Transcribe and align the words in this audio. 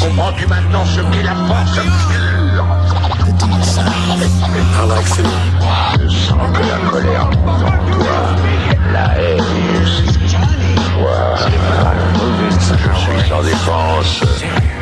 Comprends-tu 0.00 0.46
maintenant 0.46 0.84
ce 0.84 1.00
qu'est 1.00 1.22
la 1.22 1.34
force 1.34 1.80
Je 6.02 6.08
sens 6.08 6.40
que 6.52 6.62
la 6.62 6.90
colère 6.90 7.30
je 12.94 13.00
suis 13.00 13.28
sans 13.28 13.42
défense. 13.42 14.24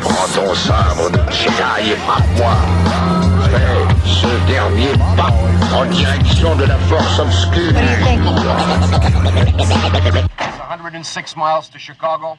Prends 0.01 0.27
ton 0.33 0.53
sabre 0.53 1.09
de 1.11 1.19
Jedi 1.31 1.91
et 1.91 1.95
frappe-moi. 1.95 2.55
Fais 3.51 4.09
ce 4.09 4.27
dernier 4.47 4.93
pas 5.17 5.33
en 5.75 5.85
direction 5.85 6.55
de 6.55 6.65
la 6.65 6.77
force 6.77 7.19
obscure. 7.19 7.73
106 11.03 11.35
miles 11.35 11.69
to 11.71 11.79
Chicago. 11.79 12.37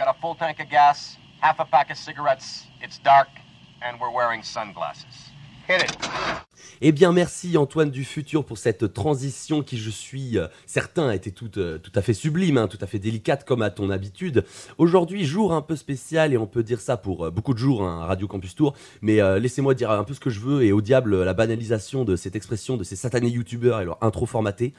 Got 0.00 0.16
a 0.16 0.18
full 0.18 0.34
tank 0.34 0.60
of 0.60 0.70
gas, 0.70 1.18
half 1.40 1.60
a 1.60 1.66
pack 1.66 1.90
of 1.90 1.98
cigarettes. 1.98 2.64
It's 2.80 2.96
dark, 3.00 3.28
and 3.82 4.00
we're 4.00 4.10
wearing 4.10 4.42
sunglasses. 4.42 5.28
Hit 5.66 5.82
it. 5.82 6.49
Eh 6.82 6.92
bien, 6.92 7.12
merci 7.12 7.56
Antoine 7.56 7.90
du 7.90 8.04
futur 8.04 8.44
pour 8.44 8.58
cette 8.58 8.92
transition 8.92 9.62
qui, 9.62 9.76
je 9.78 9.90
suis 9.90 10.38
euh, 10.38 10.46
certain, 10.66 11.12
était 11.12 11.30
toute, 11.30 11.58
euh, 11.58 11.78
tout 11.78 11.92
à 11.94 12.02
fait 12.02 12.14
sublime, 12.14 12.58
hein, 12.58 12.68
tout 12.68 12.78
à 12.80 12.86
fait 12.86 12.98
délicate 12.98 13.44
comme 13.44 13.62
à 13.62 13.70
ton 13.70 13.90
habitude. 13.90 14.44
Aujourd'hui, 14.78 15.24
jour 15.24 15.52
un 15.52 15.62
peu 15.62 15.76
spécial 15.76 16.32
et 16.32 16.38
on 16.38 16.46
peut 16.46 16.62
dire 16.62 16.80
ça 16.80 16.96
pour 16.96 17.26
euh, 17.26 17.30
beaucoup 17.30 17.54
de 17.54 17.58
jours 17.58 17.82
hein, 17.82 18.04
Radio 18.06 18.26
Campus 18.26 18.54
Tour, 18.54 18.74
mais 19.02 19.20
laissez-moi 19.38 19.74
dire 19.74 19.90
un 19.90 20.04
peu 20.04 20.14
ce 20.14 20.20
que 20.20 20.30
je 20.30 20.40
veux 20.40 20.62
et 20.62 20.72
au 20.72 20.80
diable 20.80 21.22
la 21.22 21.34
banalisation 21.34 22.04
de 22.04 22.16
cette 22.16 22.36
expression 22.36 22.76
de 22.76 22.84
ces 22.84 22.96
satanés 22.96 23.28
youtubeurs 23.28 23.80
et 23.80 23.84
leur 23.84 23.98
intro 24.02 24.26
formaté. 24.26 24.72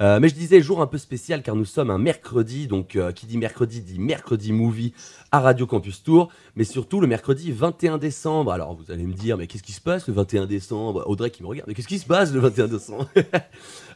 Euh, 0.00 0.20
mais 0.20 0.28
je 0.28 0.34
disais 0.34 0.60
jour 0.60 0.80
un 0.80 0.86
peu 0.86 0.98
spécial 0.98 1.42
car 1.42 1.56
nous 1.56 1.64
sommes 1.64 1.90
un 1.90 1.98
mercredi, 1.98 2.66
donc 2.66 2.98
qui 3.14 3.26
dit 3.26 3.38
mercredi 3.38 3.80
dit 3.80 3.98
mercredi 3.98 4.52
movie 4.52 4.92
à 5.32 5.40
Radio 5.40 5.66
Campus 5.66 6.02
Tour, 6.02 6.30
mais 6.54 6.64
surtout 6.64 7.00
le 7.00 7.06
mercredi 7.06 7.52
21 7.52 7.98
décembre. 7.98 8.52
Alors 8.52 8.74
vous 8.74 8.90
allez 8.90 9.04
me 9.04 9.12
dire, 9.12 9.36
mais 9.36 9.46
qu'est-ce 9.46 9.62
qui 9.62 9.72
se 9.72 9.80
passe 9.80 10.06
le 10.08 10.14
21 10.14 10.46
décembre? 10.46 11.04
Audrey 11.06 11.25
qui 11.30 11.42
me 11.42 11.48
regarde, 11.48 11.72
qu'est-ce 11.72 11.88
qui 11.88 11.98
se 11.98 12.06
passe 12.06 12.32
le 12.32 12.40
21 12.40 12.68
décembre 12.68 13.08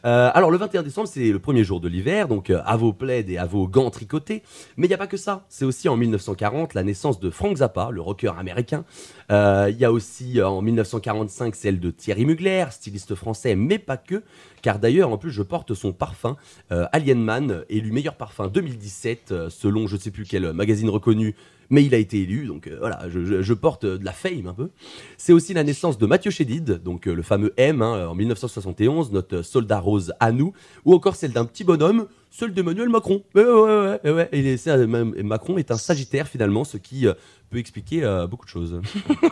Euh, 0.03 0.31
Alors 0.33 0.49
le 0.49 0.57
21 0.57 0.81
décembre, 0.81 1.07
c'est 1.07 1.31
le 1.31 1.39
premier 1.39 1.63
jour 1.63 1.79
de 1.79 1.87
l'hiver, 1.87 2.27
donc 2.27 2.49
euh, 2.49 2.61
à 2.65 2.75
vos 2.75 2.91
plaids 2.91 3.25
et 3.27 3.37
à 3.37 3.45
vos 3.45 3.67
gants 3.67 3.91
tricotés. 3.91 4.41
Mais 4.77 4.87
il 4.87 4.89
n'y 4.89 4.95
a 4.95 4.97
pas 4.97 5.07
que 5.07 5.17
ça. 5.17 5.45
C'est 5.47 5.65
aussi 5.65 5.89
en 5.89 5.95
1940 5.97 6.73
la 6.73 6.83
naissance 6.83 7.19
de 7.19 7.29
Frank 7.29 7.57
Zappa, 7.57 7.89
le 7.91 8.01
rocker 8.01 8.33
américain. 8.37 8.83
Euh, 9.31 9.67
Il 9.69 9.77
y 9.77 9.85
a 9.85 9.91
aussi 9.91 10.41
en 10.41 10.61
1945 10.61 11.55
celle 11.55 11.79
de 11.79 11.91
Thierry 11.91 12.25
Mugler, 12.25 12.65
styliste 12.71 13.13
français, 13.15 13.55
mais 13.55 13.77
pas 13.77 13.97
que. 13.97 14.23
Car 14.61 14.79
d'ailleurs, 14.79 15.11
en 15.11 15.17
plus, 15.17 15.31
je 15.31 15.43
porte 15.43 15.73
son 15.73 15.91
parfum 15.91 16.37
euh, 16.71 16.85
Alien 16.91 17.21
Man, 17.23 17.63
élu 17.69 17.91
meilleur 17.91 18.15
parfum 18.15 18.47
2017, 18.47 19.31
euh, 19.31 19.49
selon 19.49 19.87
je 19.87 19.97
sais 19.97 20.11
plus 20.11 20.25
quel 20.25 20.53
magazine 20.53 20.89
reconnu, 20.89 21.35
mais 21.71 21.85
il 21.85 21.95
a 21.95 21.97
été 21.97 22.21
élu, 22.21 22.45
donc 22.45 22.67
euh, 22.67 22.75
voilà, 22.79 22.99
je, 23.09 23.53
porte 23.53 23.85
euh, 23.85 23.97
de 23.97 24.05
la 24.05 24.11
fame 24.11 24.45
un 24.45 24.53
peu. 24.53 24.69
C'est 25.17 25.33
aussi 25.33 25.53
la 25.53 25.63
naissance 25.63 25.97
de 25.97 26.05
Mathieu 26.05 26.29
Chédid, 26.29 26.83
donc 26.83 27.07
euh, 27.07 27.13
le 27.13 27.23
fameux 27.23 27.53
M, 27.57 27.81
hein, 27.81 28.07
en 28.07 28.13
1971, 28.13 29.11
notre 29.11 29.41
soldat 29.41 29.79
rose 29.79 30.13
à 30.19 30.33
nous, 30.33 30.53
ou 30.83 30.93
encore 30.93 31.15
celle 31.15 31.31
d'un 31.31 31.45
petit 31.45 31.63
bonhomme, 31.63 32.07
celle 32.31 32.53
d'Emmanuel 32.53 32.89
Macron. 32.89 33.23
Ouais, 33.35 33.43
ouais, 33.43 34.11
ouais. 34.11 34.29
Et 34.31 35.23
Macron 35.23 35.57
est 35.57 35.69
un 35.69 35.77
sagittaire 35.77 36.27
finalement, 36.27 36.63
ce 36.63 36.77
qui 36.77 37.05
euh, 37.05 37.13
peut 37.49 37.57
expliquer 37.57 38.03
euh, 38.03 38.25
beaucoup 38.25 38.45
de 38.45 38.49
choses. 38.49 38.81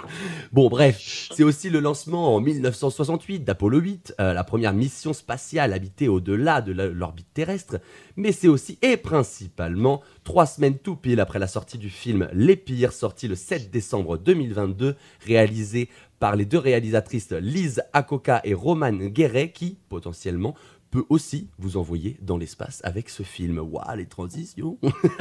bon, 0.52 0.70
bref, 0.70 1.30
c'est 1.34 1.44
aussi 1.44 1.70
le 1.70 1.80
lancement 1.80 2.36
en 2.36 2.42
1968 2.42 3.46
d'Apollo 3.46 3.80
8, 3.80 4.16
euh, 4.20 4.34
la 4.34 4.44
première 4.44 4.74
mission 4.74 5.14
spatiale 5.14 5.72
habitée 5.72 6.10
au-delà 6.10 6.62
de 6.62 6.74
l'orbite 6.74 7.34
terrestre, 7.34 7.78
mais 8.18 8.34
c'est 8.34 8.50
aussi 8.50 8.78
et 8.82 8.98
principalement 8.98 10.02
trois 10.26 10.46
semaines 10.46 10.78
tout 10.78 10.98
pile 10.98 11.22
après 11.22 11.40
la 11.40 11.48
sortie 11.48 11.78
du 11.78 11.90
film 11.90 12.28
Les 12.34 12.58
Pires, 12.58 12.92
sorti 12.92 13.30
le 13.30 13.36
7 13.36 13.72
décembre 13.72 14.18
2022, 14.18 14.96
réalisé 15.26 15.90
par 16.20 16.36
les 16.36 16.46
deux 16.46 16.58
réalisatrices 16.58 17.32
Lise 17.32 17.82
Akoka 17.94 18.42
et 18.44 18.54
Roman 18.54 18.92
Guéret, 18.92 19.52
qui, 19.52 19.78
potentiellement, 19.88 20.54
peut 20.92 21.06
aussi 21.10 21.48
vous 21.58 21.78
envoyer 21.78 22.18
dans 22.22 22.38
l'espace 22.38 22.82
avec 22.84 23.10
ce 23.10 23.24
film. 23.24 23.60
Waouh, 23.60 23.98
les 23.98 24.06
transitions 24.06 24.78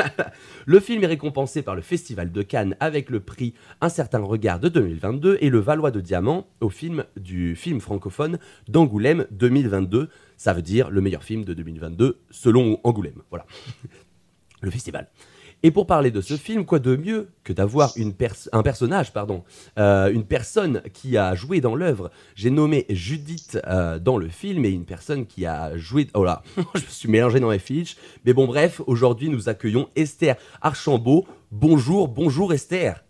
Le 0.67 0.81
film 0.81 1.05
est 1.05 1.09
récompensé 1.09 1.63
par 1.63 1.75
le 1.75 1.83
Festival 1.83 2.33
de 2.33 2.43
Cannes 2.43 2.77
avec 2.81 3.11
le 3.11 3.21
prix 3.21 3.55
Un 3.81 3.89
certain 3.89 4.21
regard 4.21 4.61
de 4.61 4.69
2022 4.69 5.39
et 5.41 5.51
le 5.51 5.59
Valois 5.59 5.91
de 5.91 6.01
Diamant 6.01 6.47
au 6.61 6.69
film 6.69 7.05
du 7.17 7.57
film 7.57 7.81
francophone 7.81 8.39
d'Angoulême 8.69 9.27
2022. 9.31 10.09
Ça 10.37 10.53
veut 10.53 10.63
dire 10.63 10.91
le 10.91 11.01
meilleur 11.01 11.23
film 11.23 11.45
de 11.45 11.55
2022 11.55 12.19
selon 12.31 12.81
Angoulême. 12.85 13.23
Voilà. 13.31 13.47
le 14.61 14.71
festival. 14.71 15.09
Et 15.65 15.73
pour 15.73 15.87
parler 15.89 16.13
de 16.13 16.21
ce 16.21 16.37
film, 16.37 16.65
quoi 16.65 16.79
de 16.79 16.95
mieux 16.95 17.31
que 17.43 17.53
d'avoir 17.53 17.93
une 17.97 18.15
pers- 18.15 18.49
un 18.53 18.63
personnage, 18.63 19.13
pardon, 19.13 19.43
euh, 19.79 20.09
une 20.13 20.25
personne 20.25 20.83
qui 20.95 21.17
a 21.17 21.35
joué 21.35 21.61
dans 21.61 21.75
l'œuvre? 21.75 22.13
J'ai 22.37 22.51
nommé 22.51 22.87
Judith 22.91 23.59
euh, 23.67 23.99
dans 23.99 24.19
le 24.19 24.29
film 24.29 24.65
et 24.65 24.69
une 24.69 24.85
personne 24.85 25.27
qui 25.27 25.47
a 25.47 25.77
joué. 25.77 26.07
Oh 26.15 26.23
là, 26.25 26.43
je 26.75 26.81
me 26.81 26.87
suis 26.89 27.09
mélangé 27.11 27.41
dans 27.41 27.51
les 27.51 27.59
fiches. 27.59 27.97
Mais 28.25 28.33
bon, 28.35 28.47
bref, 28.47 28.81
aujourd'hui 28.87 29.29
nous 29.31 29.49
accueillons 29.49 29.89
Esther 29.97 30.37
Archambault. 30.63 31.27
Bonjour, 31.51 32.07
bonjour 32.07 32.53
Esther. 32.53 33.03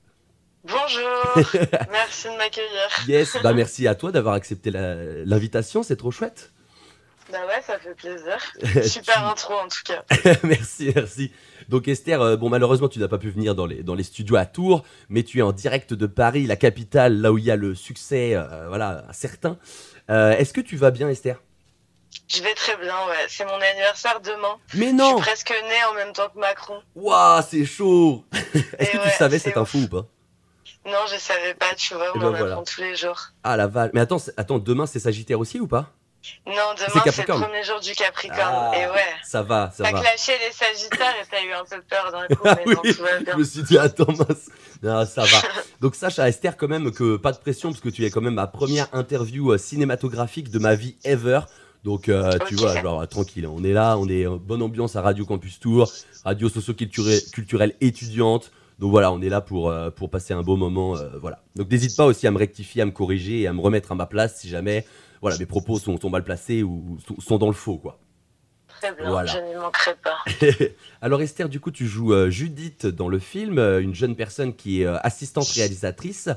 Bonjour, 0.65 1.45
merci 1.93 2.29
de 2.29 2.37
m'accueillir. 2.37 2.89
Yes, 3.07 3.37
bah 3.43 3.53
merci 3.55 3.87
à 3.87 3.95
toi 3.95 4.11
d'avoir 4.13 4.35
accepté 4.35 4.71
l'invitation, 4.71 5.83
c'est 5.83 5.97
trop 5.97 6.11
chouette. 6.11 6.53
Bah 7.31 7.39
ouais, 7.47 7.61
ça 7.67 7.79
fait 7.79 7.95
plaisir. 7.95 8.39
Super 8.89 9.27
intro 9.27 9.55
en 9.55 9.69
tout 9.69 9.83
cas. 9.85 10.03
merci, 10.45 10.91
merci. 10.95 11.33
Donc 11.69 11.87
Esther, 11.89 12.21
euh, 12.23 12.37
bon 12.37 12.49
malheureusement 12.49 12.89
tu 12.89 12.99
n'as 12.99 13.09
pas 13.09 13.19
pu 13.19 13.29
venir 13.31 13.55
dans 13.55 13.67
les, 13.67 13.83
dans 13.83 13.95
les 13.95 14.03
studios 14.03 14.37
à 14.37 14.47
Tours, 14.47 14.83
mais 15.11 15.23
tu 15.23 15.39
es 15.41 15.43
en 15.43 15.53
direct 15.53 15.93
de 15.93 16.07
Paris, 16.07 16.47
la 16.47 16.57
capitale, 16.57 17.21
là 17.21 17.31
où 17.33 17.39
il 17.39 17.45
y 17.45 17.51
a 17.51 17.57
le 17.57 17.75
succès, 17.75 18.33
euh, 18.35 18.69
voilà, 18.69 19.05
certain. 19.13 19.59
Euh, 20.11 20.31
Est-ce 20.33 20.55
que 20.55 20.63
tu 20.63 20.77
vas 20.77 20.91
bien 20.91 21.09
Esther? 21.11 21.43
Je 22.29 22.43
vais 22.43 22.55
très 22.55 22.77
bien, 22.79 22.95
ouais. 23.09 23.27
C'est 23.29 23.45
mon 23.45 23.61
anniversaire 23.61 24.21
demain. 24.23 24.57
Mais 24.75 24.89
Je 24.89 24.95
non 24.95 25.17
suis 25.17 25.21
presque 25.27 25.51
née 25.51 25.85
en 25.91 25.95
même 25.95 26.13
temps 26.15 26.29
que 26.35 26.39
Macron. 26.39 26.81
Waouh, 26.95 27.43
c'est 27.49 27.67
chaud 27.67 28.25
Est-ce 28.33 28.91
que 28.93 28.97
ouais, 28.97 29.03
tu 29.05 29.11
savais 29.19 29.39
c'est 29.39 29.51
cette 29.51 29.59
info 29.59 29.79
ou 29.79 29.89
pas? 29.89 30.07
Non, 30.87 31.05
je 31.13 31.19
savais 31.19 31.53
pas, 31.55 31.75
tu 31.77 31.93
vois, 31.95 32.07
Eh 32.15 32.17
on 32.17 32.21
ben 32.21 32.27
en 32.29 32.31
voilà. 32.31 32.47
apprend 32.53 32.65
tous 32.65 32.81
les 32.81 32.97
jours. 32.97 33.21
Ah 33.45 33.59
la 33.59 33.67
vache. 33.67 33.91
Mais 33.93 34.01
attends, 34.01 34.17
attends, 34.39 34.59
demain 34.59 34.87
c'est 34.87 35.01
Sagittaire 35.01 35.39
aussi 35.39 35.61
ou 35.61 35.67
pas? 35.67 35.91
Non, 36.47 36.53
demain 36.77 37.03
c'est 37.11 37.29
le 37.29 37.35
premier 37.35 37.63
jour 37.63 37.81
du 37.81 37.93
Capricorne. 37.93 38.41
Ah, 38.73 38.73
Et 38.77 38.87
ouais. 38.87 39.01
Ça 39.25 39.43
va, 39.43 39.71
ça 39.77 39.85
T'as 39.85 39.93
va. 39.93 40.01
clashé 40.01 40.33
les 40.47 40.53
Sagittaires 40.53 41.15
et 41.23 41.27
t'as 41.31 41.43
eu 41.43 41.53
un 41.53 41.65
peu 41.65 41.83
peur 41.83 42.11
d'un 42.13 42.27
coup, 42.35 42.43
Ah 42.45 42.57
mais 42.65 42.73
non, 42.75 42.81
oui, 42.85 42.95
tout 42.95 43.03
va 43.03 43.19
bien. 43.21 43.33
Je 43.35 43.39
me 43.39 43.45
suis 43.45 43.63
dit, 43.63 43.79
attends. 43.79 44.07
Non, 44.83 45.05
ça 45.07 45.23
va. 45.23 45.39
Donc, 45.81 45.95
sache 45.95 46.19
à 46.19 46.29
Esther 46.29 46.57
quand 46.57 46.69
même 46.69 46.91
que 46.93 47.17
pas 47.17 47.33
de 47.33 47.39
pression, 47.39 47.71
parce 47.71 47.81
que 47.81 47.89
tu 47.89 48.05
es 48.05 48.11
quand 48.11 48.21
même 48.21 48.35
ma 48.35 48.47
première 48.47 48.89
interview 48.93 49.53
euh, 49.53 49.59
cinématographique 49.59 50.51
de 50.51 50.59
ma 50.59 50.75
vie 50.75 50.97
ever. 51.05 51.41
Donc, 51.85 52.09
euh, 52.09 52.37
tu 52.47 52.55
vois, 52.57 52.81
genre, 52.81 53.07
tranquille, 53.09 53.47
on 53.47 53.63
est 53.65 53.73
là, 53.73 53.97
on 53.99 54.09
est 54.09 54.27
en 54.27 54.37
bonne 54.37 54.63
ambiance 54.63 54.97
à 54.97 55.01
Radio 55.03 55.25
Campus 55.25 55.61
Tour, 55.61 55.91
radio 56.25 56.49
socio-culturelle 56.49 57.21
culturelle 57.33 57.75
étudiante. 57.81 58.51
Donc 58.79 58.91
voilà, 58.93 59.11
on 59.11 59.21
est 59.23 59.29
là 59.29 59.41
pour, 59.41 59.71
euh, 59.71 59.91
pour 59.91 60.09
passer 60.11 60.35
un 60.35 60.43
beau 60.43 60.57
moment. 60.57 60.97
euh, 60.97 61.09
voilà. 61.21 61.41
Donc 61.57 61.69
n'hésite 61.71 61.97
pas 61.97 62.05
aussi 62.05 62.27
à 62.29 62.31
me 62.31 62.39
rectifier, 62.39 62.83
à 62.83 62.85
me 62.85 62.91
corriger 62.93 63.41
et 63.41 63.47
à 63.49 63.53
me 63.53 63.61
remettre 63.61 63.91
à 63.91 63.95
ma 63.97 64.07
place 64.07 64.37
si 64.37 64.49
jamais 64.49 64.87
voilà, 65.21 65.37
mes 65.39 65.47
propos 65.47 65.79
sont, 65.79 65.99
sont 66.01 66.11
mal 66.11 66.25
placés 66.25 66.63
ou 66.63 66.99
sont- 67.07 67.21
sont 67.21 67.39
dans 67.39 67.47
le 67.49 67.53
faux. 67.55 67.79
quoi. 67.79 67.99
Très 68.81 68.95
bien, 68.95 69.11
Voilà. 69.11 69.33
je 69.33 69.39
n'y 69.39 69.55
manquerai 69.57 69.97
pas. 69.97 70.19
Alors 71.01 71.21
Esther, 71.21 71.49
du 71.49 71.59
coup, 71.59 71.73
tu 71.73 71.87
joues 71.89 72.13
euh, 72.13 72.31
Judith 72.31 72.87
dans 72.87 73.09
le 73.09 73.19
film, 73.19 73.59
euh, 73.59 73.81
une 73.83 73.95
jeune 73.95 74.15
personne 74.15 74.55
qui 74.55 74.83
est 74.83 74.87
euh, 74.87 74.97
assistante 75.03 75.49
réalisatrice, 75.49 76.29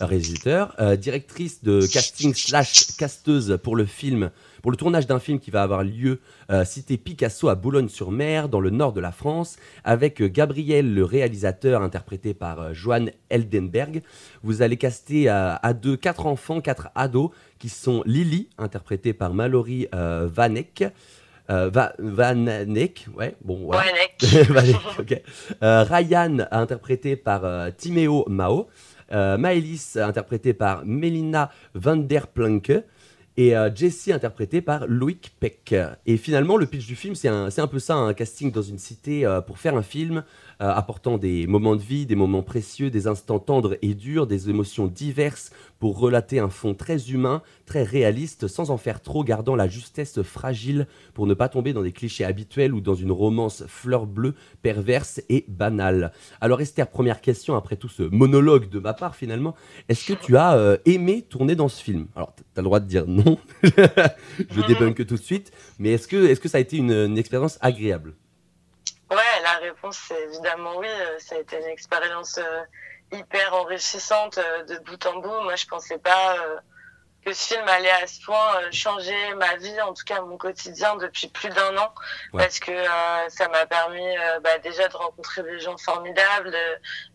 réalisateur, 0.00 0.76
directrice 0.96 1.62
de 1.64 1.84
casting 1.86 2.34
slash 2.34 2.96
casteuse 2.96 3.58
pour 3.62 3.74
le 3.74 3.84
film, 3.84 4.30
pour 4.62 4.70
le 4.70 4.76
tournage 4.76 5.06
d'un 5.06 5.18
film 5.18 5.38
qui 5.38 5.50
va 5.50 5.62
avoir 5.62 5.82
lieu 5.84 6.20
euh, 6.50 6.64
cité 6.64 6.96
Picasso 6.96 7.48
à 7.48 7.54
Boulogne-sur-Mer, 7.54 8.48
dans 8.48 8.60
le 8.60 8.70
nord 8.70 8.92
de 8.92 9.00
la 9.00 9.12
France, 9.12 9.56
avec 9.84 10.20
euh, 10.20 10.28
Gabriel, 10.28 10.94
le 10.94 11.04
réalisateur, 11.04 11.82
interprété 11.82 12.34
par 12.34 12.60
euh, 12.60 12.72
Johan 12.74 13.06
Eldenberg. 13.30 14.02
Vous 14.42 14.62
allez 14.62 14.76
caster 14.76 15.28
à, 15.28 15.54
à 15.56 15.72
deux 15.72 15.96
quatre 15.96 16.26
enfants, 16.26 16.60
quatre 16.60 16.88
ados, 16.94 17.30
qui 17.58 17.68
sont 17.68 18.02
Lily, 18.06 18.48
interprétée 18.58 19.12
par 19.12 19.34
Mallory 19.34 19.88
euh, 19.94 20.28
Vanek. 20.32 20.84
Euh, 21.50 21.70
Va- 21.70 21.94
Vanek, 21.98 23.06
ouais, 23.16 23.34
bon, 23.42 23.58
voilà. 23.66 23.84
Vanek, 24.22 24.76
ok. 24.98 25.22
Euh, 25.62 25.82
Ryan, 25.84 26.38
interprété 26.50 27.16
par 27.16 27.44
euh, 27.44 27.70
Timéo 27.76 28.24
Mao. 28.28 28.68
Euh, 29.10 29.38
Maëlys, 29.38 29.96
interprétée 29.96 30.52
par 30.52 30.84
Melina 30.84 31.50
van 31.74 31.96
der 31.96 32.26
Planke. 32.26 32.84
Et 33.38 33.56
euh, 33.56 33.70
Jessie, 33.72 34.12
interprétée 34.12 34.60
par 34.60 34.88
Loïc 34.88 35.32
Peck. 35.38 35.72
Et 36.06 36.16
finalement, 36.16 36.56
le 36.56 36.66
pitch 36.66 36.88
du 36.88 36.96
film, 36.96 37.14
c'est 37.14 37.28
un, 37.28 37.46
un 37.56 37.66
peu 37.68 37.78
ça, 37.78 37.94
un 37.94 38.12
casting 38.12 38.50
dans 38.50 38.62
une 38.62 38.78
cité 38.78 39.24
euh, 39.24 39.40
pour 39.40 39.60
faire 39.60 39.76
un 39.76 39.82
film 39.82 40.24
apportant 40.60 41.18
des 41.18 41.46
moments 41.46 41.76
de 41.76 41.82
vie, 41.82 42.06
des 42.06 42.16
moments 42.16 42.42
précieux, 42.42 42.90
des 42.90 43.06
instants 43.06 43.38
tendres 43.38 43.76
et 43.82 43.94
durs, 43.94 44.26
des 44.26 44.50
émotions 44.50 44.86
diverses 44.86 45.50
pour 45.78 45.98
relater 45.98 46.40
un 46.40 46.48
fond 46.48 46.74
très 46.74 47.10
humain, 47.10 47.42
très 47.66 47.82
réaliste, 47.82 48.48
sans 48.48 48.70
en 48.70 48.76
faire 48.76 49.00
trop, 49.00 49.22
gardant 49.22 49.54
la 49.54 49.68
justesse 49.68 50.22
fragile 50.22 50.86
pour 51.14 51.26
ne 51.26 51.34
pas 51.34 51.48
tomber 51.48 51.72
dans 51.72 51.82
des 51.82 51.92
clichés 51.92 52.24
habituels 52.24 52.74
ou 52.74 52.80
dans 52.80 52.94
une 52.94 53.12
romance 53.12 53.64
fleur 53.66 54.06
bleue, 54.06 54.34
perverse 54.62 55.20
et 55.28 55.44
banale. 55.48 56.12
Alors 56.40 56.60
Esther, 56.60 56.88
première 56.88 57.20
question 57.20 57.54
après 57.54 57.76
tout 57.76 57.88
ce 57.88 58.02
monologue 58.02 58.68
de 58.68 58.78
ma 58.78 58.94
part 58.94 59.14
finalement, 59.14 59.54
est-ce 59.88 60.12
que 60.12 60.18
tu 60.18 60.36
as 60.36 60.56
euh, 60.56 60.76
aimé 60.84 61.22
tourner 61.22 61.54
dans 61.54 61.68
ce 61.68 61.82
film? 61.82 62.06
Alors 62.16 62.34
tu 62.34 62.42
as 62.56 62.60
le 62.60 62.64
droit 62.64 62.80
de 62.80 62.86
dire 62.86 63.06
non, 63.06 63.38
je 63.62 64.66
débunk 64.66 65.06
tout 65.06 65.14
de 65.14 65.22
suite, 65.22 65.52
mais 65.78 65.92
est-ce 65.92 66.08
que, 66.08 66.26
est 66.26 66.40
que 66.40 66.48
ça 66.48 66.58
a 66.58 66.60
été 66.60 66.76
une, 66.76 66.92
une 66.92 67.18
expérience 67.18 67.58
agréable? 67.60 68.14
Ouais, 69.10 69.40
la 69.42 69.56
réponse 69.58 69.98
c'est 70.08 70.20
évidemment 70.24 70.76
oui. 70.76 70.86
euh, 70.88 71.18
Ça 71.18 71.36
a 71.36 71.38
été 71.38 71.56
une 71.58 71.64
expérience 71.66 72.38
euh, 72.38 72.62
hyper 73.12 73.54
enrichissante 73.54 74.38
euh, 74.38 74.64
de 74.64 74.78
bout 74.78 75.04
en 75.06 75.16
bout. 75.20 75.40
Moi, 75.42 75.56
je 75.56 75.66
pensais 75.66 75.98
pas 75.98 76.36
euh, 76.36 76.56
que 77.24 77.32
ce 77.32 77.54
film 77.54 77.66
allait 77.68 77.90
à 77.90 78.06
ce 78.06 78.22
point 78.24 78.56
euh, 78.56 78.68
changer 78.70 79.34
ma 79.34 79.56
vie, 79.56 79.80
en 79.80 79.94
tout 79.94 80.04
cas 80.04 80.20
mon 80.20 80.36
quotidien 80.36 80.94
depuis 80.96 81.28
plus 81.28 81.48
d'un 81.48 81.76
an, 81.78 81.92
Ouais. 82.34 82.42
parce 82.42 82.60
que 82.60 82.70
euh, 82.70 83.28
ça 83.30 83.48
m'a 83.48 83.64
permis 83.66 84.16
euh, 84.18 84.40
bah, 84.40 84.58
déjà 84.58 84.88
de 84.88 84.96
rencontrer 84.96 85.42
des 85.42 85.58
gens 85.58 85.76
formidables, 85.78 86.54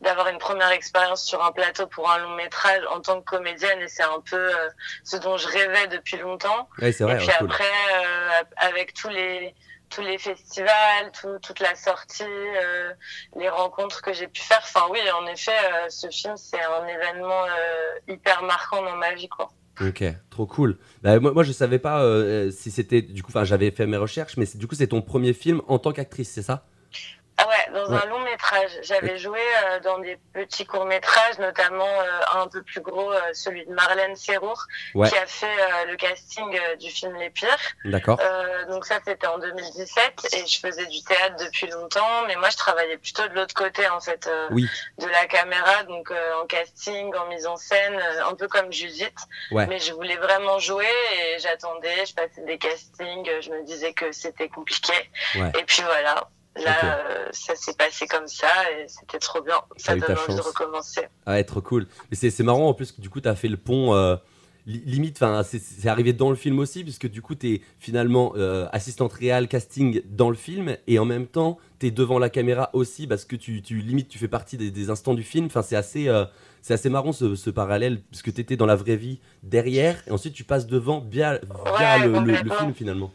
d'avoir 0.02 0.28
une 0.30 0.40
première 0.40 0.72
expérience 0.72 1.24
sur 1.24 1.44
un 1.46 1.52
plateau 1.52 1.86
pour 1.88 2.10
un 2.12 2.18
long 2.18 2.32
métrage 2.36 2.82
en 2.90 3.00
tant 3.02 3.22
que 3.22 3.26
comédienne, 3.26 3.82
et 3.82 3.88
c'est 3.88 4.04
un 4.04 4.20
peu 4.30 4.36
euh, 4.36 4.70
ce 5.04 5.18
dont 5.18 5.38
je 5.38 5.48
rêvais 5.48 5.88
depuis 5.88 6.18
longtemps. 6.18 6.68
C'est 6.80 7.02
vrai, 7.02 7.14
Et 7.14 7.18
puis 7.18 7.28
ouais, 7.28 7.34
après, 7.40 7.64
euh, 7.96 8.44
avec 8.58 8.94
tous 8.96 9.10
les 9.10 9.56
tous 9.94 10.02
les 10.02 10.18
festivals, 10.18 11.12
tout, 11.20 11.38
toute 11.42 11.60
la 11.60 11.76
sortie, 11.76 12.24
euh, 12.24 12.94
les 13.38 13.50
rencontres 13.50 14.02
que 14.02 14.14
j'ai 14.14 14.28
pu 14.28 14.42
faire. 14.42 14.62
Enfin 14.64 14.88
oui, 14.92 15.00
en 15.12 15.26
effet, 15.28 15.52
euh, 15.52 15.90
ce 15.90 16.10
film 16.10 16.34
c'est 16.38 16.62
un 16.62 16.88
événement 16.88 17.44
euh, 17.44 18.14
hyper 18.14 18.44
marquant 18.44 18.82
dans 18.82 18.96
ma 18.96 19.14
vie, 19.14 19.30
quoi. 19.30 19.52
Ok, 19.82 20.04
trop 20.30 20.46
cool. 20.46 20.78
Bah, 21.02 21.20
moi, 21.20 21.32
moi, 21.34 21.44
je 21.44 21.52
savais 21.52 21.80
pas 21.80 22.04
si 22.52 22.70
c'était 22.70 23.02
du 23.02 23.24
coup. 23.24 23.32
J'avais 23.44 23.72
fait 23.72 23.88
mes 23.88 23.98
recherches, 23.98 24.38
mais 24.38 24.46
du 24.54 24.68
coup, 24.68 24.76
c'est 24.76 24.88
ton 24.88 25.02
premier 25.02 25.34
film 25.34 25.62
en 25.68 25.80
tant 25.80 25.92
qu'actrice, 25.92 26.30
c'est 26.30 26.44
ça? 26.44 26.68
Dans 27.88 27.94
Ouais. 27.94 28.00
un 28.04 28.08
long 28.08 28.20
métrage. 28.20 28.72
J'avais 28.82 29.18
joué 29.18 29.40
euh, 29.40 29.80
dans 29.82 29.98
des 30.00 30.18
petits 30.34 30.66
courts 30.66 30.86
métrages, 30.86 31.38
notamment 31.40 31.88
euh, 31.88 32.40
un 32.42 32.48
peu 32.48 32.62
plus 32.64 32.82
gros, 32.82 33.12
euh, 33.12 33.20
celui 33.34 33.66
de 33.66 33.72
Marlène 33.74 34.16
Serrour, 34.16 34.64
Ouais. 34.96 35.10
qui 35.10 35.18
a 35.18 35.26
fait 35.26 35.46
euh, 35.46 35.86
le 35.86 35.96
casting 35.96 36.58
euh, 36.58 36.76
du 36.78 36.90
film 36.90 37.16
Les 37.18 37.30
Pires. 37.30 37.50
D'accord. 37.86 38.20
Euh, 38.22 38.66
donc 38.68 38.86
ça 38.86 39.00
c'était 39.06 39.28
en 39.28 39.38
2017 39.40 40.34
et 40.34 40.46
je 40.46 40.60
faisais 40.60 40.86
du 40.88 41.04
théâtre 41.04 41.36
depuis 41.44 41.68
longtemps, 41.68 42.24
mais 42.28 42.36
moi 42.36 42.50
je 42.50 42.58
travaillais 42.58 42.98
plutôt 42.98 43.28
de 43.28 43.34
l'autre 43.34 43.54
côté 43.54 43.88
en 43.90 44.00
fait 44.00 44.28
euh, 44.28 44.48
Oui. 44.52 44.68
de 45.00 45.08
la 45.08 45.26
caméra, 45.28 45.84
donc 45.84 46.12
euh, 46.12 46.42
en 46.42 46.46
casting, 46.46 47.14
en 47.16 47.28
mise 47.28 47.46
en 47.48 47.58
scène, 47.58 47.96
euh, 47.96 48.26
un 48.28 48.36
peu 48.36 48.48
comme 48.48 48.72
Judith. 48.72 49.16
Ouais. 49.52 49.68
Mais 49.68 49.80
je 49.80 49.94
voulais 49.94 50.18
vraiment 50.18 50.60
jouer 50.60 50.88
et 51.18 51.40
j'attendais, 51.40 52.06
je 52.06 52.14
passais 52.14 52.42
des 52.46 52.58
castings, 52.58 53.30
je 53.42 53.50
me 53.50 53.64
disais 53.64 53.94
que 53.94 54.12
c'était 54.12 54.50
compliqué. 54.50 54.94
Ouais. 55.36 55.52
Et 55.60 55.64
puis 55.64 55.82
voilà. 55.84 56.28
Là, 56.56 56.96
euh, 57.10 57.28
ça 57.32 57.56
s'est 57.56 57.74
passé 57.74 58.06
comme 58.08 58.28
ça 58.28 58.48
et 58.72 58.86
c'était 58.88 59.18
trop 59.20 59.42
bien. 59.42 59.56
Ça 59.78 59.96
donne 59.96 60.04
envie 60.04 60.28
de 60.34 60.38
chance. 60.38 60.40
recommencer. 60.48 61.02
Ah, 61.26 61.32
ouais, 61.34 61.44
trop 61.44 61.62
cool. 61.62 61.88
Mais 62.12 62.16
c'est 62.30 62.44
marrant 62.44 62.68
en 62.70 62.74
plus 62.74 62.92
que 62.92 63.02
du 63.02 63.10
coup, 63.10 63.22
tu 63.22 63.28
as 63.28 63.36
fait 63.36 63.48
le 63.48 63.58
pont. 63.58 63.96
euh, 63.96 64.16
li- 64.68 64.84
limite, 64.86 65.20
c'est- 65.44 65.88
arrivé 65.90 66.14
dans 66.14 66.30
le 66.30 66.36
film 66.36 66.60
aussi, 66.60 66.84
puisque 66.84 67.10
du 67.10 67.22
coup, 67.24 67.34
tu 67.36 67.56
es 67.56 67.62
finalement 67.80 68.34
euh, 68.38 68.68
assistante 68.72 69.12
réelle 69.14 69.48
casting 69.48 70.02
dans 70.06 70.30
le 70.30 70.36
film, 70.36 70.78
et 70.88 71.00
en 71.00 71.06
même 71.06 71.26
temps, 71.28 71.58
tu 71.80 71.88
es 71.88 71.92
devant 71.92 72.20
la 72.20 72.30
caméra 72.30 72.70
aussi, 72.74 73.08
parce 73.08 73.26
que 73.26 73.36
tu, 73.36 73.62
tu 73.64 73.80
limite, 73.80 74.08
tu 74.08 74.20
fais 74.20 74.28
partie 74.30 74.56
des, 74.56 74.70
des 74.72 74.90
instants 74.92 75.16
du 75.16 75.24
film. 75.24 75.48
Enfin, 75.48 75.64
c'est 75.64 75.76
assez, 75.76 76.08
euh, 76.08 76.24
c'est 76.62 76.76
assez 76.76 76.90
marrant 76.90 77.12
ce, 77.14 77.36
ce 77.36 77.50
parallèle, 77.50 78.00
puisque 78.12 78.32
tu 78.34 78.40
étais 78.40 78.56
dans 78.58 78.68
la 78.68 78.76
vraie 78.76 78.96
vie 78.96 79.20
derrière, 79.42 80.02
et 80.08 80.12
ensuite 80.12 80.34
tu 80.36 80.44
passes 80.44 80.68
devant 80.68 81.02
via, 81.10 81.40
via 81.78 81.98
Ouais, 82.00 82.08
le, 82.08 82.20
le- 82.44 82.52
film 82.52 82.74
finalement. 82.76 83.12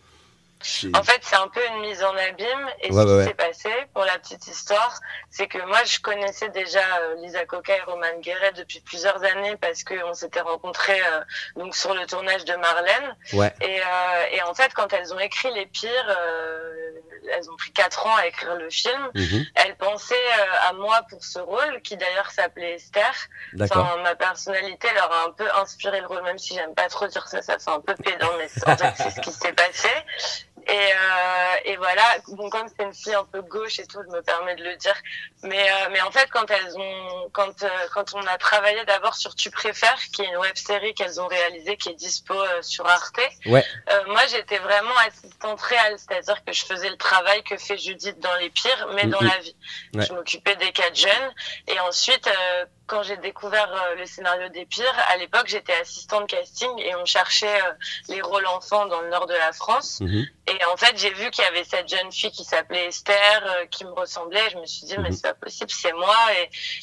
En 0.95 1.03
fait, 1.03 1.21
c'est 1.23 1.37
un 1.37 1.49
peu 1.49 1.61
une 1.75 1.81
mise 1.81 2.03
en 2.03 2.17
abîme. 2.17 2.69
Et 2.83 2.91
Ouais, 2.93 3.03
ce 3.03 3.07
qui 3.07 3.13
ouais. 3.15 3.25
s'est 3.27 3.35
passé, 3.35 3.71
pour 3.95 4.05
la 4.05 4.19
petite 4.19 4.47
histoire, 4.47 4.99
c'est 5.31 5.47
que 5.47 5.59
moi, 5.67 5.83
je 5.85 5.99
connaissais 6.01 6.49
déjà 6.51 6.81
euh, 7.01 7.15
Lisa 7.23 7.45
Coca 7.47 7.77
et 7.77 7.81
Roman 7.83 8.19
Guéret 8.21 8.53
depuis 8.53 8.81
plusieurs 8.81 9.23
années 9.25 9.57
parce 9.57 9.85
qu'on 9.85 10.15
s'était 10.15 10.41
rencontrés 10.41 11.01
euh, 11.01 11.21
donc 11.57 11.77
sur 11.77 11.95
le 11.95 12.07
tournage 12.07 12.45
de 12.45 12.55
Marlène. 12.57 13.17
Ouais, 13.33 13.53
Et, 13.61 13.81
euh, 13.81 14.27
et 14.33 14.43
en 14.43 14.55
fait, 14.55 14.73
quand 14.75 14.93
elles 14.93 15.13
ont 15.15 15.19
écrit 15.19 15.53
Les 15.55 15.67
Pires, 15.67 16.17
euh, 16.21 16.91
elles 17.31 17.51
ont 17.51 17.57
pris 17.57 17.73
quatre 17.73 18.07
ans 18.07 18.17
à 18.17 18.27
écrire 18.27 18.55
le 18.55 18.71
film. 18.71 19.11
mhm, 19.15 19.45
Elles 19.55 19.77
pensaient 19.77 20.15
euh, 20.15 20.69
à 20.71 20.73
moi 20.73 21.03
pour 21.11 21.23
ce 21.23 21.39
rôle, 21.39 21.83
qui 21.83 21.97
d'ailleurs 21.97 22.31
s'appelait 22.31 22.75
Esther. 22.75 23.13
Enfin, 23.61 23.97
ma 24.03 24.15
personnalité 24.15 24.89
leur 24.95 25.13
a 25.13 25.25
un 25.27 25.33
peu 25.33 25.47
inspiré 25.57 26.01
le 26.01 26.07
rôle, 26.07 26.23
même 26.23 26.39
si 26.39 26.55
j'aime 26.55 26.75
pas 26.75 26.89
trop 26.89 27.07
dire 27.07 27.27
ça, 27.29 27.43
ça 27.43 27.59
fait 27.59 27.71
un 27.71 27.81
peu 27.81 27.95
pédant, 27.95 28.31
mais 28.39 28.49
c'est 28.49 29.11
ce 29.11 29.21
qui 29.21 29.33
s'est 29.33 29.53
passé. 29.53 29.89
Et, 30.71 30.73
euh, 30.73 31.55
et 31.65 31.77
voilà, 31.77 32.03
bon, 32.29 32.51
comme 32.51 32.69
c'est 32.69 32.85
une 32.85 32.93
fille 32.93 33.15
un 33.15 33.25
peu 33.25 33.41
gauche 33.41 33.79
et 33.79 33.87
tout, 33.87 34.01
je 34.07 34.15
me 34.15 34.21
permets 34.23 34.55
de 34.55 34.65
le 34.65 34.77
dire. 34.77 34.95
Mais, 35.43 35.71
euh, 35.71 35.89
mais 35.93 36.01
en 36.03 36.11
fait, 36.11 36.29
quand 36.31 36.51
elles 36.51 36.77
ont, 36.77 37.31
quand, 37.33 37.63
euh, 37.63 37.69
quand 37.95 38.13
on 38.15 38.21
a 38.27 38.37
travaillé 38.37 38.85
d'abord 38.85 39.15
sur 39.17 39.35
Tu 39.35 39.51
préfères, 39.51 39.99
qui 40.15 40.23
est 40.23 40.27
une 40.27 40.37
web 40.37 40.55
série 40.57 40.93
qu'elles 40.95 41.21
ont 41.23 41.27
réalisée, 41.27 41.79
qui 41.79 41.89
est 41.89 41.95
dispo 41.95 42.35
euh, 42.35 42.61
sur 42.61 42.87
Arte, 42.87 43.19
Ouais. 43.47 43.65
euh, 43.91 44.05
moi 44.09 44.27
j'étais 44.27 44.59
vraiment 44.59 44.97
assistante 45.07 45.61
réelle, 45.63 45.97
c'est-à-dire 45.99 46.45
que 46.45 46.53
je 46.53 46.65
faisais 46.67 46.91
le 46.91 46.97
travail 46.99 47.43
que 47.45 47.57
fait 47.57 47.79
Judith 47.79 48.19
dans 48.21 48.35
les 48.37 48.51
pires, 48.51 48.89
mais 48.95 49.07
dans 49.07 49.21
Mhm. 49.23 49.27
la 49.29 49.39
vie. 49.39 49.57
Ouais. 49.95 50.05
Je 50.07 50.13
m'occupais 50.13 50.57
des 50.57 50.73
quatre 50.73 50.97
jeunes. 50.97 51.35
Et 51.67 51.81
ensuite, 51.81 52.27
euh, 52.27 52.67
quand 52.89 53.03
j'ai 53.05 53.17
découvert 53.19 53.71
euh, 53.73 53.95
le 53.97 54.07
scénario 54.07 54.49
des 54.49 54.67
pires, 54.67 54.85
à 55.09 55.17
l'époque 55.19 55.47
j'étais 55.47 55.75
assistante 55.75 56.27
casting 56.29 56.71
et 56.79 56.95
on 56.97 57.05
cherchait 57.05 57.47
euh, 57.61 57.73
les 58.09 58.21
rôles 58.21 58.47
enfants 58.47 58.87
dans 58.87 59.01
le 59.03 59.11
nord 59.11 59.27
de 59.27 59.35
la 59.35 59.53
France. 59.53 60.01
mhm. 60.01 60.27
Et 60.51 60.65
en 60.73 60.79
fait, 60.79 60.97
j'ai 60.97 61.13
vu 61.13 61.31
qu'il 61.31 61.45
y 61.45 61.47
avait 61.47 61.63
cette 61.65 61.89
jeune 61.89 62.11
fille 62.11 62.31
qui 62.31 62.43
s'appelait 62.43 62.87
Esther, 62.87 63.43
euh, 63.45 63.67
qui 63.67 63.85
me 63.85 63.91
ressemblait. 63.93 64.49
Je 64.51 64.57
me 64.57 64.65
suis 64.65 64.87
dit, 64.87 64.95
mais 64.97 65.11
Mhm. 65.11 65.13
c'est 65.13 65.23
pas 65.23 65.35
possible, 65.35 65.71
c'est 65.71 65.93
moi. 65.93 66.17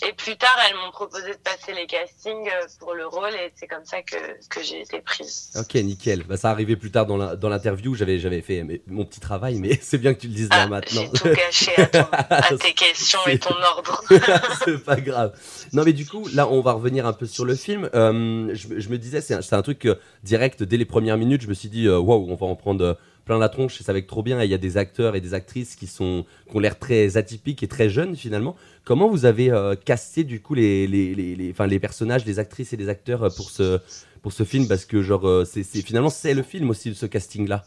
Et, 0.03 0.07
et 0.07 0.13
plus 0.13 0.37
tard, 0.37 0.55
elles 0.69 0.75
m'ont 0.75 0.91
proposé 0.91 1.31
de 1.31 1.37
passer 1.39 1.73
les 1.73 1.87
castings 1.87 2.47
pour 2.79 2.93
le 2.93 3.07
rôle, 3.07 3.33
et 3.33 3.51
c'est 3.55 3.65
comme 3.67 3.83
ça 3.83 4.03
que, 4.03 4.15
que 4.49 4.61
j'ai 4.61 4.81
été 4.81 5.01
prise. 5.01 5.49
Ok, 5.55 5.73
nickel. 5.75 6.21
Bah, 6.23 6.37
ça 6.37 6.51
arrivait 6.51 6.75
plus 6.75 6.91
tard 6.91 7.07
dans 7.07 7.49
l'interview. 7.49 7.95
J'avais 7.95 8.19
j'avais 8.19 8.41
fait 8.43 8.63
mon 8.85 9.03
petit 9.03 9.19
travail, 9.19 9.55
mais 9.55 9.79
c'est 9.81 9.97
bien 9.97 10.13
que 10.13 10.19
tu 10.19 10.27
le 10.27 10.33
dises 10.35 10.49
là 10.49 10.57
Ah, 10.61 10.67
maintenant. 10.67 11.01
j'ai 11.01 11.19
tout 11.19 11.29
gâché 11.29 11.71
à, 11.81 11.85
ton- 11.87 12.07
à 12.29 12.55
tes 12.57 12.73
questions 12.75 13.25
et 13.25 13.39
ton 13.39 13.55
ordre. 13.63 14.03
c'est 14.63 14.83
pas 14.85 14.97
grave. 14.97 15.35
Non, 15.73 15.83
mais 15.83 15.93
du 15.95 16.05
coup, 16.05 16.27
là, 16.33 16.47
on 16.49 16.61
va 16.61 16.73
revenir 16.73 17.05
un 17.07 17.13
peu 17.13 17.25
sur 17.25 17.43
le 17.45 17.55
film. 17.55 17.89
Euh, 17.95 18.49
je, 18.53 18.67
me- 18.67 18.79
je 18.79 18.89
me 18.89 18.97
disais, 18.97 19.21
c'est 19.21 19.53
un, 19.53 19.61
truc 19.63 19.85
euh, 19.85 19.95
direct 20.23 20.61
dès 20.63 20.77
les 20.77 20.85
premières 20.85 21.17
minutes. 21.17 21.41
Je 21.41 21.47
me 21.47 21.53
suis 21.53 21.69
dit, 21.69 21.87
euh, 21.87 21.97
waouh, 21.97 22.27
on 22.29 22.35
va 22.35 22.45
en 22.45 22.55
prendre 22.55 22.97
plein 23.25 23.37
la 23.39 23.49
tronche. 23.49 23.81
et 23.81 23.83
Ça 23.83 23.91
va 23.93 23.99
être 23.99 24.07
trop 24.07 24.21
bien. 24.21 24.39
Et 24.41 24.45
il 24.45 24.51
y 24.51 24.53
a 24.53 24.59
des 24.59 24.77
acteurs 24.77 25.15
et 25.15 25.21
des 25.21 25.33
actrices 25.33 25.75
qui 25.75 25.87
sont 25.87 26.25
qui 26.49 26.55
ont 26.55 26.59
l'air 26.59 26.77
très 26.77 27.17
atypiques 27.17 27.63
et 27.63 27.67
très 27.67 27.89
jeunes 27.89 28.15
finalement. 28.15 28.55
Comment 28.83 29.09
vous 29.09 29.25
avez 29.25 29.51
cassé 29.83 30.23
du 30.23 30.41
coup 30.41 30.53
les 30.53 30.85
les, 30.85 31.15
les, 31.15 31.35
les- 31.35 31.79
personnages, 31.79 32.23
les 32.25 32.37
actrices 32.37 32.71
et 32.73 32.77
les 32.77 32.87
acteurs 32.89 33.33
pour 33.35 33.49
ce 33.49 33.79
pour 34.21 34.31
ce 34.31 34.43
film? 34.43 34.67
Parce 34.67 34.85
que 34.85 35.01
genre, 35.01 35.43
c'est 35.45 35.63
finalement 35.81 36.11
c'est 36.11 36.35
le 36.35 36.43
film 36.43 36.69
aussi 36.69 36.93
ce 36.93 37.07
casting 37.07 37.47
là. 37.47 37.65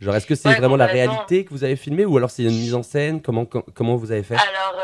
Genre, 0.00 0.14
est-ce 0.14 0.26
que 0.26 0.36
c'est 0.36 0.48
Ouais, 0.48 0.58
vraiment 0.58 0.76
la 0.76 0.86
réalité 0.86 1.44
que 1.44 1.50
vous 1.50 1.64
avez 1.64 1.74
filmé 1.74 2.04
ou 2.04 2.16
alors 2.16 2.30
c'est 2.30 2.44
une 2.44 2.50
mise 2.50 2.74
en 2.74 2.84
scène? 2.84 3.20
Comment 3.20 3.44
com- 3.46 3.64
comment 3.74 3.96
vous 3.96 4.12
avez 4.12 4.22
fait? 4.22 4.36
Alors, 4.36 4.80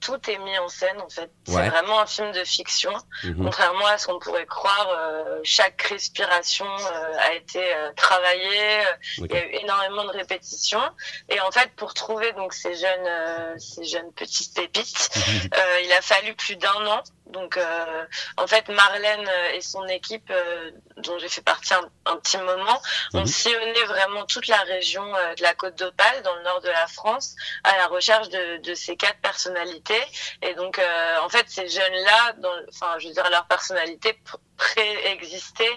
tout 0.00 0.30
est 0.30 0.38
mis 0.38 0.58
en 0.58 0.68
scène, 0.68 1.00
en 1.00 1.08
fait. 1.08 1.30
Ouais. 1.48 1.54
C'est 1.54 1.68
vraiment 1.68 2.00
un 2.00 2.06
film 2.06 2.32
de 2.32 2.44
fiction. 2.44 2.92
Mhm. 3.24 3.44
Contrairement 3.44 3.86
à 3.86 3.98
ce 3.98 4.06
qu'on 4.06 4.18
pourrait 4.18 4.46
croire, 4.46 4.88
euh, 4.90 5.40
chaque 5.42 5.80
respiration 5.82 6.66
euh, 6.66 7.18
a 7.18 7.34
été 7.34 7.60
euh, 7.74 7.92
travaillée. 7.96 8.80
Il 9.18 9.32
y 9.32 9.36
a 9.36 9.46
eu 9.46 9.54
énormément 9.62 10.04
de 10.04 10.10
répétitions. 10.10 10.82
Et 11.28 11.40
en 11.40 11.50
fait, 11.50 11.70
pour 11.76 11.94
trouver 11.94 12.32
donc 12.32 12.52
ces 12.52 12.74
jeunes, 12.74 13.58
ces 13.58 13.84
jeunes 13.84 14.12
petites 14.12 14.54
pépites, 14.54 15.10
euh, 15.54 15.80
il 15.84 15.92
a 15.92 16.02
fallu 16.02 16.34
plus 16.34 16.56
d'un 16.56 16.86
an. 16.86 17.02
Donc, 17.28 17.56
euh, 17.56 18.04
en 18.36 18.46
fait, 18.46 18.68
Marlène 18.68 19.28
euh, 19.28 19.50
et 19.52 19.60
son 19.60 19.86
équipe, 19.86 20.30
euh, 20.30 20.70
dont 20.96 21.18
j'ai 21.18 21.28
fait 21.28 21.42
partie 21.42 21.74
un, 21.74 21.88
un 22.06 22.16
petit 22.16 22.38
moment, 22.38 22.80
ont 23.14 23.20
Mhm. 23.20 23.26
sillonné 23.26 23.84
vraiment 23.84 24.24
toute 24.24 24.46
la 24.48 24.60
région 24.62 25.14
euh, 25.14 25.34
de 25.34 25.42
la 25.42 25.54
Côte 25.54 25.76
d'Opale, 25.76 26.22
dans 26.22 26.34
le 26.36 26.42
nord 26.42 26.60
de 26.62 26.68
la 26.68 26.86
France, 26.86 27.34
à 27.64 27.76
la 27.76 27.86
recherche 27.86 28.28
de, 28.30 28.56
de 28.58 28.74
ces 28.74 28.96
quatre 28.96 29.20
personnalités. 29.20 30.02
Et 30.42 30.54
donc, 30.54 30.78
euh, 30.78 31.18
en 31.22 31.28
fait, 31.28 31.44
ces 31.48 31.68
jeunes-là, 31.68 32.34
enfin, 32.70 32.98
je 32.98 33.08
veux 33.08 33.14
dire, 33.14 33.28
leur 33.30 33.46
personnalité 33.46 34.18
pr- 34.58 34.74
préexister 34.74 35.70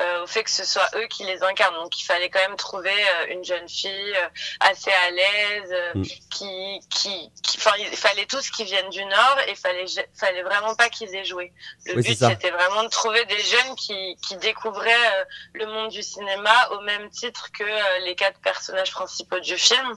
euh, 0.00 0.22
au 0.22 0.26
fait 0.26 0.44
que 0.44 0.50
ce 0.50 0.64
soit 0.64 0.88
eux 0.96 1.06
qui 1.08 1.24
les 1.24 1.42
incarnent. 1.42 1.74
Donc 1.76 1.98
il 2.00 2.04
fallait 2.04 2.30
quand 2.30 2.40
même 2.40 2.56
trouver 2.56 2.90
euh, 2.92 3.26
une 3.34 3.44
jeune 3.44 3.68
fille 3.68 4.14
euh, 4.16 4.28
assez 4.60 4.90
à 4.92 5.10
l'aise, 5.10 5.70
euh, 5.72 5.92
Mm. 5.94 6.02
qui, 6.02 6.80
qui, 6.90 7.30
qui, 7.42 7.56
enfin, 7.56 7.72
il 7.78 7.96
fallait 7.96 8.26
tous 8.26 8.50
qu'ils 8.50 8.66
viennent 8.66 8.90
du 8.90 9.04
Nord 9.04 9.38
et 9.46 9.54
fallait, 9.54 9.86
fallait 10.18 10.42
vraiment 10.42 10.74
pas 10.74 10.88
qu'ils 10.90 11.14
aient 11.14 11.24
joué. 11.24 11.52
Le 11.86 11.94
Oui, 11.96 12.02
but 12.02 12.18
c'était 12.18 12.50
vraiment 12.50 12.84
de 12.84 12.88
trouver 12.88 13.24
des 13.24 13.38
jeunes 13.40 13.74
qui, 13.76 14.16
qui 14.26 14.36
découvraient 14.36 15.26
le 15.54 15.66
monde 15.66 15.88
du 15.90 16.02
cinéma 16.02 16.68
au 16.72 16.80
même 16.82 17.08
titre 17.10 17.48
que 17.52 17.64
les 18.04 18.14
quatre 18.14 18.38
personnages 18.40 18.92
principaux 18.92 19.40
du 19.40 19.56
film. 19.56 19.96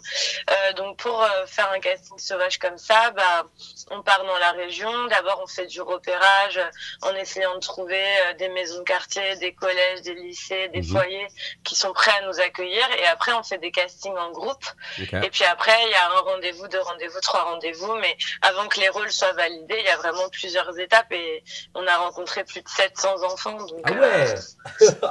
Donc 0.78 0.98
pour 0.98 1.26
faire 1.48 1.70
un 1.72 1.80
casting 1.80 2.18
sauvage 2.18 2.58
comme 2.58 2.78
ça, 2.78 3.12
bah, 3.12 3.46
on 3.90 4.02
part 4.02 4.24
dans 4.24 4.38
la 4.40 4.52
région. 4.54 4.92
D'abord, 5.08 5.42
on 5.44 5.48
fait 5.48 5.68
du 5.68 5.82
repérage 5.82 6.60
en 7.02 7.14
essayant 7.16 7.56
de 7.56 7.60
trouver 7.60 8.04
des 8.34 8.50
maisons 8.50 8.80
de 8.80 8.84
quartier, 8.84 9.36
des 9.38 9.54
collèges, 9.54 10.02
des 10.04 10.16
lycées, 10.16 10.68
des 10.70 10.82
Mhm. 10.82 10.88
foyers 10.88 11.28
qui 11.64 11.76
sont 11.76 11.94
prêts 11.94 12.12
à 12.22 12.26
nous 12.28 12.40
accueillir. 12.40 12.86
Et 13.00 13.06
après, 13.08 13.34
on 13.34 13.44
fait 13.44 13.58
des 13.58 13.72
castings 13.72 14.16
en 14.18 14.32
groupe. 14.32 14.64
Et 14.98 15.30
puis 15.30 15.44
après, 15.46 15.76
il 15.86 15.92
y 15.92 15.94
a 15.94 16.08
un 16.18 16.20
rendez-vous, 16.22 16.68
deux 16.68 16.80
rendez-vous, 16.82 17.20
trois 17.22 17.44
rendez-vous. 17.44 17.96
Mais 17.96 18.16
avant 18.42 18.68
que 18.68 18.80
les 18.80 18.90
rôles 18.90 19.12
soient 19.12 19.34
validés, 19.34 19.78
il 19.80 19.86
y 19.86 19.90
a 19.90 19.98
vraiment 19.98 20.28
plusieurs 20.30 20.78
étapes. 20.80 21.12
Et 21.12 21.44
on 21.76 21.86
a 21.88 21.98
rencontré 21.98 22.44
plus 22.44 22.62
de 22.62 22.70
700 22.70 23.24
enfants. 23.24 23.58
Donc, 23.58 23.82
Ah 23.86 23.92
euh, 23.92 24.26
ouais 24.34 24.36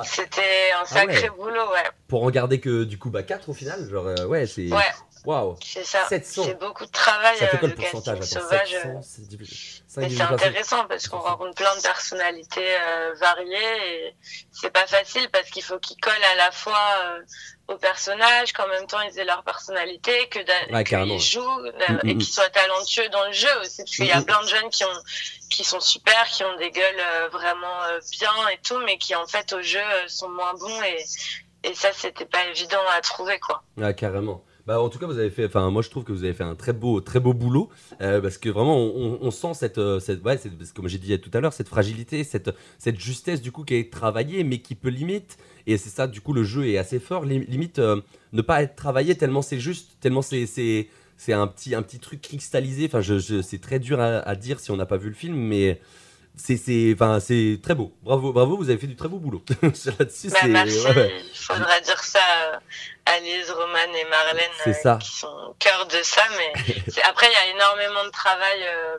c'était 0.05 0.73
un 0.81 0.85
sacré 0.85 1.23
ouais. 1.23 1.37
boulot, 1.37 1.71
ouais. 1.73 1.85
Pour 2.09 2.23
en 2.25 2.31
garder 2.31 2.61
que 2.61 2.85
du 2.85 2.99
coup 2.99 3.11
bah 3.11 3.23
4 3.23 3.49
au 3.49 3.55
final, 3.55 3.89
genre 3.89 4.07
euh, 4.07 4.25
ouais 4.27 4.47
c'est 4.47 4.63
Ouais. 4.73 4.85
Waouh. 5.25 5.57
C'est 5.65 5.85
ça. 5.85 6.07
700. 6.09 6.45
C'est 6.45 6.59
beaucoup 6.59 6.87
de 6.87 6.91
travail, 6.91 7.37
Ça 7.39 7.49
fait 7.49 7.57
euh, 7.57 7.59
quoi 7.59 7.69
le 7.69 7.75
le 7.75 7.81
pourcentage 7.81 8.23
sauvage. 8.25 8.71
700, 8.71 9.01
c'est 9.03 9.23
divisé- 9.29 9.83
cinq 9.87 10.01
Mais 10.03 10.11
c'est 10.11 10.21
intéressant 10.23 10.85
parce 10.87 11.09
qu'on 11.09 11.19
rencontre 11.19 11.55
plein 11.55 11.75
de 11.77 11.83
personnalités 11.83 12.77
euh, 12.81 13.15
variées 13.21 14.07
et 14.07 14.17
c'est 14.53 14.71
pas 14.71 14.87
facile 14.87 15.29
parce 15.31 15.51
qu'il 15.51 15.63
faut 15.63 15.79
qu'ils 15.79 15.97
collent 16.01 16.25
à 16.33 16.37
la 16.37 16.51
fois 16.53 16.79
euh, 17.05 17.21
aux 17.69 17.77
personnages, 17.77 18.53
qu'en 18.53 18.67
même 18.69 18.87
temps 18.87 19.01
ils 19.01 19.19
aient 19.19 19.25
leur 19.25 19.43
personnalité, 19.45 20.29
que 20.29 20.39
Ouais, 20.73 20.85
qu'ils 20.85 21.21
jouent 21.21 21.41
euh, 21.67 21.73
Mm, 21.89 22.09
et 22.09 22.15
mm, 22.15 22.19
qu'ils 22.19 22.33
soient 22.33 22.49
talentueux 22.51 23.09
dans 23.11 23.25
le 23.27 23.33
jeu 23.33 23.49
aussi 23.61 23.83
parce 23.85 23.97
qu'il 23.97 24.07
y 24.07 24.09
Mm, 24.11 24.13
a 24.17 24.21
mm. 24.21 24.25
plein 24.25 24.43
de 24.43 24.49
jeunes 24.49 24.71
qui 24.71 24.85
ont 24.85 25.03
qui 25.51 25.65
sont 25.65 25.81
super, 25.81 26.27
qui 26.29 26.45
ont 26.45 26.57
des 26.57 26.71
gueules 26.71 27.01
euh, 27.01 27.29
vraiment 27.29 27.83
euh, 27.91 27.99
bien 28.13 28.49
et 28.53 28.59
tout, 28.59 28.79
mais 28.87 28.99
qui 28.99 29.15
en 29.17 29.27
fait 29.27 29.53
au 29.53 29.63
jeu 29.63 29.81
euh, 29.81 30.09
sont 30.09 30.29
moins 30.29 30.55
bons 30.55 30.83
et 30.83 31.05
et 31.63 31.75
ça 31.75 31.93
c'était 31.93 32.25
pas 32.25 32.45
évident 32.47 32.81
à 32.97 33.01
trouver 33.03 33.39
quoi. 33.39 33.63
Ah, 33.83 33.93
carrément. 33.93 34.43
Bah, 34.71 34.81
en 34.81 34.89
tout 34.89 35.01
cas, 35.01 35.07
vous 35.07 35.19
avez 35.19 35.31
fait. 35.31 35.47
Enfin, 35.47 35.69
moi, 35.71 35.83
je 35.83 35.91
trouve 35.91 36.05
que 36.05 36.13
vous 36.13 36.23
avez 36.23 36.33
fait 36.33 36.45
un 36.45 36.55
très 36.55 36.73
beau, 36.73 37.01
très 37.01 37.19
beau 37.19 37.35
boulot 37.35 37.71
euh, 38.01 38.21
parce 38.21 38.39
que 38.39 38.49
vraiment, 38.49 38.77
on, 38.79 39.19
on 39.21 39.31
sent 39.33 39.55
cette, 39.55 39.79
euh, 39.79 39.99
cette, 39.99 40.23
ouais, 40.25 40.39
comme 40.77 40.87
j'ai 40.87 40.99
dit 40.99 41.19
tout 41.19 41.31
à 41.35 41.41
l'heure, 41.41 41.53
cette 41.53 41.67
fragilité, 41.69 42.23
cette, 42.23 42.51
cette 42.79 43.01
justesse 43.01 43.43
du 43.43 43.51
coup 43.51 43.65
qui 43.65 43.75
est 43.75 43.93
travaillée, 43.93 44.45
mais 44.45 44.59
qui 44.59 44.77
peut 44.77 44.91
limite. 44.91 45.39
Et 45.67 45.77
c'est 45.77 45.91
ça, 45.91 46.07
du 46.07 46.21
coup, 46.21 46.33
le 46.33 46.45
jeu 46.45 46.69
est 46.69 46.79
assez 46.79 47.01
fort. 47.01 47.25
Lim- 47.27 47.45
Limite, 47.49 47.81
euh, 47.81 48.01
ne 48.33 48.43
pas 48.43 48.63
être 48.63 48.77
travaillé 48.77 49.17
tellement 49.17 49.43
c'est 49.43 49.59
juste, 49.59 49.97
tellement 50.01 50.23
c'est, 50.23 50.47
c'est, 50.47 50.87
un 51.33 51.49
petit, 51.49 51.75
un 51.75 51.83
petit 51.83 51.99
truc 51.99 52.21
cristallisé. 52.23 52.87
Enfin, 52.87 53.01
je, 53.01 53.19
je- 53.19 53.43
c'est 53.43 53.61
très 53.61 53.81
dur 53.81 53.99
à, 54.01 54.19
à 54.21 54.37
dire 54.37 54.61
si 54.61 54.71
on 54.71 54.77
n'a 54.77 54.87
pas 54.87 54.99
vu 54.99 55.09
le 55.09 55.17
film, 55.17 55.35
mais. 55.37 55.81
C'est, 56.37 56.57
c'est, 56.57 56.93
enfin, 56.95 57.19
c'est 57.21 57.59
très 57.63 57.75
beau. 57.75 57.93
Bravo, 58.03 58.33
bravo, 58.33 58.57
vous 58.57 58.71
avez 58.71 58.79
fait 58.79 58.87
du 58.87 58.97
très 58.97 59.09
beau 59.09 59.19
boulot. 59.19 59.43
Là-dessus, 59.63 60.29
Bah, 60.31 60.39
merci. 60.49 60.79
ouais, 60.87 60.97
ouais. 60.97 61.13
Il 61.33 61.37
faudra 61.37 61.81
dire 61.81 61.99
ça 62.03 62.21
Lise, 63.23 63.51
Roman 63.51 63.93
et 63.95 64.05
Marlène 64.05 64.51
euh, 64.67 64.99
qui 64.99 65.11
sont 65.11 65.51
au 65.51 65.55
cœur 65.59 65.87
de 65.87 66.03
ça. 66.03 66.23
Mais 66.37 66.53
après, 67.05 67.27
il 67.29 67.33
y 67.33 67.51
a 67.51 67.55
énormément 67.55 68.05
de 68.05 68.11
travail 68.11 68.63
euh, 68.63 68.99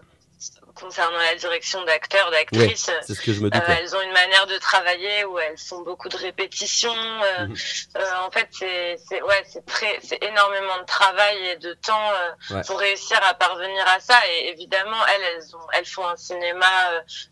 concernant 0.75 1.17
la 1.17 1.35
direction 1.35 1.83
d'acteurs, 1.83 2.31
d'actrices. 2.31 2.89
C'est 3.01 3.13
ce 3.15 3.21
que 3.21 3.33
je 3.33 3.41
me 3.41 3.47
Euh, 3.53 3.59
elles 3.79 3.95
ont 3.95 4.01
une 4.01 4.11
manière 4.13 4.47
de 4.47 4.57
travailler 4.57 5.25
où 5.25 5.37
elles 5.39 5.57
font 5.57 5.81
beaucoup 5.81 6.09
de 6.09 6.17
répétitions. 6.17 6.93
euh, 6.95 7.47
Mhm. 7.47 7.55
euh, 7.97 8.11
en 8.27 8.31
fait, 8.31 8.47
c'est 8.51 8.97
c'est- 9.07 9.21
ouais, 9.21 9.43
c'est 9.47 9.65
très, 9.65 9.99
c'est 10.03 10.21
énormément 10.23 10.77
de 10.79 10.85
travail 10.85 11.37
et 11.47 11.55
de 11.57 11.73
temps 11.73 12.11
Ouais. 12.51 12.61
pour 12.67 12.79
réussir 12.79 13.19
à 13.23 13.33
parvenir 13.33 13.85
à 13.87 13.99
ça. 13.99 14.19
Et 14.29 14.49
évidemment, 14.49 15.03
elles, 15.07 15.21
elles, 15.35 15.55
ont, 15.55 15.67
elles 15.73 15.85
font 15.85 16.07
un 16.07 16.15
cinéma 16.17 16.67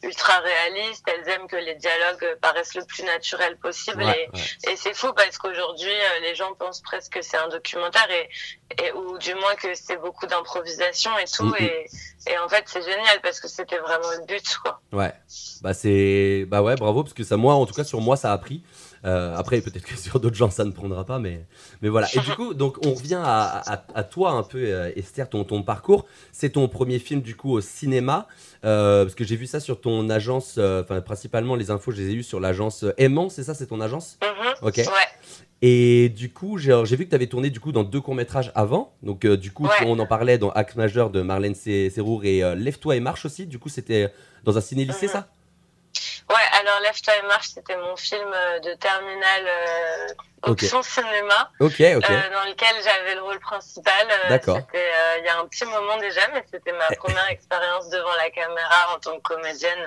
ultra 0.03 0.39
réaliste. 0.39 1.03
Elles 1.08 1.27
aiment 1.29 1.48
que 1.48 1.55
les 1.58 1.75
dialogues 1.75 2.38
paraissent 2.41 2.75
le 2.75 2.86
plus 2.86 3.03
naturel 3.03 3.58
possible. 3.58 4.03
Ouais, 4.03 4.29
et 4.67 4.75
c'est 4.75 4.93
fou 4.96 5.13
parce 5.13 5.38
qu'aujourd'hui, 5.38 5.93
les 6.22 6.34
gens 6.36 6.53
pensent 6.55 6.81
presque 6.81 7.13
que 7.13 7.22
c'est 7.22 7.38
un 7.38 7.48
documentaire 7.50 8.10
et, 8.10 8.29
et 8.84 8.91
ou 8.93 9.17
du 9.17 9.34
moins 9.36 9.55
que 9.55 9.74
c'est 9.75 9.98
beaucoup 9.98 10.25
d'improvisation 10.27 11.15
et 11.19 11.25
tout. 11.25 11.43
Mhm. 11.43 11.55
Et, 11.60 11.86
et 12.27 12.38
en 12.39 12.50
fait, 12.50 12.63
c'est 12.67 12.81
génial 12.84 13.19
parce 13.22 13.28
que 13.39 13.48
c'était 13.48 13.77
vraiment 13.77 14.09
le 14.19 14.25
but, 14.25 14.57
quoi. 14.63 14.81
Ouais, 14.91 15.13
bah 15.62 15.74
c'est, 15.74 16.45
bah 16.50 16.62
ouais, 16.63 16.75
bravo 16.75 17.03
parce 17.03 17.13
que 17.13 17.24
ça, 17.24 17.38
moi, 17.38 17.53
en 17.53 17.65
tout 17.65 17.74
cas, 17.74 17.83
sur 17.83 18.01
moi, 18.01 18.17
ça 18.17 18.33
a 18.33 18.38
pris. 18.38 18.63
Euh, 19.05 19.36
après, 19.36 19.62
peut-être 19.62 19.86
que 19.86 19.95
sur 19.98 20.19
d'autres 20.19 20.36
gens, 20.36 20.50
ça 20.50 20.65
ne 20.65 20.71
prendra 20.71 21.05
pas, 21.05 21.19
mais, 21.19 21.45
mais 21.81 21.89
voilà. 21.89 22.07
Et 22.13 22.19
du 22.19 22.31
coup, 22.31 22.53
donc, 22.53 22.77
on 22.86 22.93
revient 22.93 23.21
à, 23.24 23.59
à, 23.59 23.83
à 23.93 24.03
toi 24.03 24.31
un 24.31 24.43
peu, 24.43 24.57
euh, 24.57 24.91
Esther, 24.95 25.29
ton, 25.29 25.43
ton 25.43 25.63
parcours. 25.63 26.05
C'est 26.31 26.51
ton 26.51 26.67
premier 26.67 27.00
film 27.00 27.21
du 27.21 27.36
coup 27.36 27.51
au 27.51 27.62
cinéma, 27.62 28.27
euh, 28.65 29.03
parce 29.03 29.15
que 29.15 29.24
j'ai 29.24 29.36
vu 29.36 29.48
ça 29.48 29.59
sur 29.59 29.79
ton 29.79 30.09
agence. 30.09 30.57
Enfin, 30.57 31.01
principalement, 31.01 31.55
les 31.55 31.71
infos, 31.71 31.91
je 31.91 31.98
les 31.98 32.09
ai 32.09 32.13
eues 32.13 32.24
sur 32.24 32.39
l'agence 32.39 32.86
Aimant, 32.98 33.29
c'est 33.29 33.43
ça, 33.43 33.53
c'est 33.53 33.67
ton 33.67 33.81
agence? 33.81 34.17
Mhm. 34.21 34.67
Ok. 34.67 34.77
Ouais. 34.77 34.86
Et 35.62 36.08
du 36.10 36.32
coup, 36.32 36.58
j'ai 36.58 36.74
vu 36.96 37.04
que 37.06 37.10
tu 37.10 37.16
avais 37.16 37.28
tourné 37.28 37.50
du 37.50 37.60
coup 37.60 37.72
dans 37.74 37.84
deux 37.84 38.00
courts 38.00 38.16
métrages 38.16 38.51
avant. 38.56 38.94
Donc 39.04 39.25
euh, 39.25 39.36
du 39.36 39.51
coup, 39.51 39.63
Ouais. 39.66 39.86
on 39.86 40.00
en 40.00 40.06
parlait 40.06 40.38
dans 40.38 40.50
Axe 40.51 40.75
Majeur 40.75 41.10
de 41.10 41.22
Marlène 41.22 41.56
Serrour 41.56 42.24
et 42.24 42.44
euh, 42.44 42.56
Lève-toi 42.56 42.96
et 42.96 43.00
marche 43.01 43.25
aussi. 43.25 43.46
Du 43.46 43.60
coup, 43.60 43.68
c'était 43.70 44.08
dans 44.46 44.58
un 44.58 44.62
ciné-lycée, 44.62 45.08
ça? 45.10 45.28
Ouais, 46.29 46.59
alors 46.59 46.79
Lève-toi 46.81 47.13
et 47.24 47.27
marche, 47.27 47.50
c'était 47.55 47.75
mon 47.75 47.95
film 47.95 48.31
euh, 48.31 48.59
de 48.59 48.74
terminale 48.75 49.48
euh, 49.48 50.53
cinéma, 50.83 51.51
Ok, 51.59 51.71
ok. 51.79 51.81
euh, 51.81 52.29
dans 52.29 52.48
lequel 52.48 52.75
j'avais 52.83 53.15
le 53.15 53.21
rôle 53.24 53.39
principal. 53.39 54.07
Euh, 54.07 54.29
D'accord. 54.29 54.57
Euh, 54.57 55.15
il 55.19 55.25
y 55.25 55.27
a 55.27 55.39
un 55.39 55.48
petit 55.48 55.65
moment 55.65 55.98
déjà, 55.98 56.21
mais 56.33 56.45
c'était 56.51 56.71
ma 56.71 56.88
première 56.95 57.27
expérience 57.29 57.89
devant 57.89 58.13
la 58.15 58.29
caméra 58.29 58.95
en 58.95 59.00
tant 59.00 59.17
que 59.17 59.24
comédienne. 59.24 59.86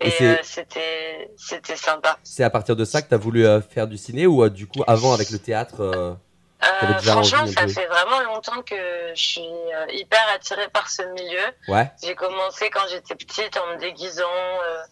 Et 0.00 0.10
c'était 0.42 1.30
c'était 1.36 1.76
sympa. 1.76 2.18
C'est 2.24 2.42
à 2.42 2.50
partir 2.50 2.74
de 2.74 2.86
ça 2.86 3.02
que 3.02 3.08
tu 3.08 3.14
as 3.14 3.18
voulu 3.18 3.44
faire 3.70 3.86
du 3.86 3.98
ciné 3.98 4.26
ou 4.26 4.48
du 4.48 4.66
coup 4.66 4.82
avant 4.86 5.12
avec 5.12 5.28
le 5.30 5.38
théâtre 5.38 6.16
euh, 6.62 6.98
franchement, 6.98 7.46
ça 7.46 7.66
fait 7.68 7.86
vraiment 7.86 8.20
longtemps 8.20 8.62
que 8.62 8.74
je 9.14 9.20
suis 9.22 9.40
euh, 9.74 9.86
hyper 9.92 10.22
attirée 10.34 10.68
par 10.68 10.88
ce 10.90 11.02
milieu. 11.02 11.42
Ouais, 11.68 11.90
J'ai 12.02 12.14
commencé 12.14 12.68
quand 12.70 12.86
j'étais 12.90 13.14
petite 13.14 13.56
en 13.56 13.66
me 13.68 13.76
déguisant, 13.76 14.24
euh, 14.24 14.82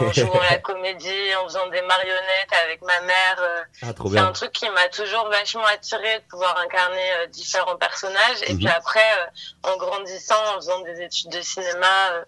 en 0.00 0.12
jouant 0.12 0.40
à 0.40 0.52
la 0.52 0.58
comédie, 0.70 1.34
en 1.40 1.44
faisant 1.44 1.66
des 1.68 1.82
marionnettes 1.82 2.52
avec 2.64 2.80
ma 2.82 3.00
mère. 3.02 3.36
euh, 3.40 3.62
ah, 3.82 3.86
c'est 4.10 4.18
un 4.18 4.32
truc 4.32 4.52
qui 4.52 4.68
m'a 4.70 4.88
toujours 4.88 5.28
vachement 5.28 5.64
attirée 5.66 6.20
de 6.20 6.24
pouvoir 6.30 6.56
incarner 6.58 7.12
euh, 7.18 7.26
différents 7.26 7.76
personnages. 7.76 8.42
Et 8.46 8.52
Mhm. 8.54 8.58
puis 8.58 8.68
après, 8.68 9.00
euh, 9.18 9.70
en 9.72 9.76
grandissant, 9.76 10.42
en 10.52 10.56
faisant 10.56 10.80
des 10.80 11.02
études 11.02 11.30
de 11.32 11.42
cinéma, 11.42 12.12
euh, 12.12 12.24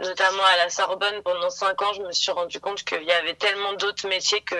notamment 0.00 0.44
à 0.44 0.56
la 0.56 0.68
Sorbonne 0.70 1.22
pendant 1.22 1.50
cinq 1.50 1.80
ans, 1.82 1.92
je 1.94 2.02
me 2.02 2.10
suis 2.12 2.32
rendu 2.32 2.58
compte 2.60 2.82
qu'il 2.82 3.04
y 3.04 3.12
avait 3.12 3.34
tellement 3.34 3.72
d'autres 3.74 4.08
métiers 4.08 4.40
que 4.42 4.56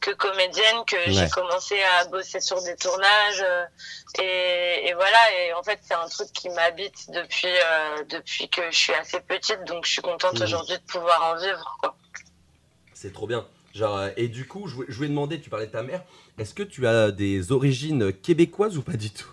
que 0.00 0.10
comédienne 0.10 0.84
que 0.86 0.96
Ouais. 0.96 1.12
j'ai 1.12 1.28
commencé 1.30 1.80
à 2.00 2.04
bosser 2.06 2.40
sur 2.40 2.60
des 2.62 2.74
tournages. 2.76 3.05
Euh, 3.42 3.64
et, 4.22 4.88
et 4.88 4.94
voilà. 4.94 5.18
Et 5.38 5.52
en 5.54 5.62
fait, 5.62 5.78
c'est 5.82 5.94
un 5.94 6.08
truc 6.08 6.28
qui 6.32 6.48
m'habite 6.50 7.10
depuis 7.10 7.46
euh, 7.48 8.04
depuis 8.08 8.48
que 8.48 8.62
je 8.70 8.76
suis 8.76 8.94
assez 8.94 9.20
petite. 9.20 9.64
Donc, 9.66 9.84
je 9.86 9.92
suis 9.92 10.02
contente 10.02 10.34
Mhm. 10.34 10.42
aujourd'hui 10.42 10.76
de 10.76 10.82
pouvoir 10.92 11.22
en 11.34 11.36
vivre. 11.40 11.76
Quoi. 11.80 11.96
C'est 12.94 13.12
trop 13.12 13.26
bien. 13.26 13.46
Genre, 13.74 13.96
euh, 13.98 14.08
et 14.16 14.28
du 14.28 14.46
coup, 14.48 14.66
je 14.68 14.74
voulais, 14.74 14.86
je 14.90 14.96
voulais 14.96 15.08
demander, 15.08 15.40
tu 15.40 15.50
parlais 15.50 15.66
de 15.66 15.72
ta 15.72 15.82
mère, 15.82 16.02
est-ce 16.38 16.54
que 16.54 16.62
tu 16.62 16.86
as 16.86 17.10
des 17.10 17.52
origines 17.52 18.12
québécoises 18.12 18.78
ou 18.78 18.82
pas 18.82 18.92
du 18.94 19.10
tout? 19.10 19.28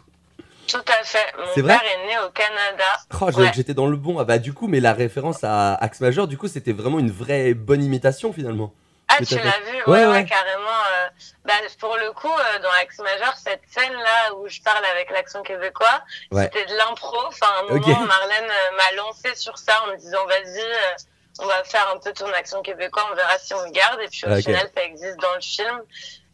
Tout 0.68 0.78
à 0.78 1.04
fait. 1.04 1.18
C'est 1.54 1.62
Mon 1.62 1.68
vrai? 1.68 1.78
père 1.80 1.84
est 1.92 2.08
né 2.08 2.18
au 2.26 2.30
Canada. 2.32 2.84
Oh, 3.22 3.40
Ouais. 3.40 3.52
j'étais 3.54 3.74
dans 3.74 3.86
le 3.88 3.96
bon. 3.98 4.18
Ah 4.20 4.24
bah 4.26 4.40
du 4.40 4.54
coup, 4.54 4.68
mais 4.68 4.80
la 4.80 4.94
référence 4.94 5.44
à 5.44 5.76
Axe 5.76 6.00
Majeur, 6.02 6.28
du 6.28 6.38
coup, 6.38 6.48
c'était 6.48 6.72
vraiment 6.74 7.00
une 7.00 7.12
vraie 7.12 7.54
bonne 7.54 7.84
imitation 7.84 8.34
finalement. 8.34 8.74
Ah, 9.10 9.18
tu 9.18 9.36
l'as 9.38 9.60
vu 9.60 9.76
Ouais, 9.78 9.84
Ouais, 9.86 10.06
ouais, 10.06 10.12
ouais. 10.14 10.26
carrément. 10.26 10.64
euh, 10.98 11.08
bah, 11.46 11.54
pour 11.80 11.96
le 11.98 12.12
coup, 12.14 12.32
euh, 12.32 12.60
dans 12.60 12.72
Axe 12.82 12.98
Majeur, 13.00 13.36
cette 13.38 13.62
scène-là 13.70 14.34
où 14.36 14.48
je 14.48 14.60
parle 14.62 14.84
avec 14.86 15.12
l'accent 15.12 15.44
québécois, 15.44 16.02
c'était 16.46 16.66
de 16.66 16.76
l'impro. 16.76 17.18
Enfin, 17.28 17.48
un 17.60 17.64
moment, 17.64 18.00
Marlène 18.06 18.50
euh, 18.50 18.76
m'a 18.78 18.92
lancé 18.98 19.36
sur 19.36 19.58
ça 19.58 19.74
en 19.84 19.88
me 19.92 19.98
disant, 19.98 20.26
vas-y, 20.26 20.62
euh, 20.62 20.96
on 21.40 21.46
va 21.46 21.64
faire 21.64 21.88
un 21.94 21.98
peu 22.00 22.14
ton 22.14 22.32
accent 22.34 22.62
québécois, 22.62 23.06
on 23.12 23.16
verra 23.16 23.38
si 23.40 23.54
on 23.54 23.64
le 23.66 23.72
garde. 23.72 24.00
Et 24.02 24.08
puis 24.08 24.26
au 24.26 24.32
Ok. 24.34 24.42
final, 24.42 24.70
ça 24.76 24.84
existe 24.84 25.18
dans 25.18 25.34
le 25.36 25.42
film. 25.42 25.82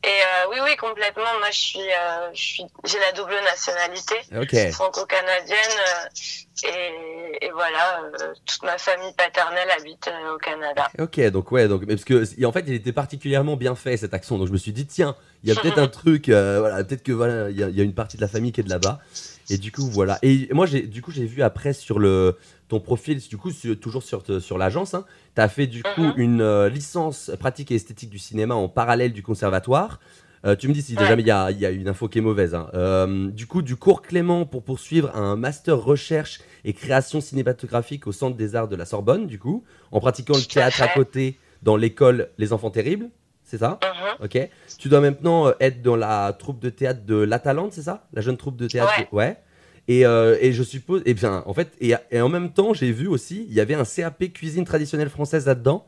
Et 0.04 0.08
euh, 0.08 0.50
oui, 0.52 0.58
oui, 0.64 0.76
complètement. 0.78 1.24
Moi, 1.40 1.52
je 1.52 1.58
suis, 1.60 1.80
euh, 1.80 2.30
je 2.34 2.42
suis, 2.42 2.64
j'ai 2.86 3.00
la 3.00 3.12
double 3.12 3.34
nationalité 3.44 4.16
Ok. 4.40 4.72
franco-canadienne 4.72 5.58
euh, 6.66 6.68
et, 7.42 7.46
et 7.46 7.52
voilà, 7.52 8.02
euh, 8.22 8.34
toute 8.46 8.64
ma 8.64 8.78
famille 8.78 9.14
paternelle 9.18 9.70
habite 9.78 10.10
au 10.34 10.38
Canada. 10.38 10.90
Ok, 11.00 11.20
donc 11.32 11.52
ouais, 11.52 11.68
donc 11.68 11.86
parce 11.86 12.06
que 12.06 12.24
en 12.46 12.52
fait, 12.52 12.64
il 12.68 12.74
était 12.76 12.94
particulièrement 12.94 13.58
bien 13.58 13.76
fait 13.76 13.98
cet 13.98 14.14
accent, 14.14 14.38
donc 14.38 14.48
je 14.48 14.54
me 14.54 14.58
suis 14.58 14.72
dit 14.74 14.86
tiens, 14.88 15.16
il 15.44 15.50
y 15.54 15.58
a 15.58 15.62
peut-être 15.62 15.78
un 15.80 15.88
truc, 15.88 16.30
voilà, 16.30 16.84
peut-être 16.84 17.04
que 17.04 17.12
voilà, 17.12 17.50
il 17.50 17.58
y, 17.60 17.64
a- 17.64 17.70
il 17.70 17.78
y 17.78 17.82
a 17.82 17.84
une 17.84 17.94
partie 17.96 18.16
de 18.18 18.22
la 18.22 18.28
famille 18.30 18.52
qui 18.54 18.62
est 18.62 18.64
de 18.66 18.70
là-bas. 18.70 19.00
Et 19.52 19.58
du 19.58 19.72
coup, 19.72 19.90
voilà. 19.90 20.20
Et 20.22 20.48
moi, 20.52 20.66
j'ai, 20.68 20.82
du 20.84 21.02
coup, 21.02 21.12
j'ai 21.12 21.26
vu 21.26 21.42
après 21.42 21.74
sur 21.74 21.98
le, 21.98 22.38
ton 22.70 22.80
profil, 22.80 23.20
du 23.20 23.36
coup, 23.36 23.52
sur- 23.52 23.78
toujours 23.78 24.04
sur, 24.04 24.24
sur 24.42 24.58
l'agence, 24.58 24.94
hein, 24.94 25.04
tu 25.36 25.42
as 25.42 25.50
fait 25.50 25.68
du 25.68 25.84
coup 25.84 26.04
Mhm. 26.04 26.14
une 26.18 26.42
euh, 26.42 26.70
licence 26.70 27.32
pratique 27.40 27.72
et 27.72 27.76
esthétique 27.76 28.10
du 28.10 28.20
cinéma 28.20 28.56
en 28.56 28.70
parallèle 28.70 29.12
du 29.12 29.22
conservatoire. 29.24 30.00
Euh, 30.46 30.56
tu 30.56 30.70
me 30.70 30.74
dis 30.74 30.82
si 30.82 30.96
Ouais. 30.96 31.06
jamais 31.06 31.22
il 31.24 31.28
y 31.28 31.32
a, 31.32 31.52
il 31.52 31.60
y 31.60 31.66
a 31.66 31.70
une 31.72 31.90
info 31.90 32.08
qui 32.08 32.20
est 32.20 32.22
mauvaise. 32.22 32.56
hein. 32.56 32.70
Euh, 32.74 33.30
du 33.30 33.46
coup, 33.46 33.62
du 33.62 33.76
cours 33.76 34.02
Clément 34.02 34.46
pour 34.46 34.64
poursuivre 34.64 35.14
un 35.14 35.36
master 35.36 35.78
recherche 35.78 36.40
et 36.64 36.72
création 36.72 37.20
cinématographique 37.20 38.08
au 38.08 38.14
Centre 38.14 38.38
des 38.38 38.56
Arts 38.56 38.70
de 38.70 38.78
la 38.78 38.86
Sorbonne, 38.86 39.28
du 39.28 39.38
coup, 39.40 39.66
en 39.92 40.00
pratiquant 40.00 40.36
le 40.36 40.44
théâtre 40.44 40.82
à 40.82 40.88
côté 40.88 41.38
dans 41.62 41.76
l'école 41.76 42.30
Les 42.38 42.54
Enfants 42.54 42.70
Terribles. 42.72 43.10
C'est 43.44 43.58
ça? 43.58 43.80
Mhm. 43.84 44.26
Ok. 44.26 44.50
Tu 44.78 44.88
dois 44.90 45.02
maintenant 45.02 45.52
être 45.60 45.82
dans 45.82 45.96
la 45.98 46.32
troupe 46.38 46.60
de 46.62 46.70
théâtre 46.70 47.02
de 47.06 47.16
La 47.16 47.40
Talente, 47.40 47.74
c'est 47.74 47.82
ça? 47.82 48.08
La 48.14 48.22
jeune 48.22 48.38
troupe 48.38 48.56
de 48.56 48.68
théâtre 48.68 48.94
Ouais. 49.12 49.38
Et, 49.90 50.06
euh, 50.06 50.38
et 50.40 50.54
je 50.54 50.62
suppose. 50.62 51.02
Et 51.06 51.16
bien, 51.16 51.44
en 51.48 51.54
fait, 51.54 51.72
et, 51.82 51.96
et 52.12 52.22
en 52.22 52.30
même 52.30 52.52
temps, 52.54 52.76
j'ai 52.76 52.92
vu 52.92 53.08
aussi, 53.08 53.48
il 53.50 53.56
y 53.56 53.60
avait 53.60 53.74
un 53.74 53.84
CAP 53.84 54.32
cuisine 54.32 54.64
traditionnelle 54.64 55.10
française 55.10 55.48
là-dedans. 55.48 55.84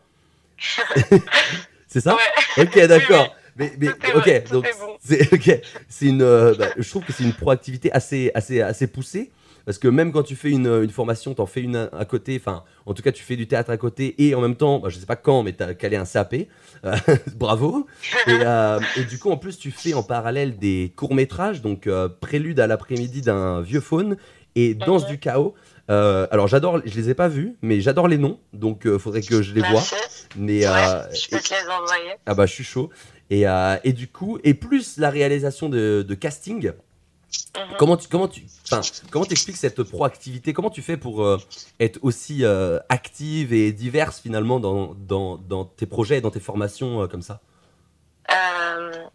c'est 1.88 2.02
ça 2.02 2.16
Ouais. 2.16 2.64
Ok, 2.64 2.88
d'accord. 2.88 3.36
Mais, 3.58 3.72
ok, 3.88 4.16
vrai, 4.16 4.44
donc 4.52 4.66
bon. 4.80 4.98
C'est 5.02 6.06
une. 6.06 6.24
euh, 6.24 6.56
bah, 6.56 6.70
je 6.78 6.90
trouve 6.90 7.04
que 7.04 7.14
c'est 7.14 7.24
une 7.24 7.34
proactivité 7.34 7.92
assez, 7.92 8.32
assez, 8.34 8.62
assez 8.62 8.88
poussée. 8.88 9.30
Parce 9.66 9.78
que 9.78 9.88
même 9.88 10.12
quand 10.12 10.24
tu 10.24 10.36
fais 10.36 10.50
une, 10.52 10.68
une 10.68 10.90
formation, 10.90 11.34
t'en 11.34 11.46
fais 11.46 11.62
une 11.62 11.76
à, 11.76 11.90
à 11.98 12.06
côté, 12.06 12.38
enfin, 12.40 12.64
en 12.86 12.94
tout 12.94 13.02
cas, 13.04 13.12
tu 13.12 13.24
fais 13.24 13.36
du 13.36 13.48
théâtre 13.48 13.70
à 13.70 13.78
côté 13.78 14.16
et 14.18 14.34
en 14.36 14.42
même 14.42 14.56
temps, 14.56 14.80
bah, 14.80 14.90
je 14.90 14.98
sais 15.00 15.06
pas 15.06 15.16
quand, 15.16 15.44
mais 15.44 15.54
t'as 15.54 15.74
calé 15.74 15.96
un 15.98 16.06
CAP. 16.06 16.36
Euh, 16.86 16.96
bravo. 17.36 17.86
Et, 18.28 18.32
euh, 18.44 18.80
et 18.98 19.04
du 19.04 19.20
coup, 19.20 19.32
en 19.32 19.38
plus, 19.38 19.58
tu 19.58 19.72
fais 19.72 19.94
en 19.94 20.04
parallèle 20.04 20.58
des 20.58 20.94
courts-métrages, 20.96 21.62
donc 21.62 21.88
euh, 21.88 22.10
Prélude 22.10 22.60
à 22.60 22.68
l'après-midi 22.68 23.22
d'un 23.22 23.62
vieux 23.62 23.82
faune 23.82 24.18
et 24.56 24.74
Danse 24.74 25.04
Mhm. 25.04 25.10
du 25.10 25.20
chaos. 25.20 25.54
Euh, 25.90 26.26
alors, 26.32 26.48
j'adore, 26.48 26.80
je 26.86 26.96
les 26.96 27.10
ai 27.10 27.14
pas 27.14 27.28
vus, 27.28 27.56
mais 27.62 27.82
j'adore 27.82 28.08
les 28.08 28.18
noms, 28.18 28.40
donc 28.54 28.86
euh, 28.86 28.98
faudrait 28.98 29.22
que 29.22 29.42
je 29.42 29.54
les 29.54 29.62
vois. 29.62 29.72
Merci. 29.72 29.96
Mais, 30.38 30.60
Ouais, 30.66 30.72
euh, 30.74 31.04
je 31.14 31.30
peux 31.30 31.40
te 31.42 31.50
les 31.54 31.70
envoyer. 31.70 32.12
ah 32.26 32.34
bah 32.34 32.46
je 32.46 32.54
suis 32.54 32.64
chaud. 32.64 32.90
Et, 33.30 33.48
euh, 33.48 33.76
et 33.84 33.92
du 33.94 34.08
coup, 34.08 34.40
et 34.44 34.54
plus 34.54 34.98
la 34.98 35.10
réalisation 35.10 35.68
de, 35.70 36.06
de 36.08 36.14
casting. 36.16 36.72
Comment 37.78 37.98
tu 37.98 38.08
comment 38.08 38.28
tu 38.28 38.46
comment 39.10 39.26
t'expliques 39.26 39.58
cette 39.58 39.84
proactivité? 39.84 40.54
Comment 40.54 40.70
tu 40.70 40.82
fais 40.82 40.98
pour 40.98 41.24
euh, 41.24 41.38
être 41.80 42.00
aussi 42.02 42.44
euh, 42.44 42.80
active 42.90 43.54
et 43.54 43.72
diverse 43.72 44.20
finalement 44.20 44.60
dans, 44.60 44.96
dans, 44.96 45.38
dans 45.38 45.66
tes 45.66 45.86
projets 45.86 46.18
et 46.18 46.22
dans 46.22 46.32
tes 46.32 46.40
formations 46.40 47.02
euh, 47.02 47.08
comme 47.08 47.22
ça? 47.22 47.42
Euh, 48.30 49.06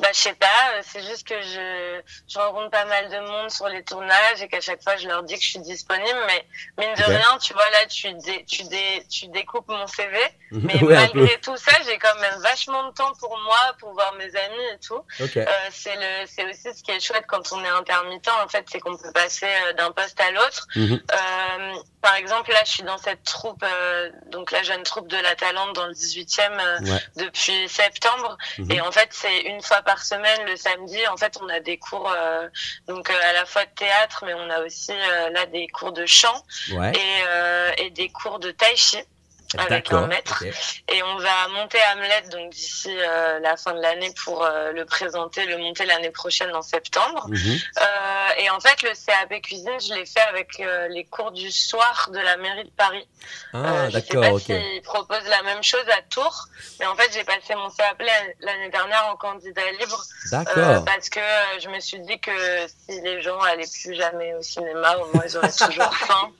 bah, 0.00 0.08
je 0.12 0.18
sais 0.18 0.34
pas, 0.34 0.46
euh, 0.74 0.80
c'est 0.82 1.02
juste 1.02 1.26
que 1.26 1.40
je, 1.40 2.00
je 2.28 2.38
rencontre 2.38 2.70
pas 2.70 2.84
mal 2.84 3.08
de 3.10 3.18
monde 3.20 3.50
sur 3.50 3.68
les 3.68 3.82
tournages 3.82 4.40
et 4.42 4.48
qu'à 4.48 4.60
chaque 4.60 4.82
fois 4.82 4.96
je 4.96 5.08
leur 5.08 5.22
dis 5.22 5.34
que 5.34 5.42
je 5.42 5.48
suis 5.48 5.58
disponible, 5.58 6.18
mais 6.26 6.44
mine 6.78 6.94
de 6.96 7.02
rien, 7.02 7.38
tu 7.38 7.52
vois, 7.52 7.68
là, 7.70 7.86
tu, 7.86 8.12
dé, 8.14 8.44
tu, 8.46 8.62
dé, 8.64 9.04
tu 9.10 9.28
découpes 9.28 9.68
mon 9.68 9.86
CV, 9.86 10.18
mais 10.52 10.74
Ouais, 10.82 10.96
un 10.96 11.06
peu. 11.08 11.18
malgré 11.20 11.40
tout 11.40 11.56
ça, 11.56 11.72
j'ai 11.86 11.98
quand 11.98 12.18
même 12.20 12.38
vachement 12.40 12.88
de 12.88 12.94
temps 12.94 13.12
pour 13.18 13.36
moi, 13.44 13.58
pour 13.78 13.92
voir 13.92 14.14
mes 14.14 14.34
amis 14.36 14.64
et 14.74 14.78
tout. 14.78 15.02
Euh, 15.20 15.44
c'est 15.70 15.96
le, 15.96 16.26
c'est 16.26 16.44
aussi 16.48 16.74
ce 16.74 16.82
qui 16.82 16.90
est 16.90 17.00
chouette 17.00 17.24
quand 17.26 17.52
on 17.52 17.62
est 17.64 17.68
intermittent, 17.68 18.28
en 18.28 18.48
fait, 18.48 18.64
c'est 18.70 18.80
qu'on 18.80 18.96
peut 18.96 19.12
passer 19.12 19.46
euh, 19.46 19.72
d'un 19.74 19.90
poste 19.90 20.20
à 20.20 20.30
l'autre. 20.30 20.66
Mhm. 20.76 21.00
Euh, 21.12 21.74
par 22.00 22.14
exemple, 22.16 22.50
là, 22.50 22.60
je 22.64 22.70
suis 22.70 22.82
dans 22.82 22.98
cette 22.98 23.22
troupe, 23.24 23.62
euh, 23.62 24.10
donc 24.26 24.50
la 24.52 24.62
jeune 24.62 24.82
troupe 24.82 25.08
de 25.08 25.16
la 25.16 25.36
Talente 25.36 25.74
dans 25.74 25.86
le 25.86 25.92
18e 25.92 26.58
euh, 26.58 26.78
Ouais. 26.80 27.02
depuis 27.16 27.68
septembre. 27.68 28.38
Mhm. 28.58 28.70
Et 28.72 28.80
en 28.80 28.90
fait, 28.90 29.08
c'est 29.12 29.40
une 29.42 29.60
fois 29.62 29.82
par 29.82 30.02
semaine 30.02 30.46
le 30.46 30.56
samedi. 30.56 31.06
En 31.08 31.16
fait, 31.16 31.36
on 31.42 31.48
a 31.48 31.60
des 31.60 31.78
cours, 31.78 32.10
euh, 32.10 32.48
donc 32.88 33.10
euh, 33.10 33.20
à 33.28 33.32
la 33.32 33.44
fois 33.46 33.64
de 33.64 33.70
théâtre, 33.76 34.24
mais 34.26 34.34
on 34.34 34.48
a 34.50 34.60
aussi 34.60 34.92
euh, 34.92 35.30
là 35.30 35.46
des 35.46 35.66
cours 35.68 35.92
de 35.92 36.06
chant 36.06 36.42
Ouais. 36.72 36.92
et, 36.92 37.22
euh, 37.26 37.72
et 37.78 37.90
des 37.90 38.08
cours 38.10 38.38
de 38.38 38.50
tai 38.50 38.74
chi. 38.76 38.98
Avec 39.58 39.92
un 39.92 40.06
maître. 40.06 40.44
Et 40.88 41.02
on 41.02 41.16
va 41.18 41.48
monter 41.48 41.78
Hamlet 41.92 42.22
donc 42.30 42.50
d'ici 42.52 42.94
euh, 42.96 43.38
la 43.40 43.56
fin 43.56 43.72
de 43.72 43.80
l'année 43.80 44.12
pour 44.24 44.44
euh, 44.44 44.72
le 44.72 44.84
présenter, 44.84 45.44
le 45.46 45.58
monter 45.58 45.84
l'année 45.86 46.10
prochaine 46.10 46.54
en 46.54 46.62
septembre. 46.62 47.26
Mhm. 47.28 47.58
Euh, 47.80 48.28
et 48.38 48.50
en 48.50 48.60
fait, 48.60 48.82
le 48.82 48.90
CAP 48.90 49.42
cuisine, 49.42 49.80
je 49.80 49.94
l'ai 49.94 50.06
fait 50.06 50.20
avec 50.20 50.58
les 50.90 51.04
cours 51.04 51.32
du 51.32 51.50
soir 51.50 52.08
de 52.12 52.18
la 52.18 52.36
mairie 52.36 52.64
de 52.64 52.70
Paris. 52.70 53.06
Ah 53.52 53.58
Euh, 53.58 53.86
je 53.90 53.98
sais 53.98 54.00
d'accord, 54.02 54.22
pas 54.22 54.32
ok. 54.32 54.42
s'ils 54.42 54.82
proposent 54.82 55.26
la 55.28 55.42
même 55.42 55.62
chose 55.62 55.84
à 55.96 56.02
Tours, 56.02 56.46
mais 56.78 56.86
en 56.86 56.94
fait, 56.96 57.10
j'ai 57.12 57.24
passé 57.24 57.54
mon 57.54 57.70
CAP 57.70 58.00
l'année- 58.40 58.70
dernière 58.70 59.06
en 59.08 59.16
candidat 59.16 59.68
libre 59.80 60.00
D'accord. 60.30 60.84
parce 60.84 61.08
que 61.08 61.20
je 61.60 61.68
me 61.68 61.80
suis 61.80 61.98
dit 62.00 62.20
que 62.20 62.30
si 62.68 63.00
les 63.00 63.20
gens 63.20 63.40
allaient 63.40 63.66
plus 63.82 63.94
jamais 63.94 64.32
au 64.34 64.42
cinéma, 64.42 64.96
au 64.98 65.12
moins 65.12 65.24
ils 65.26 65.36
auraient 65.36 65.50
toujours 65.50 65.92
faim. 66.06 66.30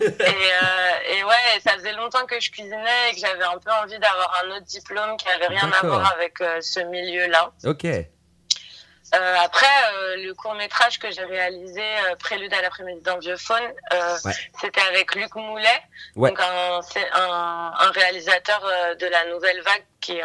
Et, 0.00 1.16
et 1.16 1.24
ouais, 1.24 1.60
ça 1.64 1.72
faisait 1.74 1.92
longtemps 1.92 2.26
que 2.26 2.38
je 2.40 2.43
cuisinais 2.50 3.10
et 3.10 3.14
que 3.14 3.20
j'avais 3.20 3.44
un 3.44 3.58
peu 3.58 3.70
envie 3.70 3.98
d'avoir 3.98 4.42
un 4.44 4.50
autre 4.56 4.64
diplôme 4.66 5.16
qui 5.16 5.28
avait 5.28 5.46
rien 5.48 5.70
à 5.72 5.86
voir 5.86 6.12
avec 6.12 6.40
euh, 6.40 6.60
ce 6.60 6.80
milieu-là. 6.80 7.52
Ok. 7.64 7.84
Euh, 9.14 9.36
après, 9.44 9.66
euh, 9.92 10.16
le 10.16 10.34
court 10.34 10.54
métrage 10.54 10.98
que 10.98 11.10
j'ai 11.10 11.22
réalisé, 11.24 11.80
euh, 11.82 12.16
Prélude 12.16 12.52
à 12.52 12.62
l'après-midi 12.62 13.00
d'un 13.02 13.18
vieux 13.18 13.36
faune, 13.36 13.62
Ouais. 14.24 14.32
c'était 14.60 14.80
avec 14.80 15.14
Luc 15.14 15.34
Moulet, 15.36 15.68
Ouais. 16.16 16.30
donc 16.30 16.40
un, 16.40 16.80
c'est 16.82 17.08
un, 17.12 17.72
un 17.78 17.90
réalisateur 17.92 18.60
de 18.98 19.06
la 19.06 19.24
Nouvelle 19.26 19.60
Vague 19.62 19.84
qui 20.00 20.18
est 20.18 20.24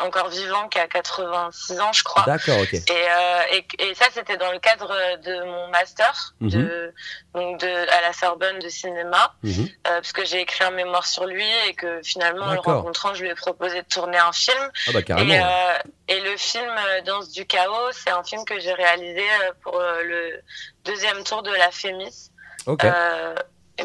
encore 0.00 0.28
vivant, 0.28 0.68
qui 0.68 0.78
a 0.78 0.88
86 0.88 1.78
ans, 1.80 1.92
je 1.92 2.02
crois. 2.02 2.24
D'accord, 2.26 2.58
ok. 2.60 2.74
Et, 2.74 2.82
euh, 2.90 3.40
et, 3.52 3.66
et 3.78 3.94
ça, 3.94 4.06
c'était 4.12 4.36
dans 4.36 4.50
le 4.50 4.58
cadre 4.58 4.88
de 5.22 5.44
mon 5.44 5.68
master 5.68 6.34
Mhm. 6.40 6.50
de, 6.50 6.94
donc 7.34 7.60
de, 7.60 7.68
à 7.68 8.00
la 8.02 8.12
Sorbonne 8.12 8.58
de 8.58 8.68
cinéma, 8.68 9.34
Mhm. 9.42 9.62
euh, 9.62 9.68
parce 10.00 10.12
que 10.12 10.24
j'ai 10.24 10.40
écrit 10.40 10.64
un 10.64 10.72
mémoire 10.72 11.06
sur 11.06 11.26
lui 11.26 11.46
et 11.68 11.74
que 11.74 12.00
finalement, 12.02 12.46
en 12.46 12.52
le 12.54 12.60
rencontrant, 12.60 13.14
je 13.14 13.22
lui 13.22 13.30
ai 13.30 13.34
proposé 13.34 13.82
de 13.82 13.86
tourner 13.88 14.18
un 14.18 14.32
film. 14.32 14.58
Ah 14.88 14.90
bah 14.92 15.02
carrément. 15.02 15.32
Et, 15.32 15.40
euh, 15.40 15.74
et 16.08 16.20
le 16.20 16.36
film 16.36 16.68
euh, 16.68 17.00
Danse 17.02 17.30
du 17.30 17.46
chaos, 17.46 17.92
c'est 17.92 18.10
un 18.10 18.24
film 18.24 18.44
que 18.44 18.58
j'ai 18.58 18.72
réalisé 18.74 19.22
euh, 19.42 19.52
pour 19.62 19.78
euh, 19.78 20.02
le 20.02 20.40
deuxième 20.84 21.22
tour 21.24 21.42
de 21.42 21.50
la 21.52 21.70
Fémis. 21.70 22.30
ok. 22.66 22.84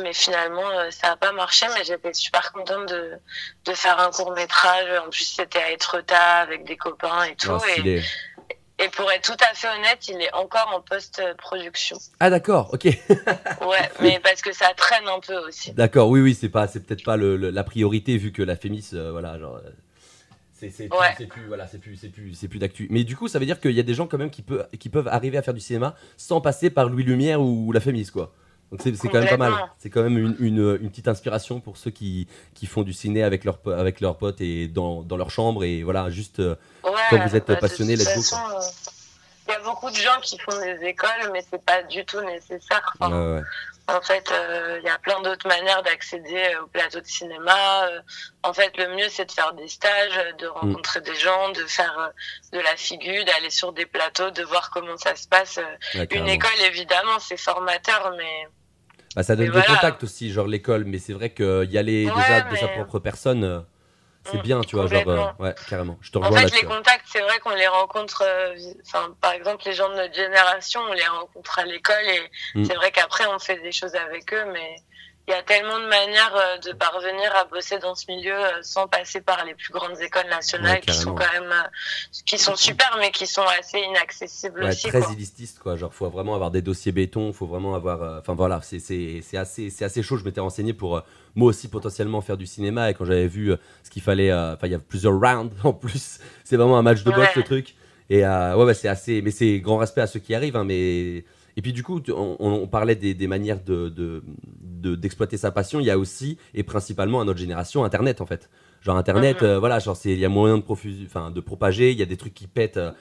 Mais 0.01 0.13
finalement, 0.13 0.69
euh, 0.69 0.91
ça 0.91 1.07
n'a 1.09 1.17
pas 1.17 1.31
marché, 1.31 1.65
mais 1.75 1.83
j'étais 1.83 2.13
super 2.13 2.51
contente 2.51 2.87
de, 2.89 3.11
de 3.65 3.73
faire 3.73 3.99
un 3.99 4.11
court 4.11 4.33
métrage. 4.33 4.87
En 5.05 5.09
plus, 5.09 5.23
c'était 5.25 5.59
à 5.59 5.71
Etretat 5.71 6.35
avec 6.41 6.63
des 6.65 6.77
copains 6.77 7.23
et 7.23 7.35
tout. 7.35 7.49
Non, 7.49 7.57
et, 7.77 8.01
et 8.81 8.87
pour 8.89 9.11
être 9.11 9.23
tout 9.35 9.43
à 9.49 9.53
fait 9.55 9.67
honnête, 9.67 10.07
il 10.07 10.21
est 10.21 10.33
encore 10.33 10.71
en 10.75 10.81
post-production. 10.81 11.97
Ah 12.19 12.29
d'accord, 12.29 12.69
ok. 12.73 12.85
Ouais, 13.67 13.89
mais 13.99 14.19
parce 14.23 14.41
que 14.41 14.53
ça 14.53 14.71
traîne 14.77 15.07
un 15.07 15.19
peu 15.19 15.37
aussi. 15.39 15.73
D'accord, 15.73 16.09
oui, 16.09 16.21
oui, 16.21 16.37
c'est 16.39 16.49
pas, 16.49 16.67
c'est 16.67 16.79
peut-être 16.85 17.03
pas 17.03 17.17
le, 17.17 17.35
le- 17.35 17.49
la 17.49 17.63
priorité 17.63 18.17
vu 18.17 18.31
que 18.31 18.41
la 18.43 18.55
Fémis, 18.55 18.89
euh, 18.93 19.11
voilà, 19.11 19.37
genre, 19.39 19.55
euh, 19.57 19.69
c'est, 20.53 20.69
c'est, 20.69 20.87
plus, 20.87 20.97
Ouais. 20.99 21.13
c'est 21.17 21.25
plus, 21.27 21.47
voilà, 21.47 21.67
c'est 21.67 21.79
plus, 21.79 21.95
c'est 21.95 22.09
plus, 22.09 22.33
c'est 22.35 22.47
plus 22.47 22.59
d'actu. 22.59 22.87
Mais 22.91 23.03
du 23.03 23.15
coup, 23.17 23.27
ça 23.27 23.39
veut 23.39 23.45
dire 23.45 23.59
qu'il 23.59 23.71
y 23.71 23.79
a 23.79 23.83
des 23.83 23.93
gens 23.95 24.07
quand 24.07 24.17
même 24.17 24.29
qui 24.31 24.43
peuvent, 24.43 24.67
qui 24.79 24.89
peuvent 24.89 25.07
arriver 25.07 25.37
à 25.37 25.41
faire 25.41 25.53
du 25.53 25.59
cinéma 25.61 25.95
sans 26.15 26.41
passer 26.41 26.69
par 26.69 26.87
Louis 26.87 27.03
Lumière 27.03 27.41
ou, 27.41 27.71
la 27.71 27.79
Fémis, 27.79 28.07
quoi. 28.11 28.33
Donc 28.71 28.81
c'est, 28.83 28.91
quand 29.07 29.19
même 29.19 29.27
pas 29.29 29.37
mal. 29.37 29.53
C'est 29.79 29.89
quand 29.89 30.03
même 30.03 30.17
une, 30.17 30.35
une, 30.39 30.77
une 30.81 30.89
petite 30.91 31.07
inspiration 31.07 31.59
pour 31.59 31.77
ceux 31.77 31.89
qui, 31.91 32.27
qui 32.53 32.67
font 32.67 32.83
du 32.83 32.93
ciné 32.93 33.23
avec 33.23 33.43
leurs, 33.43 33.57
avec 33.67 33.99
leurs 33.99 34.17
potes 34.17 34.41
et 34.41 34.67
dans, 34.67 35.01
dans 35.01 35.17
leur 35.17 35.31
chambre 35.31 35.63
et 35.63 35.81
voilà, 35.83 36.09
juste. 36.09 36.39
euh, 36.39 36.55
Ouais, 36.83 36.91
Comme 37.09 37.21
vous 37.27 37.35
êtes 37.35 37.47
bah, 37.47 37.55
passionné, 37.55 37.95
let's 37.95 38.05
go, 38.15 38.21
façon, 38.21 38.37
euh, 38.55 38.61
Il 39.47 39.51
y 39.51 39.55
a 39.55 39.59
beaucoup 39.61 39.89
de 39.89 39.95
gens 39.95 40.19
qui 40.21 40.37
font 40.39 40.57
des 40.61 40.85
écoles, 40.85 41.29
mais 41.33 41.43
c'est 41.51 41.63
pas 41.65 41.81
du 41.83 42.05
tout 42.05 42.21
nécessaire. 42.21 42.93
Enfin, 42.99 43.11
ouais, 43.11 43.35
ouais. 43.37 43.41
En 43.87 44.01
fait, 44.01 44.31
euh, 44.31 44.77
il 44.79 44.85
y 44.85 44.89
a 44.89 44.99
plein 44.99 45.19
d'autres 45.23 45.47
manières 45.47 45.81
d'accéder 45.81 46.55
au 46.61 46.67
plateau 46.67 46.99
de 47.01 47.07
cinéma. 47.07 47.85
Euh, 47.87 47.99
En 48.43 48.53
fait, 48.53 48.77
le 48.77 48.95
mieux, 48.95 49.09
c'est 49.09 49.25
de 49.25 49.31
faire 49.31 49.51
des 49.53 49.67
stages, 49.67 50.15
euh, 50.17 50.31
de 50.33 50.45
rencontrer 50.45 51.01
des 51.01 51.15
gens, 51.15 51.49
de 51.49 51.65
faire 51.65 51.97
euh, 51.97 52.55
de 52.57 52.61
la 52.61 52.75
figure, 52.75 53.25
d'aller 53.25 53.49
sur 53.49 53.73
des 53.73 53.87
plateaux, 53.87 54.29
de 54.29 54.43
voir 54.43 54.69
comment 54.69 54.95
ça 54.97 55.15
se 55.15 55.27
passe. 55.27 55.57
Euh, 55.57 56.05
Une 56.11 56.27
école, 56.27 56.51
évidemment, 56.67 57.17
c'est 57.19 57.37
formateur, 57.37 58.13
mais 58.15 58.47
Bah, 59.15 59.23
ça 59.23 59.35
donne 59.35 59.47
des 59.47 59.51
voilà. 59.51 59.65
contacts 59.75 60.03
aussi, 60.03 60.31
genre 60.31 60.47
l'école, 60.47 60.85
mais 60.85 60.99
c'est 60.99 61.13
vrai 61.13 61.29
que 61.31 61.65
y 61.65 61.77
aller 61.77 62.05
Ouais, 62.05 62.11
déjà 62.13 62.41
de 62.41 62.55
sa 62.55 62.67
propre 62.67 62.99
personne, 62.99 63.43
euh, 63.43 63.59
c'est 64.23 64.37
Mm, 64.37 64.41
bien, 64.41 64.61
tu 64.61 64.75
vois, 64.75 64.87
genre, 64.87 65.07
euh, 65.09 65.25
ouais, 65.39 65.55
carrément. 65.67 65.97
Je 66.01 66.11
te 66.11 66.17
en 66.17 66.21
rejoins 66.21 66.37
fait, 66.37 66.43
là-dessus. 66.43 66.65
les 66.65 66.67
ouais. 66.67 66.75
contacts, 66.77 67.05
c'est 67.11 67.21
vrai 67.21 67.39
qu'on 67.39 67.55
les 67.55 67.67
rencontre. 67.67 68.23
euh, 68.25 68.55
par 69.21 69.31
exemple, 69.33 69.63
les 69.65 69.73
gens 69.73 69.89
de 69.89 69.95
notre 69.95 70.13
génération, 70.13 70.81
on 70.81 70.93
les 70.93 71.07
rencontre 71.07 71.59
à 71.59 71.65
l'école 71.65 72.05
et 72.05 72.21
Mm. 72.55 72.65
c'est 72.65 72.75
vrai 72.75 72.91
qu'après, 72.91 73.25
on 73.27 73.39
fait 73.39 73.59
des 73.61 73.71
choses 73.71 73.95
avec 73.95 74.33
eux, 74.33 74.45
mais 74.53 74.75
il 75.29 75.31
y 75.31 75.35
a 75.35 75.43
tellement 75.43 75.79
de 75.79 75.85
manières 75.87 76.35
euh, 76.35 76.57
de 76.57 76.71
parvenir 76.73 77.33
à 77.35 77.45
bosser 77.45 77.77
dans 77.79 77.93
ce 77.95 78.05
milieu 78.09 78.33
euh, 78.35 78.49
sans 78.63 78.87
passer 78.87 79.21
par 79.21 79.45
les 79.45 79.53
plus 79.53 79.71
grandes 79.71 79.99
écoles 80.01 80.27
nationales 80.29 80.71
Ouais, 80.73 80.81
qui 80.81 80.93
sont 80.93 81.13
quand 81.13 81.31
même 81.33 81.51
euh, 81.51 81.67
qui 82.25 82.37
sont 82.39 82.55
super 82.55 82.97
mais 82.99 83.11
qui 83.11 83.27
sont 83.27 83.45
assez 83.59 83.79
inaccessibles 83.79 84.63
Ouais, 84.63 84.69
aussi 84.69 84.87
très 84.89 85.01
quoi. 85.01 85.11
élitiste 85.13 85.59
quoi 85.59 85.75
genre 85.77 85.93
faut 85.93 86.09
vraiment 86.09 86.33
avoir 86.35 86.49
des 86.51 86.61
dossiers 86.61 86.91
béton 86.91 87.31
faut 87.31 87.45
vraiment 87.45 87.75
avoir 87.75 88.01
euh, 88.01 88.19
enfin 88.19 88.33
voilà 88.33 88.59
c'est 88.63 88.77
assez 89.37 89.69
c'est 89.69 89.85
assez 89.85 90.01
chaud 90.03 90.17
je 90.17 90.23
m'étais 90.25 90.41
renseigné 90.41 90.73
pour 90.73 90.97
euh, 90.97 91.01
moi 91.35 91.49
aussi 91.49 91.67
potentiellement 91.69 92.21
faire 92.21 92.35
du 92.37 92.47
cinéma 92.47 92.89
et 92.89 92.93
quand 92.95 93.05
j'avais 93.05 93.27
vu 93.27 93.51
euh, 93.51 93.57
ce 93.83 93.89
qu'il 93.91 94.01
fallait 94.01 94.33
enfin 94.33 94.65
il 94.65 94.71
y 94.71 94.75
a 94.75 94.79
plusieurs 94.79 95.13
rounds 95.13 95.53
en 95.63 95.73
plus 95.73 96.19
c'est 96.43 96.55
vraiment 96.57 96.77
un 96.79 96.83
match 96.83 97.03
de 97.03 97.11
boxe 97.11 97.19
Ouais. 97.19 97.31
le 97.35 97.43
truc 97.43 97.75
et 98.09 98.23
ouais, 98.25 98.53
ouais 98.55 98.73
c'est 98.73 98.87
assez 98.87 99.21
mais 99.21 99.29
c'est 99.29 99.59
grand 99.59 99.77
respect 99.77 100.01
à 100.01 100.07
ceux 100.07 100.19
qui 100.19 100.33
arrivent 100.33 100.55
hein, 100.55 100.63
mais 100.63 101.23
Et 101.59 101.61
puis 101.61 101.73
du 101.73 101.83
coup, 101.83 101.99
on, 102.07 102.37
on 102.39 102.67
parlait 102.67 102.95
des, 102.95 103.13
des 103.13 103.27
manières 103.27 103.61
de, 103.61 103.89
de- 103.89 104.23
de- 104.61 104.95
d'exploiter 104.95 105.35
sa 105.35 105.51
passion. 105.51 105.81
Il 105.81 105.85
y 105.87 105.91
a 105.91 105.97
aussi, 105.97 106.37
et 106.53 106.63
principalement 106.63 107.19
à 107.19 107.25
notre 107.25 107.37
génération, 107.37 107.83
Internet 107.83 108.21
en 108.21 108.25
fait. 108.25 108.49
Genre 108.81 108.95
Internet, 108.95 109.41
Mhm. 109.41 109.47
euh, 109.49 109.59
voilà, 109.59 109.79
genre 109.79 109.97
il 110.05 110.17
y 110.17 110.23
a 110.23 110.29
moyen 110.29 110.57
de, 110.57 111.39
propager, 111.41 111.91
il 111.91 111.97
y 111.99 112.01
a 112.01 112.05
des 112.05 112.15
trucs 112.15 112.33
qui 112.33 112.47
pètent. 112.47 112.77
euh, 112.77 112.91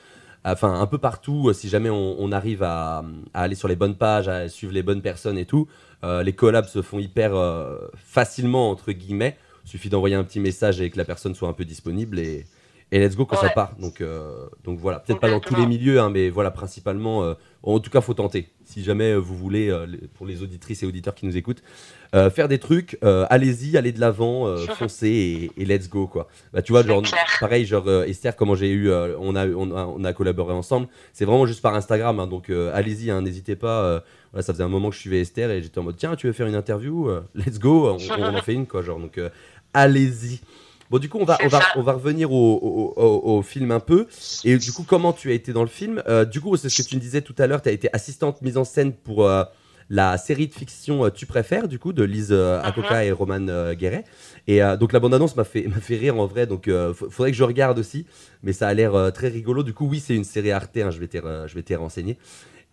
Enfin, 0.45 0.81
un 0.81 0.87
peu 0.87 0.99
partout, 0.99 1.49
euh, 1.49 1.53
si 1.53 1.69
jamais 1.69 1.89
on, 1.89 2.17
on 2.21 2.33
arrive 2.33 2.65
à, 2.65 3.05
à 3.33 3.43
aller 3.43 3.55
sur 3.55 3.69
les 3.69 3.77
bonnes 3.77 3.95
pages, 3.97 4.27
à 4.27 4.49
suivre 4.49 4.73
les 4.73 4.83
bonnes 4.83 5.03
personnes 5.03 5.39
et 5.39 5.45
tout, 5.47 5.69
euh, 6.03 6.25
les 6.25 6.33
collabs 6.33 6.67
se 6.67 6.83
font 6.83 6.99
hyper 6.99 7.33
facilement, 7.97 8.71
entre 8.71 8.91
guillemets. 8.91 9.37
Il 9.65 9.71
suffit 9.71 9.89
d'envoyer 9.89 10.17
un 10.17 10.25
petit 10.25 10.41
message 10.41 10.81
et 10.81 10.91
que 10.91 10.97
la 10.99 11.05
personne 11.05 11.35
soit 11.37 11.49
un 11.49 11.53
peu 11.53 11.65
disponible 11.65 12.19
et, 12.19 12.45
et 12.91 12.99
let's 12.99 13.17
go 13.17 13.27
quand 13.27 13.37
ça 13.37 13.51
part. 13.51 13.77
Donc, 13.79 14.01
euh, 14.01 14.47
donc 14.65 14.79
voilà, 14.79 15.01
peut-être 15.01 15.21
pas 15.21 15.31
dans 15.31 15.41
tous 15.41 15.55
les 15.55 15.67
milieux, 15.67 16.01
hein, 16.01 16.11
mais 16.11 16.31
voilà, 16.31 16.51
principalement, 16.51 17.23
euh, 17.23 17.35
en 17.63 17.81
tout 17.81 17.91
cas, 17.91 18.01
faut 18.01 18.15
tenter. 18.15 18.49
Si 18.65 18.83
jamais 18.83 19.13
euh, 19.13 19.17
vous 19.17 19.37
voulez, 19.37 19.69
euh, 19.69 19.87
pour 20.15 20.27
les 20.27 20.43
auditrices 20.43 20.83
et 20.83 20.87
auditeurs 20.87 21.15
qui 21.15 21.27
nous 21.27 21.37
écoutent, 21.37 21.63
faire 22.33 22.49
des 22.49 22.59
trucs, 22.59 22.97
allez-y, 23.03 23.77
allez 23.77 23.93
de 23.93 24.01
l'avant, 24.01 24.57
foncez 24.69 25.51
et, 25.57 25.63
et 25.63 25.67
let's 25.67 25.91
go, 25.91 26.07
quoi. 26.07 26.29
Bah, 26.55 26.63
tu 26.63 26.73
vois, 26.73 26.83
genre, 26.83 27.03
pareil, 27.39 27.67
genre 27.67 27.87
Esther, 28.05 28.35
comment 28.35 28.55
j'ai 28.55 28.71
eu, 28.71 28.91
on, 28.91 29.37
a, 29.37 29.47
on, 29.47 29.77
a, 29.77 29.85
on 29.85 30.03
a 30.05 30.13
collaboré 30.15 30.55
ensemble, 30.55 30.89
c'est 31.13 31.27
vraiment 31.27 31.45
juste 31.45 31.61
par 31.61 31.75
Instagram, 31.75 32.19
hein, 32.19 32.27
donc 32.27 32.49
allez-y, 32.49 33.11
hein, 33.11 33.21
n'hésitez 33.21 33.57
pas. 33.57 34.03
voilà, 34.33 34.43
ça 34.43 34.55
faisait 34.55 34.65
un 34.65 34.69
moment 34.69 34.89
que 34.89 34.95
je 34.95 35.01
suivais 35.01 35.21
Esther 35.21 35.51
et 35.51 35.63
j'étais 35.63 35.79
en 35.79 35.83
mode, 35.83 35.99
tiens, 35.99 36.17
tu 36.17 36.27
veux 36.27 36.33
faire 36.33 36.47
une 36.47 36.55
interview 36.55 37.11
Let's 37.35 37.59
go, 37.59 37.91
on, 37.91 37.99
on 38.19 38.35
en 38.37 38.41
fait 38.41 38.55
une, 38.55 38.67
quoi, 38.67 38.81
genre, 38.81 38.99
donc 38.99 39.21
allez-y. 39.75 40.41
Bon, 40.91 40.99
du 40.99 41.09
coup, 41.09 41.19
on 41.21 41.25
va, 41.25 41.39
on 41.45 41.49
va, 41.49 41.61
on 41.77 41.83
va 41.83 41.93
revenir 41.93 42.33
au, 42.33 42.55
au, 42.57 42.95
au- 43.03 43.37
au 43.39 43.43
film 43.43 43.71
un 43.73 43.81
peu. 43.81 44.07
Et 44.45 44.57
du 44.59 44.73
coup, 44.73 44.85
comment 44.87 45.13
tu 45.13 45.31
as 45.31 45.35
été 45.35 45.53
dans 45.53 45.63
le 45.63 45.69
film? 45.69 46.03
Euh, 46.09 46.25
Du 46.25 46.41
coup, 46.41 46.57
c'est 46.57 46.69
ce 46.71 46.83
que 46.83 46.89
tu 46.89 46.97
me 46.97 47.01
disais 47.01 47.21
tout 47.23 47.35
à 47.39 47.47
l'heure, 47.47 47.61
tu 47.63 47.69
as 47.69 47.73
été 47.73 47.89
assistante 47.93 48.41
mise 48.43 48.57
en 48.57 48.65
scène 48.65 48.93
pour 48.93 49.27
euh, 49.27 49.45
la 49.91 50.17
série 50.19 50.47
de 50.49 50.55
fiction 50.55 51.05
euh, 51.05 51.11
Tu 51.11 51.27
préfères, 51.27 51.69
du 51.69 51.79
coup, 51.79 51.93
de 51.93 52.03
Lise 52.05 52.29
euh, 52.33 52.61
Akoka 52.63 53.05
et 53.05 53.13
Roman 53.13 53.73
Guéret. 53.75 54.05
Et 54.47 54.61
donc, 54.81 54.93
la 54.95 55.01
bande-annonce 55.01 55.37
m'a 55.37 55.45
fait, 55.45 55.69
fait 55.81 55.97
rire 55.97 56.19
en 56.19 56.27
vrai, 56.27 56.47
donc 56.47 56.71
faudrait 57.11 57.33
que 57.33 57.37
je 57.37 57.45
regarde 57.45 57.79
aussi. 57.79 58.07
Mais 58.43 58.53
ça 58.55 58.67
a 58.69 58.73
l'air 58.75 59.13
très 59.13 59.29
rigolo. 59.29 59.63
Du 59.63 59.75
coup, 59.75 59.87
oui, 59.89 60.01
c'est 60.01 60.15
une 60.15 60.25
série 60.25 60.53
Arte, 60.53 60.77
hein, 60.79 60.91
je 60.91 60.99
vais 61.55 61.63
t'y 61.63 61.75
renseigner. 61.75 62.17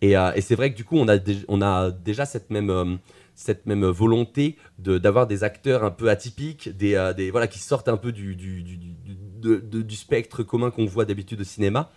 Et, 0.02 0.16
euh, 0.16 0.32
et 0.34 0.40
c'est 0.40 0.54
vrai 0.54 0.70
que 0.72 0.76
du 0.76 0.84
coup, 0.84 0.96
on 0.98 1.08
a, 1.08 1.16
on 1.48 1.62
a 1.62 1.90
déjà 1.90 2.26
cette 2.26 2.50
même, 2.50 2.70
euh, 2.70 2.96
cette 3.34 3.66
même 3.66 3.84
volonté 3.86 4.56
de- 4.78 4.98
d'avoir 4.98 5.26
des 5.26 5.42
acteurs 5.44 5.84
un 5.84 5.90
peu 5.90 6.08
atypiques, 6.10 6.76
des, 6.76 6.94
euh, 6.94 7.12
des, 7.12 7.30
voilà, 7.30 7.46
qui 7.46 7.58
sortent 7.58 7.88
un 7.88 7.96
peu 7.96 8.12
du, 8.12 8.36
du, 8.36 8.62
du, 8.62 8.76
du- 8.76 8.94
de- 9.40 9.56
de- 9.56 9.82
du 9.82 9.96
spectre 9.96 10.42
commun 10.42 10.70
qu'on 10.70 10.86
voit 10.86 11.04
d'habitude 11.04 11.40
au 11.40 11.44
cinéma. 11.44 11.90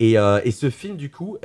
Et, 0.00 0.14
et 0.44 0.50
ce 0.50 0.68
film, 0.70 0.96
du 0.96 1.10
coup, 1.10 1.36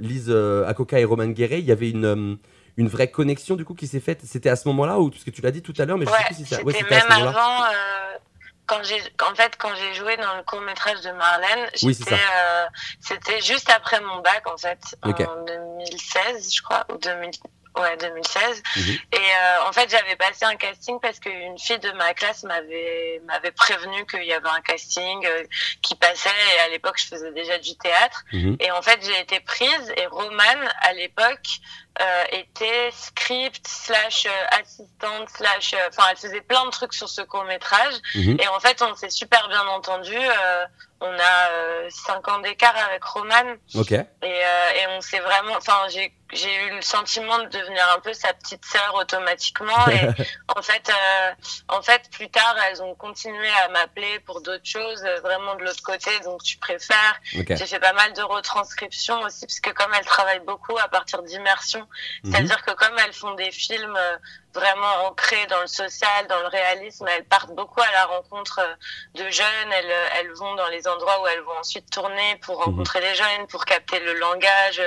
Lise 0.00 0.30
Akoka 0.66 0.98
et 1.00 1.04
Roman 1.04 1.26
Guéret, 1.26 1.58
il 1.60 1.66
y 1.66 1.72
avait 1.72 1.90
une, 1.90 2.38
une 2.78 2.88
vraie 2.88 3.08
connexion 3.10 3.56
du 3.56 3.64
coup 3.66 3.74
qui 3.74 3.86
s'est 3.86 4.00
faite. 4.00 4.20
C'était 4.24 4.48
à 4.48 4.56
ce 4.56 4.66
moment-là, 4.68 4.98
ou 5.00 5.10
parce 5.10 5.22
que 5.22 5.30
tu 5.30 5.42
l'as 5.42 5.50
dit 5.50 5.60
tout 5.60 5.74
à 5.76 5.84
l'heure, 5.84 5.98
mais 5.98 6.06
je 6.06 6.10
sais 6.10 6.16
Ouais, 6.16 6.24
plus 6.26 6.34
si 6.34 6.44
ça. 6.46 6.56
c'était 6.56 6.64
ouais, 6.66 6.72
c'était 6.72 6.94
à 6.94 7.00
ce 7.00 7.08
même 7.08 7.28
avant. 7.28 7.64
euh, 7.64 8.18
quand 8.66 8.82
j'ai, 8.82 9.00
en 9.22 9.34
fait, 9.34 9.56
quand 9.58 9.74
j'ai 9.74 9.94
joué 9.94 10.16
dans 10.16 10.34
le 10.36 10.42
court 10.42 10.60
métrage 10.60 11.00
de 11.02 11.10
Marlène, 11.12 11.68
Oui, 11.82 11.96
euh, 12.10 12.66
c'était 13.00 13.40
juste 13.40 13.70
après 13.70 14.00
mon 14.00 14.20
bac 14.20 14.46
en 14.46 14.56
fait, 14.56 14.80
en 15.02 15.10
2016, 15.10 16.54
je 16.54 16.62
crois, 16.62 16.86
ou 16.92 16.96
2000, 16.96 17.30
ouais, 17.76 17.96
2016. 17.98 18.62
Mhm. 18.76 18.82
Et 19.12 19.16
euh, 19.16 19.68
en 19.68 19.72
fait, 19.72 19.90
j'avais 19.90 20.16
passé 20.16 20.44
un 20.44 20.56
casting 20.56 20.98
parce 21.00 21.20
qu'une 21.20 21.58
fille 21.58 21.78
de 21.78 21.90
ma 21.92 22.14
classe 22.14 22.42
m'avait 22.44 23.20
m'avait 23.26 23.52
prévenu 23.52 24.06
qu'il 24.06 24.24
y 24.24 24.32
avait 24.32 24.48
un 24.48 24.60
casting 24.62 25.26
euh, 25.26 25.44
qui 25.82 25.94
passait. 25.96 26.30
Et 26.56 26.60
à 26.60 26.68
l'époque, 26.68 26.98
je 26.98 27.06
faisais 27.06 27.32
déjà 27.32 27.58
du 27.58 27.76
théâtre. 27.76 28.24
Mhm. 28.32 28.56
Et 28.60 28.70
en 28.70 28.82
fait, 28.82 28.98
j'ai 29.02 29.20
été 29.20 29.40
prise. 29.40 29.92
Et 29.96 30.06
Romane, 30.06 30.72
à 30.80 30.92
l'époque, 30.94 31.60
euh, 32.00 32.24
était 32.32 32.90
script 32.92 33.66
slash 33.68 34.26
euh, 34.26 34.58
assistante 34.60 35.28
slash. 35.28 35.74
euh, 35.74 35.88
Enfin, 35.88 36.08
elle 36.10 36.16
faisait 36.16 36.40
plein 36.40 36.64
de 36.66 36.70
trucs 36.70 36.94
sur 36.94 37.08
ce 37.08 37.22
court 37.22 37.44
métrage. 37.44 37.94
Mhm. 38.14 38.36
Et 38.40 38.48
en 38.48 38.58
fait, 38.60 38.82
on 38.82 38.94
s'est 38.96 39.10
super 39.10 39.48
bien 39.48 39.66
entendu. 39.68 40.16
Euh, 40.16 40.64
on 41.00 41.12
a 41.18 41.50
euh, 41.50 41.88
cinq 41.90 42.26
ans 42.28 42.38
d'écart 42.38 42.74
avec 42.88 43.04
Romane. 43.04 43.58
Ok. 43.74 43.92
Et, 43.92 44.04
euh, 44.24 44.70
et 44.76 44.86
on 44.96 45.00
s'est 45.00 45.20
vraiment, 45.20 45.54
enfin, 45.56 45.82
j'ai 45.88 46.12
j'ai 46.32 46.52
eu 46.66 46.70
le 46.74 46.82
sentiment 46.82 47.38
de 47.38 47.46
devenir 47.48 47.86
un 47.94 48.00
peu 48.00 48.12
sa 48.12 48.32
petite 48.32 48.64
sœur 48.64 48.94
automatiquement. 48.94 49.86
Et 49.88 50.00
en 50.56 50.62
fait, 50.62 50.88
euh, 50.90 51.32
en 51.68 51.80
fait, 51.82 52.10
plus 52.10 52.28
tard, 52.28 52.56
elles 52.68 52.82
ont 52.82 52.94
continué 52.96 53.48
à 53.64 53.68
m'appeler 53.68 54.18
pour 54.20 54.40
d'autres 54.40 54.64
choses, 54.66 55.04
euh, 55.04 55.20
vraiment 55.20 55.54
de 55.54 55.62
l'autre 55.62 55.82
côté. 55.84 56.10
Donc, 56.20 56.42
tu 56.42 56.56
préfères. 56.56 57.20
Ok. 57.38 57.54
J'ai 57.54 57.66
fait 57.66 57.78
pas 57.78 57.92
mal 57.92 58.12
de 58.14 58.22
retranscriptions 58.22 59.20
aussi, 59.22 59.46
parce 59.46 59.60
que 59.60 59.70
comme 59.70 59.92
elles 59.94 60.04
travaillent 60.06 60.44
beaucoup 60.44 60.76
à 60.78 60.88
partir 60.88 61.22
d'immersion, 61.22 61.83
Mhm. 62.22 62.32
c'est-à-dire 62.32 62.62
que 62.64 62.72
comme 62.72 62.98
elles 62.98 63.12
font 63.12 63.34
des 63.34 63.50
films 63.50 63.96
euh, 63.96 64.16
vraiment 64.52 65.06
ancrés 65.06 65.46
dans 65.48 65.60
le 65.60 65.66
social, 65.66 66.26
dans 66.28 66.40
le 66.40 66.46
réalisme, 66.48 67.06
elles 67.08 67.24
partent 67.24 67.54
beaucoup 67.54 67.80
à 67.80 67.90
la 67.92 68.06
rencontre 68.06 68.60
euh, 68.60 69.22
de 69.22 69.30
jeunes. 69.30 69.72
Elles, 69.72 69.90
euh, 69.90 70.06
elles 70.18 70.32
vont 70.32 70.54
dans 70.54 70.68
les 70.68 70.86
endroits 70.86 71.22
où 71.22 71.26
elles 71.26 71.42
vont 71.42 71.58
ensuite 71.58 71.90
tourner 71.90 72.36
pour 72.42 72.64
rencontrer 72.64 73.00
les 73.00 73.14
jeunes, 73.14 73.46
pour 73.48 73.64
capter 73.64 73.98
le 74.00 74.14
langage, 74.14 74.80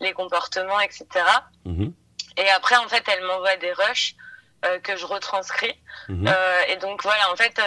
les 0.00 0.12
comportements, 0.12 0.80
etc. 0.80 1.06
Mhm. 1.64 1.92
Et 2.36 2.48
après, 2.50 2.76
en 2.76 2.88
fait, 2.88 3.04
elles 3.08 3.24
m'envoient 3.24 3.56
des 3.56 3.72
rushs 3.72 4.14
euh, 4.64 4.78
que 4.78 4.96
je 4.96 5.06
retranscris. 5.06 5.74
Mhm. 6.08 6.26
Euh, 6.28 6.60
et 6.68 6.76
donc 6.76 7.02
voilà, 7.02 7.30
en 7.32 7.36
fait, 7.36 7.60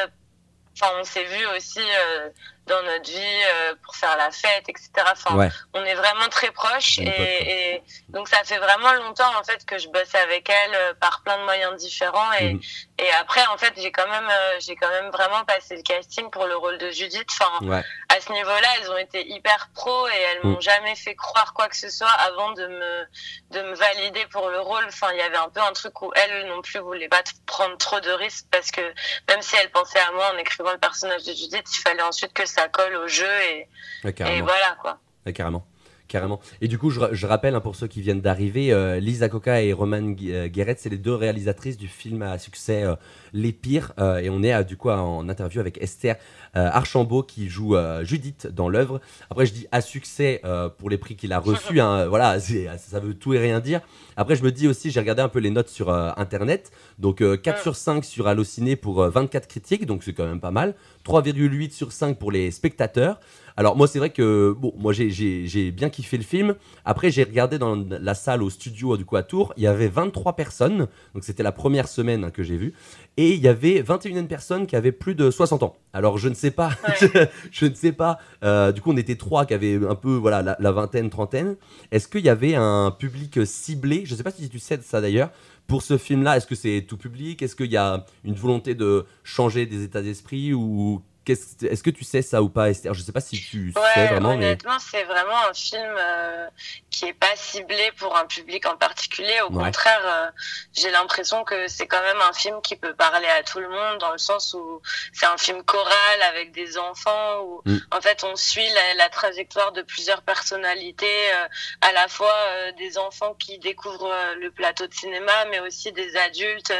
enfin, 0.73 0.91
on 0.99 1.03
s'est 1.03 1.25
vu 1.25 1.45
aussi 1.55 1.79
euh, 1.79 2.29
dans 2.67 2.81
notre 2.83 3.09
vie 3.09 3.41
euh, 3.47 3.75
pour 3.83 3.95
faire 3.95 4.15
la 4.17 4.31
fête, 4.31 4.69
etc. 4.69 4.89
Enfin, 5.11 5.35
Ouais. 5.35 5.49
on 5.73 5.83
est 5.83 5.95
vraiment 5.95 6.29
très 6.29 6.51
proches 6.51 6.99
et, 6.99 7.73
et 7.75 7.83
donc 8.09 8.27
ça 8.29 8.43
fait 8.45 8.57
vraiment 8.57 8.93
longtemps 8.93 9.37
en 9.37 9.43
fait 9.43 9.65
que 9.65 9.77
je 9.77 9.89
bosse 9.89 10.15
avec 10.15 10.49
elle 10.49 10.73
euh, 10.75 10.93
par 10.93 11.21
plein 11.23 11.37
de 11.39 11.43
moyens 11.43 11.75
différents 11.75 12.31
et, 12.39 12.53
Mhm. 12.53 12.61
et 12.99 13.11
après 13.19 13.45
en 13.47 13.57
fait 13.57 13.73
j'ai 13.75 13.91
quand 13.91 14.07
même 14.07 14.29
euh, 14.29 14.55
j'ai 14.59 14.75
quand 14.77 14.89
même 14.89 15.09
vraiment 15.11 15.43
passé 15.45 15.75
le 15.75 15.81
casting 15.83 16.29
pour 16.29 16.45
le 16.45 16.55
rôle 16.55 16.77
de 16.77 16.89
Judith. 16.91 17.27
Enfin, 17.39 17.65
Ouais. 17.65 17.83
à 18.09 18.21
ce 18.21 18.31
niveau-là, 18.31 18.67
elles 18.79 18.91
ont 18.91 18.97
été 18.97 19.27
hyper 19.27 19.69
pro 19.75 20.07
et 20.07 20.15
elles 20.15 20.39
m'ont 20.43 20.57
Mm. 20.57 20.61
jamais 20.61 20.95
fait 20.95 21.15
croire 21.15 21.53
quoi 21.53 21.67
que 21.67 21.75
ce 21.75 21.89
soit 21.89 22.07
avant 22.11 22.51
de 22.53 22.65
me 22.67 23.05
de 23.51 23.61
me 23.61 23.75
valider 23.75 24.25
pour 24.27 24.49
le 24.49 24.59
rôle. 24.61 24.85
Enfin, 24.87 25.09
il 25.11 25.17
y 25.17 25.21
avait 25.21 25.37
un 25.37 25.49
peu 25.49 25.59
un 25.61 25.73
truc 25.73 26.01
où 26.01 26.11
elles 26.15 26.47
non 26.47 26.61
plus 26.61 26.79
voulaient 26.79 27.09
pas 27.09 27.23
prendre 27.45 27.77
trop 27.77 27.99
de 27.99 28.11
risques 28.11 28.45
parce 28.51 28.71
que 28.71 28.81
même 29.29 29.41
si 29.41 29.55
elles 29.57 29.71
pensaient 29.71 29.99
à 29.99 30.11
moi 30.13 30.31
en 30.33 30.37
écrivant 30.37 30.71
le 30.71 30.77
personnage 30.79 31.23
de 31.23 31.33
Judith, 31.33 31.65
il 31.77 31.81
fallait 31.81 32.01
ensuite 32.03 32.33
que 32.33 32.45
ça 32.53 32.67
colle 32.69 32.95
au 32.95 33.07
jeu 33.07 33.25
et, 33.51 33.67
et 34.05 34.41
voilà 34.41 34.77
quoi. 34.81 34.99
Carrément. 35.33 35.65
Carrément. 36.09 36.41
Et 36.61 36.67
du 36.67 36.77
coup, 36.77 36.91
je, 36.91 36.99
je 37.11 37.25
rappelle 37.25 37.55
hein, 37.55 37.61
pour 37.61 37.75
ceux 37.75 37.87
qui 37.87 38.01
viennent 38.01 38.21
d'arriver, 38.21 38.71
euh, 38.71 38.99
Lisa 38.99 39.29
Coca 39.29 39.63
et 39.63 39.73
Roman 39.73 40.13
euh, 40.21 40.47
Guéret, 40.47 40.75
c'est 40.77 40.89
les 40.89 40.97
deux 40.97 41.15
réalisatrices 41.15 41.77
du 41.77 41.87
film 41.87 42.21
à 42.21 42.37
succès 42.37 42.83
euh, 42.83 42.95
Les 43.31 43.51
Pires. 43.51 43.93
Euh, 43.97 44.17
et 44.17 44.29
on 44.29 44.43
est 44.43 44.63
du 44.65 44.77
coup 44.77 44.89
en 44.89 45.27
interview 45.27 45.59
avec 45.59 45.81
Esther 45.81 46.17
Archambault 46.59 47.23
qui 47.23 47.49
joue 47.49 47.75
euh, 47.75 48.03
Judith 48.03 48.47
dans 48.47 48.69
l'œuvre. 48.69 49.01
Après, 49.29 49.45
je 49.45 49.53
dis 49.53 49.67
à 49.71 49.81
succès 49.81 50.41
euh, 50.45 50.69
pour 50.69 50.89
les 50.89 50.97
prix 50.97 51.15
qu'il 51.15 51.33
a 51.33 51.39
reçus. 51.39 51.79
hein, 51.79 52.05
voilà, 52.07 52.39
ça 52.39 52.99
veut 52.99 53.13
tout 53.13 53.33
et 53.33 53.39
rien 53.39 53.59
dire. 53.59 53.81
Après, 54.17 54.35
je 54.35 54.43
me 54.43 54.51
dis 54.51 54.67
aussi, 54.67 54.91
j'ai 54.91 54.99
regardé 54.99 55.21
un 55.21 55.29
peu 55.29 55.39
les 55.39 55.49
notes 55.49 55.69
sur 55.69 55.89
euh, 55.89 56.11
internet. 56.17 56.71
Donc, 56.99 57.21
euh, 57.21 57.37
4 57.37 57.59
Mm. 57.59 57.61
sur 57.63 57.75
5 57.75 58.05
sur 58.05 58.27
Allociné 58.27 58.75
pour 58.75 59.01
euh, 59.01 59.09
24 59.09 59.47
critiques, 59.47 59.85
donc 59.85 60.03
c'est 60.03 60.13
quand 60.13 60.25
même 60.25 60.39
pas 60.39 60.51
mal. 60.51 60.75
3,8 61.05 61.71
sur 61.71 61.91
5 61.91 62.17
pour 62.19 62.31
les 62.31 62.51
spectateurs. 62.51 63.19
Alors 63.55 63.75
moi 63.77 63.87
c'est 63.87 63.99
vrai 63.99 64.09
que 64.09 64.55
bon 64.57 64.73
moi 64.77 64.93
j'ai- 64.93 65.71
bien 65.71 65.89
kiffé 65.89 66.17
le 66.17 66.23
film. 66.23 66.55
Après 66.85 67.11
j'ai 67.11 67.23
regardé 67.23 67.57
dans 67.59 67.75
la 67.89 68.13
salle 68.15 68.41
au 68.43 68.49
studio 68.49 68.97
du 68.97 69.05
coup 69.05 69.15
à 69.15 69.23
Tours, 69.23 69.53
il 69.57 69.63
y 69.63 69.67
avait 69.67 69.87
23 69.87 70.35
personnes, 70.35 70.87
donc 71.13 71.23
c'était 71.23 71.43
la 71.43 71.51
première 71.51 71.87
semaine 71.87 72.31
que 72.31 72.41
j'ai 72.43 72.57
vu, 72.57 72.73
et 73.17 73.31
il 73.33 73.39
y 73.41 73.47
avait 73.47 73.81
21 73.81 74.23
personnes 74.25 74.65
qui 74.65 74.75
avaient 74.75 74.91
plus 74.91 75.13
de 75.15 75.29
60 75.29 75.61
ans. 75.63 75.75
Alors 75.93 76.17
je 76.17 76.29
ne 76.29 76.33
sais 76.33 76.51
pas, 76.51 76.71
Ouais. 76.87 77.29
je 77.51 77.65
ne 77.67 77.75
sais 77.75 77.91
pas. 77.91 78.17
euh, 78.43 78.71
du 78.71 78.81
coup 78.81 78.91
on 78.91 78.97
était 78.97 79.15
trois 79.17 79.45
qui 79.45 79.53
avaient 79.53 79.79
un 79.87 79.95
peu 79.95 80.15
voilà 80.15 80.41
la, 80.41 80.57
la 80.59 80.71
vingtaine, 80.71 81.09
trentaine. 81.09 81.55
Est-ce 81.91 82.07
qu'il 82.07 82.21
y 82.25 82.29
avait 82.29 82.55
un 82.55 82.89
public 82.91 83.45
ciblé? 83.45 84.03
Je 84.05 84.13
ne 84.13 84.17
sais 84.17 84.23
pas 84.23 84.31
si 84.31 84.49
tu 84.49 84.59
sais 84.59 84.77
de 84.77 84.83
ça 84.83 84.99
d'ailleurs. 85.01 85.29
Pour 85.67 85.81
ce 85.81 85.97
film-là, 85.97 86.35
est-ce 86.37 86.45
que 86.47 86.55
c'est 86.55 86.83
tout 86.87 86.97
public? 86.97 87.41
Est-ce 87.41 87.55
qu'il 87.55 87.71
y 87.71 87.77
a 87.77 88.05
une 88.25 88.33
volonté 88.33 88.75
de 88.75 89.05
changer 89.23 89.65
des 89.65 89.83
états 89.83 90.01
d'esprit 90.01 90.53
ou 90.53 91.01
est-ce 91.31 91.83
que 91.83 91.89
tu 91.89 92.03
sais 92.03 92.21
ça 92.21 92.43
ou 92.43 92.49
pas, 92.49 92.69
Esther? 92.69 92.93
Je 92.93 93.01
sais 93.01 93.11
pas 93.11 93.21
si 93.21 93.39
tu 93.39 93.71
sais 93.71 94.07
vraiment, 94.07 94.29
mais 94.37 94.45
honnêtement, 94.45 94.79
c'est 94.79 95.03
vraiment 95.03 95.47
un 95.49 95.53
film 95.53 95.95
euh, 95.97 96.47
qui 96.93 97.05
est 97.07 97.13
pas 97.13 97.35
ciblé 97.35 97.91
pour 97.97 98.15
un 98.15 98.25
public 98.25 98.65
en 98.67 98.77
particulier. 98.77 99.41
Au 99.41 99.49
Ouais. 99.51 99.63
contraire, 99.65 100.01
euh, 100.05 100.29
j'ai 100.73 100.91
l'impression 100.91 101.43
que 101.43 101.67
c'est 101.67 101.87
quand 101.87 102.01
même 102.01 102.21
un 102.21 102.33
film 102.33 102.61
qui 102.61 102.75
peut 102.75 102.93
parler 102.93 103.27
à 103.27 103.41
tout 103.43 103.59
le 103.59 103.67
monde 103.67 103.97
dans 103.97 104.11
le 104.11 104.17
sens 104.19 104.53
où 104.53 104.81
c'est 105.11 105.25
un 105.25 105.37
film 105.37 105.63
choral 105.63 106.21
avec 106.21 106.51
des 106.51 106.77
enfants 106.77 107.39
où 107.41 107.61
Mm. 107.65 107.77
en 107.91 108.01
fait 108.01 108.23
on 108.23 108.35
suit 108.35 108.69
la, 108.69 108.93
la 108.93 109.09
trajectoire 109.09 109.71
de 109.71 109.81
plusieurs 109.81 110.21
personnalités, 110.21 111.33
euh, 111.33 111.47
à 111.81 111.91
la 111.93 112.07
fois 112.07 112.31
euh, 112.49 112.71
des 112.73 112.97
enfants 112.97 113.33
qui 113.33 113.57
découvrent 113.57 114.13
le 114.37 114.51
plateau 114.51 114.85
de 114.87 114.93
cinéma, 114.93 115.45
mais 115.49 115.59
aussi 115.59 115.91
des 115.91 116.15
adultes, 116.17 116.73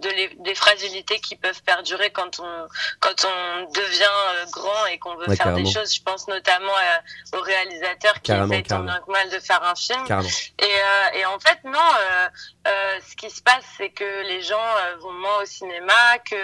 de 0.00 0.08
les- 0.10 0.34
des 0.40 0.54
fragilités 0.54 1.20
qui 1.20 1.36
peuvent 1.36 1.62
perdurer 1.62 2.10
quand 2.10 2.40
on 2.40 2.68
quand 2.98 3.24
on 3.24 3.70
devient 3.70 4.50
grand 4.50 4.86
et 4.86 4.98
qu'on 4.98 5.14
veut 5.14 5.28
Ouais, 5.28 5.36
faire 5.36 5.46
carrément. 5.46 5.62
des 5.68 5.72
choses. 5.72 5.94
Je 5.94 6.02
pense 6.02 6.26
notamment 6.26 6.72
aux 7.34 7.40
réalisateurs 7.40 8.14
qui 8.14 8.32
Carrément, 8.32 8.52
essayent 8.52 8.62
tant 8.64 8.80
bien 8.80 9.00
que 9.06 9.10
mal 9.12 9.28
de 9.30 9.38
faire 9.38 9.59
par 9.60 9.70
un 9.70 9.74
film. 9.74 10.04
Et, 10.58 10.64
euh, 10.64 11.18
et 11.18 11.26
en 11.26 11.38
fait, 11.38 11.58
non, 11.64 11.78
euh, 11.78 12.28
euh, 12.68 12.98
ce 13.08 13.16
qui 13.16 13.30
se 13.30 13.42
passe, 13.42 13.64
c'est 13.76 13.90
que 13.90 14.22
les 14.26 14.42
gens 14.42 14.60
vont 15.00 15.12
moins 15.12 15.42
au 15.42 15.44
cinéma, 15.44 16.18
que 16.28 16.36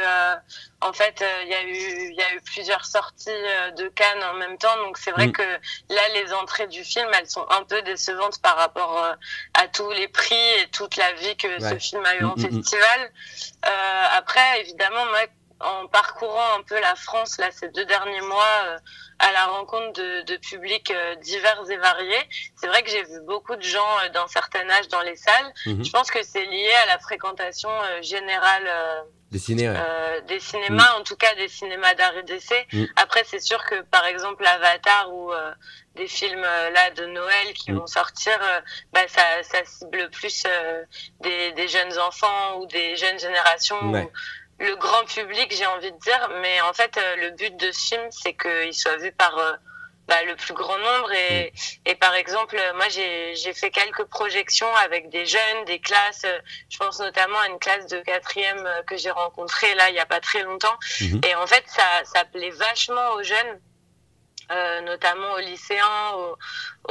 en 0.83 0.92
fait, 0.92 1.24
il 1.42 1.48
y 1.48 1.55
a 1.55 1.62
eu, 1.62 2.11
il 2.11 2.14
y 2.16 2.22
a 2.22 2.35
eu 2.35 2.40
plusieurs 2.42 2.85
sorties 2.85 3.31
de 3.76 3.88
Cannes 3.88 4.22
en 4.24 4.35
même 4.35 4.59
temps. 4.59 4.76
Donc 4.79 4.98
c'est 4.98 5.11
vrai 5.12 5.29
Mm. 5.29 5.33
que 5.33 5.42
là, 5.42 6.09
les 6.14 6.33
entrées 6.35 6.66
du 6.68 6.85
film, 6.85 7.09
elles 7.18 7.29
sont 7.29 7.46
un 7.50 7.62
peu 7.64 7.81
décevantes 7.83 8.40
par 8.42 8.57
rapport 8.57 9.14
à 9.55 9.68
tous 9.68 9.90
les 9.90 10.09
prix 10.09 10.50
et 10.61 10.68
toute 10.70 10.96
la 10.96 11.12
vie 11.14 11.37
que 11.37 11.59
ce 11.61 11.79
film 11.79 12.05
a 12.05 12.14
eu 12.16 12.24
en 12.24 12.35
Mm, 12.37 12.40
mm, 12.42 12.50
festival. 12.62 13.12
Après, 14.12 14.61
évidemment, 14.61 15.05
moi, 15.07 15.20
en 15.60 15.86
parcourant 15.88 16.58
un 16.58 16.62
peu 16.62 16.78
la 16.80 16.94
France 16.94 17.38
là 17.38 17.50
ces 17.50 17.68
deux 17.70 17.84
derniers 17.86 18.20
mois 18.20 18.44
euh, 18.66 18.78
à 19.18 19.32
la 19.32 19.46
rencontre 19.46 19.94
de, 19.94 20.22
de 20.22 20.36
publics 20.36 20.90
euh, 20.90 21.14
divers 21.16 21.62
et 21.70 21.76
variés, 21.78 22.28
c'est 22.56 22.66
vrai 22.66 22.82
que 22.82 22.90
j'ai 22.90 23.02
vu 23.04 23.20
beaucoup 23.26 23.56
de 23.56 23.62
gens 23.62 23.86
euh, 24.04 24.08
d'un 24.10 24.26
certain 24.28 24.68
âge 24.68 24.88
dans 24.88 25.00
les 25.00 25.16
salles. 25.16 25.52
Mhm. 25.64 25.84
Je 25.84 25.90
pense 25.90 26.10
que 26.10 26.22
c'est 26.22 26.44
lié 26.44 26.70
à 26.82 26.86
la 26.86 26.98
fréquentation 26.98 27.70
euh, 27.70 28.02
générale 28.02 28.66
euh, 28.66 29.00
ouais. 29.32 29.78
euh, 29.78 30.20
des 30.22 30.38
cinémas, 30.40 30.92
en 30.98 31.02
tout 31.04 31.16
cas 31.16 31.34
des 31.36 31.48
cinémas 31.48 31.94
d'art 31.94 32.14
et 32.18 32.22
d'essai. 32.24 32.66
Mm. 32.72 32.84
Après, 32.96 33.24
c'est 33.24 33.40
sûr 33.40 33.64
que 33.64 33.80
par 33.80 34.04
exemple 34.04 34.44
Avatar 34.46 35.10
ou 35.12 35.32
euh, 35.32 35.52
des 35.94 36.06
films 36.06 36.42
là 36.42 36.90
de 36.90 37.06
Noël 37.06 37.54
qui 37.54 37.72
Mm. 37.72 37.78
vont 37.78 37.86
sortir, 37.86 38.38
bah, 38.92 39.00
ça, 39.08 39.22
ça 39.42 39.64
cible 39.64 40.10
plus 40.10 40.44
euh, 40.46 40.84
des, 41.20 41.52
des 41.52 41.68
jeunes 41.68 41.98
enfants 41.98 42.58
ou 42.58 42.66
des 42.66 42.96
jeunes 42.96 43.18
générations. 43.18 43.80
Ouais. 43.90 44.02
ou 44.04 44.10
le 44.58 44.74
grand 44.76 45.04
public, 45.04 45.54
j'ai 45.56 45.66
envie 45.66 45.92
de 45.92 45.98
dire. 45.98 46.30
Mais 46.40 46.60
en 46.62 46.72
fait, 46.72 46.96
euh, 46.96 47.16
le 47.16 47.30
but 47.30 47.56
de 47.56 47.70
ce 47.72 47.88
film, 47.88 48.02
c'est 48.10 48.34
qu'il 48.34 48.74
soit 48.74 48.96
vu 48.96 49.12
par 49.12 49.36
euh, 49.38 49.52
bah, 50.08 50.22
le 50.24 50.36
plus 50.36 50.54
grand 50.54 50.78
nombre. 50.78 51.12
Et, 51.12 51.52
et 51.84 51.94
par 51.94 52.14
exemple, 52.14 52.56
euh, 52.56 52.74
moi, 52.74 52.88
j'ai 52.88 53.34
j'ai 53.36 53.52
fait 53.52 53.70
quelques 53.70 54.04
projections 54.04 54.72
avec 54.76 55.08
des 55.10 55.26
jeunes, 55.26 55.64
des 55.66 55.78
classes. 55.80 56.22
euh, 56.24 56.38
Je 56.70 56.78
pense 56.78 56.98
notamment 57.00 57.38
à 57.40 57.48
une 57.48 57.58
classe 57.58 57.86
de 57.88 58.00
quatrième 58.00 58.66
que 58.86 58.96
j'ai 58.96 59.10
rencontrée 59.10 59.74
là 59.74 59.88
il 59.90 59.94
y 59.94 60.00
a 60.00 60.06
pas 60.06 60.20
très 60.20 60.42
longtemps. 60.42 60.76
Mhm. 61.00 61.20
Et 61.26 61.34
en 61.34 61.46
fait, 61.46 61.64
ça, 61.66 61.82
ça 62.04 62.24
plaît 62.24 62.50
vachement 62.50 63.12
aux 63.14 63.22
jeunes. 63.22 63.60
Euh, 64.50 64.80
notamment 64.82 65.32
aux 65.32 65.38
lycéens, 65.38 66.11
aux, 66.14 66.37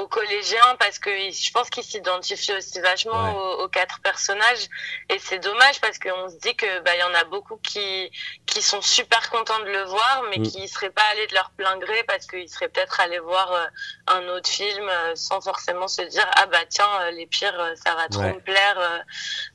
aux 0.02 0.08
collégiens, 0.08 0.76
parce 0.80 1.00
que 1.00 1.10
je 1.32 1.52
pense 1.52 1.70
qu'ils 1.70 1.84
s'identifient 1.84 2.54
aussi 2.58 2.80
vachement 2.82 3.13
Ouais. 3.24 3.32
aux, 3.39 3.63
aux 3.63 3.70
quatre 3.70 4.00
personnages. 4.02 4.65
Et 5.10 5.20
c'est 5.20 5.39
dommage 5.39 5.80
parce 5.82 5.98
qu'on 6.00 6.30
se 6.30 6.36
dit 6.38 6.56
que 6.56 6.80
bah 6.80 6.96
il 6.96 7.00
y 7.00 7.04
en 7.04 7.13
a 7.13 7.24
beaucoup 7.24 7.58
qui 7.58 8.12
qui 8.46 8.62
sont 8.62 8.82
super 8.82 9.30
contents 9.30 9.60
de 9.60 9.65
le 9.65 9.84
voir, 9.84 10.24
mais 10.30 10.38
Mm. 10.39 10.44
qui 10.44 10.68
seraient 10.68 10.89
pas 10.89 11.04
allés 11.12 11.28
de 11.28 11.34
leur 11.34 11.50
plein 11.52 11.78
gré 11.78 12.04
parce 12.04 12.26
qu'ils 12.28 12.50
seraient 12.50 12.68
peut-être 12.70 13.00
allés 13.00 13.20
voir 13.20 13.52
euh, 13.54 13.65
un 14.08 14.28
autre 14.30 14.50
film 14.50 14.88
euh, 14.89 15.15
sans 15.15 15.39
forcément 15.41 15.88
se 15.88 16.02
dire 16.02 16.28
ah 16.36 16.46
bah 16.48 16.65
tiens 16.70 16.89
euh, 17.02 17.12
les 17.12 17.26
pires 17.28 17.58
euh, 17.60 17.74
ça 17.84 17.96
va 17.96 18.08
trop 18.10 18.22
Ouais. 18.22 18.34
me 18.34 18.39
plaire. 18.41 18.78
euh. 18.80 19.00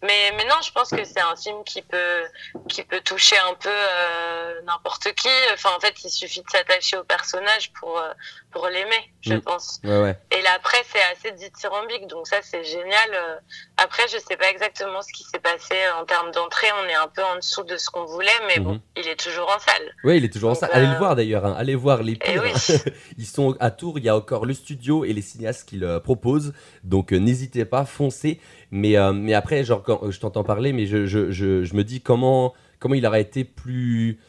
Mais 0.03 0.33
mais 0.37 0.45
non, 0.45 0.57
je 0.63 0.73
pense 0.73 0.91
que 0.91 1.05
c'est 1.05 1.21
un 1.21 1.37
film 1.37 1.63
qui 1.65 1.83
peut 1.83 2.25
qui 2.69 2.83
peut 2.83 3.01
toucher 3.01 3.39
un 3.39 3.55
peu 3.55 3.69
euh, 3.73 4.61
n'importe 4.63 5.13
qui. 5.15 5.29
Enfin 5.53 5.71
en 5.77 5.81
fait 5.81 5.95
il 6.05 6.11
suffit 6.11 6.43
de 6.43 6.51
s'attacher 6.51 6.97
au 6.97 7.05
personnage 7.05 7.73
pour 7.75 7.90
euh, 7.99 8.13
pour 8.51 8.67
l'aimer, 8.69 9.11
je 9.21 9.35
Mm. 9.35 9.41
pense. 9.43 9.81
Ouais, 9.85 10.01
ouais. 10.03 10.19
Et 10.31 10.43
là 10.43 10.51
après 10.57 10.79
c'est 10.93 11.03
assez 11.13 11.33
dithyrambique, 11.37 12.07
donc 12.09 12.27
ça 12.27 12.37
c'est 12.43 12.65
génial. 12.65 13.11
Euh, 13.15 13.37
Après 13.77 14.03
je 14.13 14.19
sais 14.19 14.37
pas 14.37 14.51
exactement 14.51 15.01
ce 15.03 15.13
qui 15.13 15.23
s'est 15.25 15.39
passé 15.41 15.75
en 16.01 16.05
termes 16.05 16.31
d'entrée, 16.33 16.67
on 16.85 16.89
est 16.89 16.95
un 16.95 17.09
peu 17.09 17.23
en 17.23 17.37
dessous 17.37 17.63
de 17.65 17.77
ce 17.77 17.89
qu'on 17.91 18.05
voulait, 18.05 18.29
mais 18.49 18.61
bon 18.61 18.75
Mhm. 18.75 18.81
il 18.99 19.09
est 19.09 19.19
toujours 19.21 19.49
en 19.49 19.59
salle. 19.59 19.95
Ouais, 20.05 20.19
il 20.19 20.25
est 20.25 20.33
toujours 20.33 20.51
en 20.51 20.55
salle. 20.55 20.71
Allez 20.73 20.87
euh, 20.87 20.93
le 20.93 20.99
voir 20.99 21.17
d'ailleurs, 21.17 21.47
hein. 21.47 21.55
allez 21.59 21.75
voir 21.75 22.03
les 22.03 22.13
Eh 22.13 22.17
pires. 22.33 22.43
oui. 22.45 22.53
Ils 23.19 23.27
sont 23.27 23.57
à 23.61 23.71
Tours, 23.71 23.99
il 23.99 24.05
y 24.05 24.09
a 24.09 24.17
encore 24.17 24.45
le 24.47 24.55
studio 24.55 25.05
et 25.05 25.13
les 25.13 25.23
cinéastes 25.23 25.69
qui 25.69 25.77
le 25.77 26.01
proposent. 26.01 26.53
Donc 26.85 27.13
euh, 27.13 27.17
n'hésitez 27.19 27.65
pas, 27.65 27.85
foncez. 27.85 28.41
Mais, 28.73 28.97
euh, 28.97 29.13
mais 29.13 29.35
après, 29.35 29.65
genre, 29.65 29.83
quand 29.83 30.01
euh, 30.05 30.11
je 30.13 30.21
t'entends 30.21 30.45
parler, 30.45 30.73
mais 30.73 30.87
je, 30.87 31.07
je, 31.07 31.31
je, 31.33 31.65
je 31.65 31.75
me 31.75 31.83
dis 31.83 32.01
comment, 32.01 32.55
comment 32.79 32.95
il 32.95 33.05
aurait 33.07 33.21
été 33.23 33.43
plus, 33.45 34.21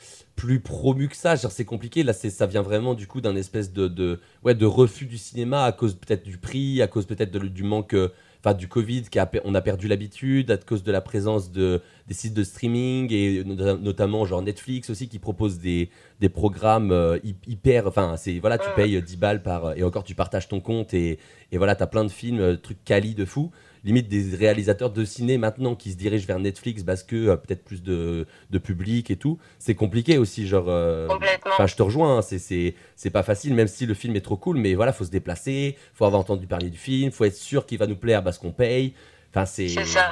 plus 0.42 0.60
promu 0.60 1.08
que 1.08 1.16
ça. 1.16 1.36
Genre, 1.36 1.52
c'est 1.52 1.66
compliqué. 1.66 2.02
Là, 2.02 2.14
c'est, 2.14 2.32
ça 2.32 2.48
vient 2.48 2.64
vraiment 2.64 2.96
du 2.96 3.06
coup 3.06 3.22
d'un 3.22 3.36
espèce 3.36 3.72
de, 3.72 3.88
de, 3.88 4.20
ouais, 4.44 4.56
de 4.56 4.66
refus 4.66 5.06
du 5.06 5.18
cinéma 5.20 5.64
à 5.66 5.72
cause 5.72 5.94
peut-être 5.96 6.24
du 6.24 6.38
prix, 6.40 6.82
à 6.82 6.88
cause 6.88 7.06
peut-être 7.06 7.38
du 7.38 7.64
manque. 7.64 7.94
euh, 7.94 8.10
Enfin, 8.44 8.56
du 8.56 8.68
Covid, 8.68 9.04
qui 9.04 9.20
a, 9.20 9.30
on 9.46 9.54
a 9.54 9.62
perdu 9.62 9.88
l'habitude 9.88 10.50
à 10.50 10.58
cause 10.58 10.82
de 10.82 10.92
la 10.92 11.00
présence 11.00 11.52
de, 11.52 11.80
des 12.08 12.16
sites 12.16 12.34
de 12.34 12.44
streaming 12.44 13.14
et 13.14 13.44
no- 13.44 13.78
notamment 13.78 14.26
genre 14.26 14.42
Netflix 14.42 14.90
aussi 14.90 15.08
qui 15.08 15.20
propose 15.20 15.60
des, 15.60 15.92
des 16.20 16.30
programmes 16.30 16.92
euh, 16.92 17.20
hy- 17.24 17.36
hyper. 17.46 17.86
Enfin, 17.86 18.16
c'est 18.18 18.40
voilà, 18.40 18.58
tu 18.58 18.72
payes 18.72 19.00
10 19.00 19.18
balles 19.18 19.44
par. 19.44 19.78
Et 19.78 19.84
encore, 19.84 20.04
tu 20.04 20.16
partages 20.16 20.48
ton 20.48 20.60
compte 20.60 20.92
et, 20.96 21.20
et 21.52 21.58
voilà, 21.60 21.76
t'as 21.76 21.86
plein 21.86 22.04
de 22.04 22.10
films, 22.10 22.40
euh, 22.40 22.56
trucs 22.58 22.84
quali 22.84 23.14
de 23.14 23.26
fou. 23.26 23.52
Limite 23.84 24.08
des 24.08 24.36
réalisateurs 24.36 24.92
de 24.92 25.04
ciné 25.04 25.38
maintenant 25.40 25.76
qui 25.76 25.92
se 25.92 25.98
dirigent 25.98 26.28
vers 26.28 26.38
Netflix 26.40 26.84
parce 26.84 27.02
que 27.04 27.16
euh, 27.16 27.36
peut-être 27.36 27.64
plus 27.64 27.82
de, 27.82 28.28
de 28.52 28.58
public 28.60 29.10
et 29.10 29.16
tout. 29.16 29.40
C'est 29.58 29.74
compliqué 29.76 30.18
aussi, 30.20 30.48
genre. 30.48 30.66
euh, 30.68 31.08
Complètement. 31.08 31.52
Enfin, 31.54 31.66
je 31.68 31.76
te 31.76 31.82
rejoins, 31.82 32.18
hein, 32.18 32.22
c'est- 32.22 32.38
c'est 32.40 32.76
c'est 32.96 33.10
pas 33.10 33.24
facile, 33.24 33.54
même 33.56 33.68
si 33.68 33.86
le 33.88 33.94
film 33.96 34.16
est 34.16 34.22
trop 34.22 34.38
cool, 34.38 34.58
mais 34.58 34.76
voilà, 34.76 34.94
faut 34.94 35.04
se 35.06 35.10
déplacer, 35.10 35.78
faut 35.96 36.06
avoir 36.06 36.22
entendu 36.22 36.46
parler 36.46 36.70
du 36.70 36.78
film, 36.78 37.12
faut 37.12 37.26
être 37.26 37.36
sûr 37.36 37.66
qu'il 37.66 37.80
va 37.80 37.88
nous 37.88 37.96
plaire 37.96 38.24
parce 38.24 38.38
qu'on 38.38 38.52
paye. 38.52 38.94
Enfin, 39.32 39.46
c'est 39.46 39.68
C'est 39.70 39.86
ça. 39.86 40.12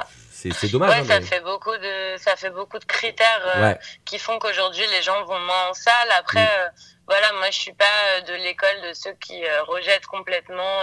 C'est 0.52 0.68
dommage. 0.68 0.90
Ouais, 0.90 0.96
hein, 1.00 1.04
ça 1.04 1.20
mais- 1.20 1.26
fait 1.26 1.40
beaucoup 1.40 1.76
de 1.76 2.16
ça 2.18 2.36
fait 2.36 2.50
beaucoup 2.50 2.78
de 2.78 2.84
critères 2.84 3.42
euh, 3.56 3.62
Ouais. 3.70 3.78
qui 4.04 4.18
font 4.18 4.38
qu'aujourd'hui 4.38 4.86
les 4.88 5.02
gens 5.02 5.22
vont 5.24 5.38
moins 5.40 5.68
en 5.68 5.74
salle. 5.74 6.10
Après, 6.12 6.42
Mm. 6.44 6.48
euh, 6.60 6.68
voilà, 7.06 7.32
moi 7.34 7.50
je 7.50 7.58
suis 7.58 7.72
pas 7.72 7.84
euh, 8.16 8.20
de 8.22 8.34
l'école 8.34 8.80
de 8.82 8.92
ceux 8.92 9.12
qui 9.14 9.44
euh, 9.44 9.62
rejettent 9.64 10.06
complètement 10.06 10.78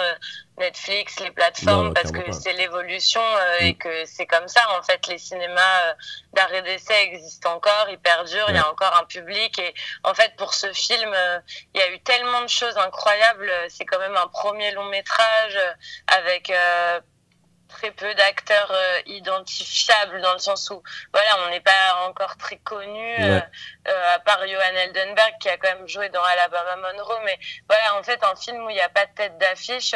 Netflix, 0.58 1.20
les 1.20 1.32
plateformes, 1.32 1.88
Non, 1.88 1.94
parce 1.94 2.12
que 2.12 2.32
c'est 2.32 2.54
l'évolution 2.54 3.22
Mm. 3.22 3.64
et 3.66 3.76
que 3.76 4.06
c'est 4.06 4.26
comme 4.26 4.48
ça. 4.48 4.62
En 4.78 4.82
fait, 4.84 5.08
les 5.08 5.18
cinémas 5.18 5.94
d'art 6.34 6.54
et 6.54 6.62
d'essai 6.64 7.00
existent 7.04 7.54
encore, 7.56 7.88
ils 7.90 8.00
perdurent, 8.00 8.50
il 8.50 8.56
y 8.56 8.60
a 8.60 8.70
encore 8.70 8.96
un 9.02 9.06
public. 9.06 9.58
Et 9.60 9.74
en 10.04 10.14
fait, 10.14 10.36
pour 10.38 10.54
ce 10.54 10.72
film, 10.74 11.16
il 11.74 11.80
y 11.80 11.84
a 11.84 11.90
eu 11.92 12.00
tellement 12.02 12.42
de 12.42 12.50
choses 12.50 12.78
incroyables. 12.78 13.52
C'est 13.70 13.86
quand 13.86 14.00
même 14.00 14.18
un 14.18 14.28
premier 14.28 14.72
long 14.72 14.86
métrage 14.86 15.58
avec 16.08 16.52
très 17.78 17.92
peu 17.92 18.14
d'acteurs 18.16 18.72
euh, 18.72 19.00
identifiables 19.06 20.22
dans 20.22 20.34
le 20.34 20.40
sens 20.40 20.70
où 20.72 20.82
voilà 21.14 21.30
on 21.46 21.50
n'est 21.52 21.60
pas 21.62 22.06
encore 22.08 22.36
très 22.38 22.58
connu 22.58 23.14
euh, 23.20 23.38
Ouais. 23.38 23.44
euh, 23.88 24.16
à 24.16 24.20
part 24.20 24.40
Johan 24.48 24.76
Eldenberg 24.76 25.34
qui 25.40 25.50
a 25.50 25.58
quand 25.58 25.70
même 25.76 25.88
joué 25.88 26.10
dans 26.10 26.24
Alabama 26.24 26.76
Monroe 26.94 27.20
mais 27.26 27.38
voilà 27.70 27.96
en 28.00 28.04
fait 28.04 28.24
un 28.24 28.36
film 28.36 28.64
où 28.66 28.70
il 28.70 28.74
n'y 28.74 28.82
a 28.82 28.90
pas 28.90 29.06
de 29.06 29.12
tête 29.14 29.38
d'affiche 29.38 29.94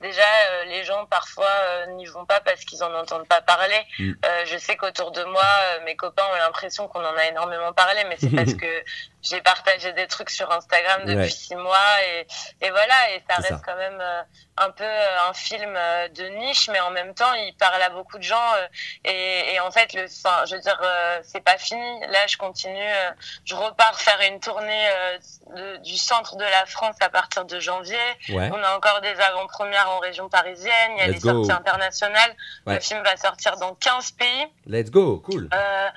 déjà 0.00 0.22
les 0.66 0.84
gens 0.84 1.06
parfois 1.06 1.86
n'y 1.96 2.06
vont 2.06 2.24
pas 2.24 2.40
parce 2.40 2.64
qu'ils 2.64 2.82
en 2.84 2.94
entendent 2.94 3.28
pas 3.28 3.40
parler 3.42 3.82
Mm. 3.98 4.12
Je 4.46 4.58
sais 4.58 4.76
qu'autour 4.76 5.10
de 5.12 5.22
moi 5.24 5.44
mes 5.84 5.96
copains 5.96 6.24
ont 6.32 6.36
l'impression 6.36 6.88
qu'on 6.88 7.04
en 7.04 7.16
a 7.16 7.24
énormément 7.26 7.72
parlé 7.72 8.04
mais 8.04 8.16
c'est 8.18 8.30
parce 8.34 8.54
que 8.54 8.84
j'ai 9.24 9.40
partagé 9.40 9.92
des 9.94 10.06
trucs 10.06 10.30
sur 10.30 10.52
Instagram 10.52 11.02
depuis 11.04 11.16
Ouais. 11.16 11.28
six 11.28 11.56
mois 11.56 12.02
et, 12.06 12.26
et 12.60 12.70
voilà 12.70 13.10
et 13.12 13.22
ça 13.28 13.36
reste 13.36 13.48
ça. 13.48 13.60
quand 13.64 13.74
même 13.76 13.98
euh, 14.00 14.22
un 14.58 14.70
peu 14.70 14.84
euh, 14.84 15.28
un 15.28 15.32
film 15.32 15.74
euh, 15.76 16.06
de 16.08 16.24
niche 16.26 16.68
mais 16.70 16.78
en 16.80 16.90
même 16.90 17.12
temps 17.14 17.32
il 17.34 17.54
parle 17.56 17.82
à 17.82 17.88
beaucoup 17.90 18.18
de 18.18 18.22
gens 18.22 18.52
euh, 18.56 18.66
et, 19.04 19.54
et 19.54 19.60
en 19.60 19.70
fait 19.72 19.92
le 19.94 20.04
enfin, 20.04 20.44
je 20.46 20.54
veux 20.54 20.60
dire 20.60 20.78
euh, 20.82 21.20
c'est 21.24 21.40
pas 21.40 21.58
fini 21.58 22.00
là 22.08 22.26
je 22.28 22.36
continue 22.36 22.78
euh, 22.78 23.10
je 23.44 23.54
repars 23.56 23.98
faire 23.98 24.20
une 24.30 24.38
tournée 24.40 24.86
euh, 24.88 25.18
de- 25.56 25.76
du 25.78 25.96
centre 25.96 26.36
de 26.36 26.44
la 26.44 26.66
France 26.66 26.96
à 27.00 27.08
partir 27.08 27.44
de 27.46 27.58
janvier 27.58 27.98
Ouais. 28.28 28.50
on 28.52 28.62
a 28.62 28.76
encore 28.76 29.00
des 29.00 29.18
avant-premières 29.20 29.88
en 29.90 29.98
région 29.98 30.28
parisienne 30.28 30.92
il 30.96 30.98
y 30.98 31.02
a 31.02 31.06
Let's 31.08 31.22
des 31.22 31.28
go. 31.28 31.34
sorties 31.44 31.52
internationales 31.52 32.36
Ouais. 32.66 32.74
le 32.74 32.80
film 32.80 33.02
va 33.02 33.16
sortir 33.16 33.56
dans 33.56 33.74
15 33.74 34.10
pays 34.12 34.46
Let's 34.66 34.90
go, 34.90 35.20
cool. 35.20 35.48
euh, 35.54 35.88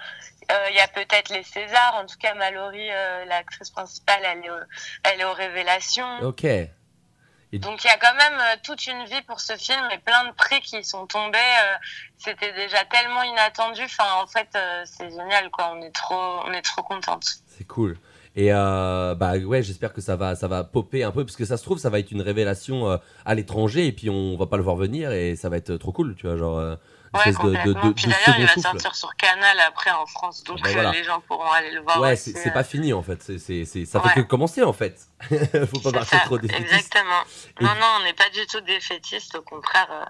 il 0.70 0.76
y 0.76 0.80
a 0.80 0.88
peut-être 0.88 1.30
les 1.30 1.44
Césars. 1.44 1.96
En 1.96 2.06
tout 2.06 2.18
cas, 2.20 2.34
Mallory, 2.36 2.90
euh, 2.92 3.26
l'actrice 3.26 3.70
principale, 3.70 4.22
elle 4.24 4.40
est, 4.40 4.50
elle 5.04 5.22
est 5.22 5.26
aux 5.26 5.34
révélations. 5.34 6.20
Ok. 6.22 6.46
Donc 7.54 7.84
il 7.84 7.88
y 7.88 7.90
a 7.90 7.98
quand 7.98 8.14
même 8.16 8.40
euh, 8.40 8.56
toute 8.62 8.86
une 8.88 9.06
vie 9.06 9.22
pour 9.22 9.40
ce 9.40 9.56
film 9.56 9.82
et 9.94 9.98
plein 10.00 10.26
de 10.26 10.32
prix 10.34 10.60
qui 10.60 10.84
sont 10.84 11.08
tombés. 11.08 11.38
euh, 11.38 11.76
C'était 12.18 12.52
déjà 12.54 12.84
tellement 12.86 13.24
inattendu. 13.24 13.84
Enfin, 13.84 14.22
en 14.22 14.28
fait, 14.28 14.50
euh, 14.56 14.84
c'est 14.86 15.10
génial, 15.10 15.50
quoi. 15.50 15.72
On 15.74 15.82
est 15.82 15.96
trop, 15.96 16.42
on 16.46 16.52
est 16.52 16.62
trop 16.62 16.84
contente. 16.84 17.26
C'est 17.48 17.66
cool. 17.66 17.98
Et 18.36 18.54
euh, 18.54 19.16
bah 19.16 19.38
ouais, 19.38 19.64
j'espère 19.64 19.94
que 19.94 20.02
ça 20.02 20.16
va, 20.16 20.36
ça 20.36 20.48
va 20.48 20.64
popper 20.64 21.04
un 21.04 21.12
peu, 21.12 21.26
parce 21.26 21.36
que 21.36 21.46
ça 21.46 21.58
se 21.58 21.64
trouve, 21.64 21.80
ça 21.80 21.90
va 21.90 21.98
être 21.98 22.12
une 22.12 22.22
révélation 22.22 22.88
euh, 22.92 22.98
à 23.26 23.34
l'étranger, 23.34 23.88
et 23.88 23.92
puis 23.92 24.12
on 24.12 24.38
va 24.38 24.46
pas 24.46 24.58
le 24.58 24.64
voir 24.64 24.76
venir, 24.76 25.12
et 25.12 25.36
ça 25.36 25.50
va 25.50 25.58
être 25.58 25.76
trop 25.78 25.92
cool, 25.92 26.16
tu 26.16 26.28
vois, 26.28 26.38
genre 26.38 26.60
euh, 26.60 26.76
Ouais, 27.18 27.32
de, 27.66 27.74
de, 27.74 27.90
Puis 27.94 28.06
d'ailleurs, 28.08 28.36
il 28.40 28.46
va 28.46 28.54
souffle. 28.54 28.62
sortir 28.68 28.96
sur 28.96 29.16
Canal 29.16 29.58
après 29.68 29.92
en 29.92 30.06
France, 30.06 30.44
donc 30.44 30.62
Ben 30.62 30.72
voilà. 30.74 30.92
les 30.92 31.04
gens 31.04 31.20
pourront 31.28 31.52
aller 31.52 31.72
le 31.72 31.82
voir. 31.82 32.00
Ouais, 32.00 32.16
c'est 32.16 32.38
c'est 32.38 32.50
euh. 32.50 32.54
pas 32.54 32.64
fini 32.64 32.94
en 32.94 33.02
fait, 33.04 33.22
c'est, 33.24 33.40
c'est, 33.40 33.66
c'est- 33.66 33.86
ça 33.86 34.00
Ouais. 34.02 34.10
fait 34.10 34.22
que 34.24 34.28
commencer 34.28 34.64
en 34.64 34.74
fait. 34.74 35.00
Faut 35.74 35.80
pas 35.80 35.92
partir 35.92 36.22
trop 36.26 36.38
défaitiste. 36.38 36.70
Exactement. 36.76 37.24
Non, 37.60 37.70
non, 37.70 37.88
on 38.00 38.04
n'est 38.04 38.14
pas 38.14 38.30
du 38.30 38.46
tout 38.46 38.62
défaitiste. 38.62 39.36
Au 39.36 39.42
contraire, 39.42 39.88
euh, 39.92 40.06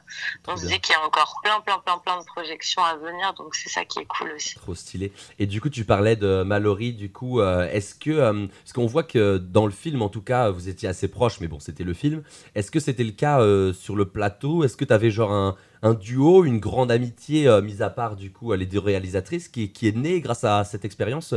on 0.52 0.58
se 0.58 0.66
dit 0.66 0.80
qu'il 0.82 0.94
y 0.94 0.98
a 0.98 1.02
encore 1.06 1.40
plein, 1.44 1.62
plein, 1.62 1.80
plein, 1.80 1.98
plein 2.00 2.20
de 2.20 2.26
projections 2.26 2.84
à 2.84 2.96
venir. 2.98 3.34
Donc, 3.36 3.56
c'est 3.56 3.70
ça 3.70 3.86
qui 3.86 4.00
est 4.00 4.06
cool 4.06 4.32
aussi. 4.36 4.56
Trop 4.56 4.76
stylé. 4.76 5.14
Et 5.40 5.46
du 5.46 5.62
coup, 5.62 5.70
tu 5.70 5.86
parlais 5.86 6.18
de 6.18 6.44
Mallory. 6.44 6.92
Du 6.94 7.10
coup, 7.12 7.40
euh, 7.40 7.70
est-ce 7.72 7.96
que. 7.96 8.12
euh, 8.12 8.48
parce 8.64 8.74
qu'on 8.74 8.86
voit 8.86 9.04
que 9.04 9.38
dans 9.38 9.66
le 9.66 9.72
film, 9.72 10.02
en 10.02 10.10
tout 10.10 10.22
cas, 10.22 10.50
vous 10.50 10.68
étiez 10.68 10.90
assez 10.90 11.08
proches, 11.08 11.40
mais 11.40 11.48
bon, 11.48 11.60
c'était 11.60 11.86
le 11.86 11.94
film. 11.94 12.22
Est-ce 12.54 12.70
que 12.70 12.80
c'était 12.82 13.06
le 13.06 13.12
cas 13.12 13.40
euh, 13.40 13.72
sur 13.72 13.96
le 13.96 14.06
plateau? 14.10 14.64
Est-ce 14.66 14.76
que 14.76 14.84
tu 14.86 14.94
avais 14.94 15.10
genre 15.10 15.32
un, 15.32 15.56
un 15.84 15.94
duo, 15.94 16.44
une 16.44 16.60
grande 16.60 16.92
amitié, 16.92 17.48
euh, 17.48 17.62
mis 17.62 17.82
à 17.82 17.90
part 17.90 18.18
du 18.18 18.32
coup 18.32 18.52
les 18.54 18.66
deux 18.66 18.80
réalisatrices, 18.80 19.48
qui, 19.48 19.72
qui 19.72 19.88
est 19.88 19.96
née 19.96 20.20
grâce 20.20 20.44
à 20.44 20.64
cette 20.66 20.84
expérience 20.84 21.34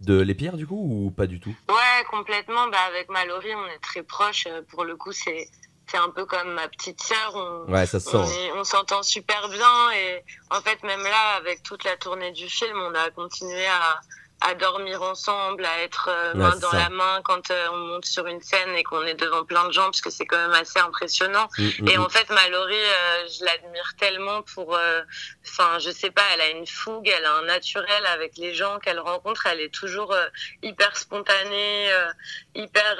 de 0.00 0.20
Les 0.20 0.34
Pierres, 0.34 0.56
du 0.56 0.66
coup, 0.66 0.76
ou 1.06 1.10
pas 1.10 1.26
du 1.26 1.40
tout? 1.40 1.54
Ouais, 1.68 2.04
complètement. 2.10 2.66
Bah, 2.68 2.78
avec 2.88 3.08
Mallory, 3.08 3.54
on 3.54 3.66
est 3.66 3.78
très 3.80 4.02
proches. 4.02 4.46
Euh, 4.46 4.62
Pour 4.70 4.84
le 4.84 4.96
coup, 4.96 5.12
c'est 5.12 5.48
c'est 5.88 5.98
un 5.98 6.10
peu 6.10 6.24
comme 6.26 6.52
ma 6.54 6.66
petite 6.66 7.00
sœur. 7.00 7.32
On, 7.36 7.70
Ouais, 7.72 7.86
ça 7.86 8.00
se 8.00 8.10
sent. 8.10 8.50
on 8.56 8.64
s'entend 8.64 9.02
super 9.04 9.48
bien. 9.48 9.90
Et 9.92 10.24
en 10.50 10.60
fait, 10.60 10.82
même 10.82 11.02
là, 11.02 11.36
avec 11.36 11.62
toute 11.62 11.84
la 11.84 11.96
tournée 11.96 12.32
du 12.32 12.48
film, 12.48 12.76
on 12.76 12.94
a 12.94 13.10
continué 13.10 13.66
à, 13.66 14.00
à 14.42 14.54
dormir 14.54 15.00
ensemble, 15.02 15.64
à 15.64 15.82
être 15.82 16.08
euh, 16.10 16.32
Ouais, 16.34 16.38
main 16.40 16.56
dans 16.56 16.70
ça. 16.70 16.76
la 16.78 16.88
main 16.90 17.20
quand 17.24 17.50
euh, 17.50 17.66
on 17.72 17.76
monte 17.78 18.04
sur 18.04 18.26
une 18.26 18.40
scène 18.42 18.74
et 18.76 18.82
qu'on 18.84 19.02
est 19.06 19.14
devant 19.14 19.44
plein 19.44 19.64
de 19.66 19.72
gens, 19.72 19.84
parce 19.86 20.02
que 20.02 20.10
c'est 20.10 20.26
quand 20.26 20.36
même 20.36 20.52
assez 20.52 20.78
impressionnant. 20.78 21.48
Mm, 21.58 21.62
mm, 21.80 21.88
Et 21.88 21.96
mm. 21.96 22.02
en 22.02 22.08
fait, 22.10 22.28
Mallory, 22.30 22.74
euh, 22.76 23.26
je 23.28 23.44
l'admire 23.44 23.92
tellement 23.98 24.42
pour, 24.42 24.78
enfin, 25.48 25.78
je 25.78 25.90
sais 25.90 26.10
pas, 26.10 26.22
elle 26.34 26.40
a 26.42 26.48
une 26.48 26.66
fougue, 26.66 27.08
elle 27.08 27.24
a 27.24 27.32
un 27.32 27.42
naturel 27.42 28.04
avec 28.06 28.36
les 28.36 28.52
gens 28.54 28.78
qu'elle 28.78 29.00
rencontre. 29.00 29.46
Elle 29.46 29.60
est 29.60 29.72
toujours 29.74 30.14
hyper 30.62 30.96
spontanée, 30.96 31.88
hyper, 32.54 32.96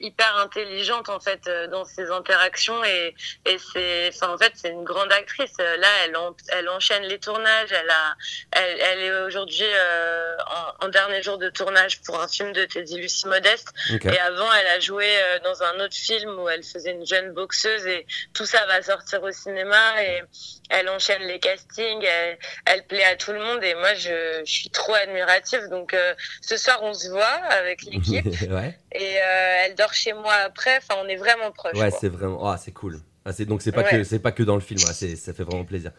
hyper 0.00 0.36
intelligente 0.38 1.08
en 1.08 1.20
fait 1.20 1.48
dans 1.70 1.84
ses 1.84 2.10
interactions 2.10 2.82
et, 2.84 3.14
et 3.44 3.58
c'est, 3.58 4.10
enfin, 4.14 4.32
en 4.34 4.38
fait, 4.38 4.52
c'est 4.56 4.70
une 4.70 4.84
grande 4.84 5.12
actrice. 5.12 5.56
Là, 5.58 5.88
elle, 6.04 6.16
en- 6.16 6.34
elle 6.48 6.68
enchaîne 6.68 7.04
les 7.04 7.18
tournages. 7.20 7.70
Elle 7.72 7.90
a, 7.90 8.14
elle, 8.52 8.80
elle 8.80 8.98
est 9.00 9.22
aujourd'hui 9.24 9.64
euh, 9.64 10.36
en, 10.80 10.86
en 10.86 10.88
dernier 10.88 11.22
jour 11.22 11.38
de 11.38 11.48
tournage 11.50 12.00
pour 12.02 12.20
un 12.20 12.28
film 12.28 12.52
de 12.52 12.64
Teddy 12.64 12.96
Lucie 12.98 13.26
Modeste. 13.26 13.72
Et 13.90 14.18
avant, 14.18 14.52
elle 14.52 14.66
a 14.68 14.80
joué 14.80 15.06
euh, 15.06 15.38
dans 15.44 15.62
un 15.62 15.80
autre 15.84 15.96
film 15.96 16.38
où 16.38 16.48
elle 16.48 16.62
faisait 16.62 16.92
une 16.92 17.06
jeune 17.06 17.32
boxeuse 17.32 17.86
et 17.86 18.06
tout 18.32 18.46
ça 18.46 18.64
va 18.66 18.82
sortir 18.82 19.22
au 19.22 19.30
cinéma 19.32 20.02
et 20.02 20.22
elle 20.68 20.88
enchaîne 20.88 21.22
les 21.22 21.38
castings, 21.38 22.02
elle, 22.02 22.38
elle 22.64 22.86
plaît 22.86 23.04
à 23.04 23.16
tout 23.16 23.32
le 23.32 23.38
monde 23.38 23.62
et 23.62 23.74
moi 23.74 23.94
je, 23.94 24.42
je 24.44 24.50
suis 24.50 24.70
trop 24.70 24.94
admirative. 24.94 25.68
Donc 25.70 25.94
euh, 25.94 26.14
ce 26.40 26.56
soir 26.56 26.78
on 26.82 26.94
se 26.94 27.08
voit 27.08 27.24
avec 27.24 27.82
l'équipe 27.82 28.26
ouais, 28.50 28.78
et 28.92 29.18
euh, 29.18 29.56
elle 29.64 29.74
dort 29.74 29.94
chez 29.94 30.12
moi 30.12 30.34
après. 30.34 30.76
Enfin 30.78 30.94
on 31.02 31.08
est 31.08 31.16
vraiment 31.16 31.52
proches. 31.52 31.78
ouais 31.78 31.90
c'est 31.90 32.08
vraiment. 32.08 32.50
Ah, 32.50 32.56
c'est 32.56 32.72
cool. 32.72 33.00
Ah, 33.28 33.32
c'est 33.32 33.44
donc 33.44 33.60
c'est 33.60 33.72
pas 33.72 33.82
Ouais. 33.82 33.90
que 33.90 34.04
c'est 34.04 34.20
pas 34.20 34.30
que 34.32 34.44
dans 34.44 34.54
le 34.54 34.60
film. 34.60 34.78
ouais, 34.80 35.16
ça 35.16 35.32
fait 35.32 35.42
vraiment 35.42 35.64
plaisir. 35.64 35.90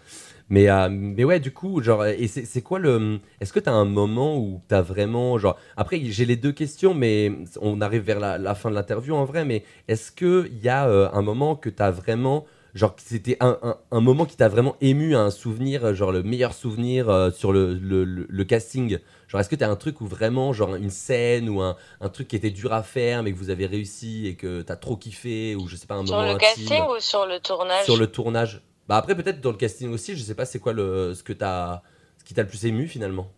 Mais 0.50 0.70
euh, 0.70 0.88
mais 0.90 1.26
ouais, 1.26 1.42
du 1.42 1.52
coup, 1.52 1.82
genre, 1.84 2.06
et 2.06 2.28
c'est 2.28 2.62
quoi 2.62 2.80
le 2.80 3.20
Est-ce 3.42 3.52
que 3.52 3.60
t'as 3.60 3.74
un 3.74 3.84
moment 3.86 4.38
où 4.38 4.62
t'as 4.70 4.82
vraiment 4.82 5.38
genre 5.38 5.58
après 5.76 6.00
j'ai 6.06 6.24
les 6.26 6.38
deux 6.38 6.54
questions, 6.54 6.94
mais 6.94 7.34
on 7.62 7.82
arrive 7.82 8.04
vers 8.04 8.20
la, 8.22 8.38
la 8.38 8.56
fin 8.56 8.70
de 8.70 8.76
l'interview 8.76 9.14
en 9.14 9.26
vrai. 9.26 9.44
Mais 9.44 9.64
est-ce 9.90 10.10
que 10.12 10.48
il 10.50 10.64
y 10.64 10.70
a 10.70 10.88
euh, 10.88 11.10
un 11.12 11.22
moment 11.22 11.56
que 11.58 11.70
t'as 11.70 11.92
vraiment 11.92 12.46
genre 12.78 12.96
c'était 12.98 13.38
un, 13.40 13.58
un, 13.64 13.78
un 13.92 14.00
moment 14.02 14.26
qui 14.26 14.38
t'a 14.38 14.48
vraiment 14.50 14.76
ému, 14.82 15.16
un 15.16 15.32
souvenir, 15.32 15.84
euh, 15.86 15.94
genre 15.94 16.12
le 16.12 16.24
meilleur 16.24 16.54
souvenir 16.54 17.10
euh, 17.10 17.32
sur 17.32 17.52
le, 17.52 17.74
le, 17.74 18.04
le, 18.06 18.26
le 18.30 18.44
casting 18.46 19.00
Genre, 19.28 19.42
est-ce 19.42 19.50
que 19.50 19.56
t'as 19.56 19.70
un 19.70 19.76
truc 19.76 20.00
où 20.00 20.08
vraiment, 20.08 20.54
genre 20.54 20.76
une 20.76 20.90
scène 20.90 21.50
ou 21.50 21.62
un, 21.62 21.76
un 22.00 22.10
truc 22.10 22.30
qui 22.30 22.38
était 22.38 22.50
dur 22.52 22.72
à 22.72 22.82
faire, 22.84 23.24
mais 23.24 23.34
que 23.34 23.38
vous 23.38 23.50
avez 23.50 23.66
réussi 23.66 24.26
et 24.28 24.36
que 24.36 24.62
t'as 24.62 24.78
trop 24.78 24.96
kiffé, 24.96 25.56
ou 25.56 25.68
je 25.68 25.76
sais 25.76 25.88
pas, 25.88 25.96
un 25.96 26.06
Sur 26.06 26.16
moment 26.16 26.30
le 26.30 26.36
intime 26.36 26.40
casting 26.40 26.84
ou 26.90 27.00
sur 27.00 27.26
le 27.26 27.40
tournage 27.40 27.86
sur 27.86 27.98
le 27.98 28.08
tournage 28.12 28.62
Bah 28.88 28.98
après, 28.98 29.16
peut-être 29.16 29.42
dans 29.42 29.52
le 29.52 29.58
casting 29.58 29.92
aussi, 29.94 30.16
je 30.16 30.24
sais 30.24 30.36
pas 30.36 30.46
c'est 30.46 30.60
quoi 30.60 30.74
le, 30.74 31.14
ce 31.14 31.24
que 31.24 31.34
t'as, 31.34 31.82
ce 32.18 32.24
qui 32.24 32.34
t'a 32.34 32.44
le 32.44 32.48
plus 32.48 32.66
ému 32.66 32.88
finalement? 32.88 33.30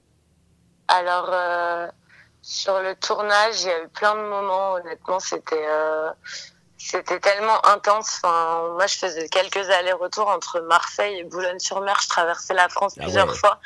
Alors, 0.88 1.30
euh, 1.32 1.88
sur 2.42 2.80
le 2.82 2.96
tournage, 2.96 3.62
il 3.64 3.68
y 3.68 3.72
a 3.72 3.84
eu 3.84 3.88
plein 3.90 4.16
de 4.16 4.22
moments. 4.28 4.74
Honnêtement, 4.74 5.20
c'était 5.20 5.66
euh, 5.68 6.10
c'était 6.80 7.20
tellement 7.20 7.64
intense. 7.68 8.20
Enfin, 8.24 8.70
moi, 8.76 8.88
je 8.88 8.98
faisais 8.98 9.28
quelques 9.30 9.70
allers-retours 9.70 10.28
entre 10.30 10.62
Marseille 10.62 11.20
et 11.20 11.24
Boulogne-sur-Mer. 11.26 11.98
Je 12.02 12.08
traversais 12.08 12.54
la 12.54 12.70
France 12.70 12.94
Ah 12.98 13.04
plusieurs 13.04 13.28
ouais. 13.30 13.36
fois. 13.36 13.60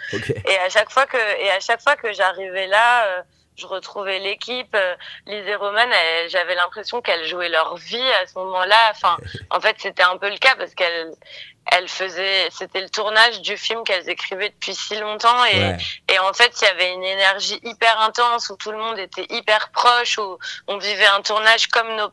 Et 0.45 0.57
à 0.57 0.69
chaque 0.69 0.91
fois 0.91 1.05
que 1.05 1.17
et 1.39 1.51
à 1.51 1.59
chaque 1.59 1.81
fois 1.81 1.95
que 1.95 2.11
j'arrivais 2.11 2.67
là, 2.67 3.05
euh, 3.05 3.21
je 3.55 3.67
retrouvais 3.67 4.17
l'équipe. 4.19 4.73
Euh, 4.75 4.95
Lise 5.27 5.47
et 5.47 5.55
Roman, 5.55 5.79
elles- 5.91 6.29
j'avais 6.29 6.55
l'impression 6.55 7.01
qu'elles 7.01 7.27
jouaient 7.27 7.49
leur 7.49 7.75
vie 7.77 8.11
à 8.23 8.25
ce 8.25 8.33
moment-là. 8.39 8.89
Enfin, 8.91 9.15
en 9.51 9.61
fait, 9.61 9.75
c'était 9.79 10.03
un 10.03 10.17
peu 10.17 10.29
le 10.29 10.37
cas 10.37 10.55
parce 10.55 10.73
qu'elles 10.73 11.11
elles 11.71 11.87
faisaient. 11.89 12.47
C'était 12.51 12.81
le 12.81 12.89
tournage 12.89 13.41
du 13.41 13.57
film 13.57 13.83
qu'elles 13.83 14.09
écrivaient 14.09 14.49
depuis 14.49 14.75
si 14.75 14.95
longtemps 14.99 15.43
et 15.45 15.57
Ouais. 15.59 15.77
et 16.11 16.19
en 16.19 16.33
fait, 16.33 16.53
il 16.61 16.65
y 16.65 16.67
avait 16.67 16.91
une 16.93 17.03
énergie 17.03 17.59
hyper 17.63 17.99
intense 18.01 18.49
où 18.49 18.57
tout 18.57 18.71
le 18.71 18.77
monde 18.77 18.99
était 18.99 19.25
hyper 19.29 19.69
proche, 19.71 20.17
où 20.17 20.37
on 20.67 20.77
vivait 20.77 21.05
un 21.05 21.21
tournage 21.21 21.67
comme 21.67 21.95
nos 21.95 22.11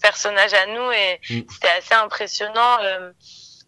personnages 0.00 0.54
à 0.54 0.66
nous 0.66 0.90
et 0.92 1.20
Mm. 1.30 1.40
c'était 1.50 1.68
assez 1.68 1.94
impressionnant. 1.94 2.78
euh, 2.82 3.10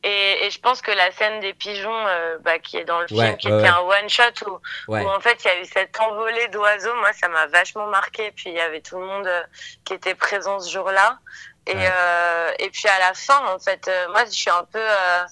et, 0.02 0.46
et 0.46 0.50
je 0.50 0.58
pense 0.60 0.80
que 0.80 0.90
la 0.90 1.10
scène 1.12 1.40
des 1.40 1.52
pigeons, 1.52 2.06
euh, 2.06 2.38
bah, 2.40 2.58
qui 2.58 2.78
est 2.78 2.86
dans 2.86 3.00
le 3.00 3.06
film, 3.06 3.20
Ouais, 3.20 3.36
qui 3.36 3.48
était 3.48 3.56
ouais. 3.56 3.68
un 3.68 3.80
one 3.80 4.08
shot 4.08 4.22
où, 4.46 4.58
Ouais. 4.90 5.04
où 5.04 5.08
en 5.10 5.20
fait 5.20 5.36
il 5.44 5.48
y 5.48 5.50
a 5.50 5.60
eu 5.60 5.66
cette 5.66 6.00
envolée 6.00 6.48
d'oiseaux, 6.48 6.94
moi 6.96 7.12
ça 7.12 7.28
m'a 7.28 7.46
vachement 7.48 7.86
marqué. 7.88 8.30
Puis 8.34 8.48
il 8.48 8.54
y 8.56 8.60
avait 8.60 8.80
tout 8.80 8.98
le 8.98 9.04
monde 9.04 9.26
euh, 9.26 9.42
qui 9.84 9.92
était 9.92 10.14
présent 10.14 10.58
ce 10.58 10.70
jour-là. 10.72 11.18
Et, 11.66 11.74
Ouais. 11.76 11.90
euh, 11.92 12.52
et 12.58 12.70
puis 12.70 12.88
à 12.88 12.98
la 12.98 13.14
fin, 13.14 13.46
en 13.54 13.58
fait, 13.58 13.86
euh, 13.88 14.08
moi 14.10 14.24
je 14.24 14.30
suis 14.30 14.50
un 14.50 14.64
peu. 14.64 14.80
euh, 14.80 15.24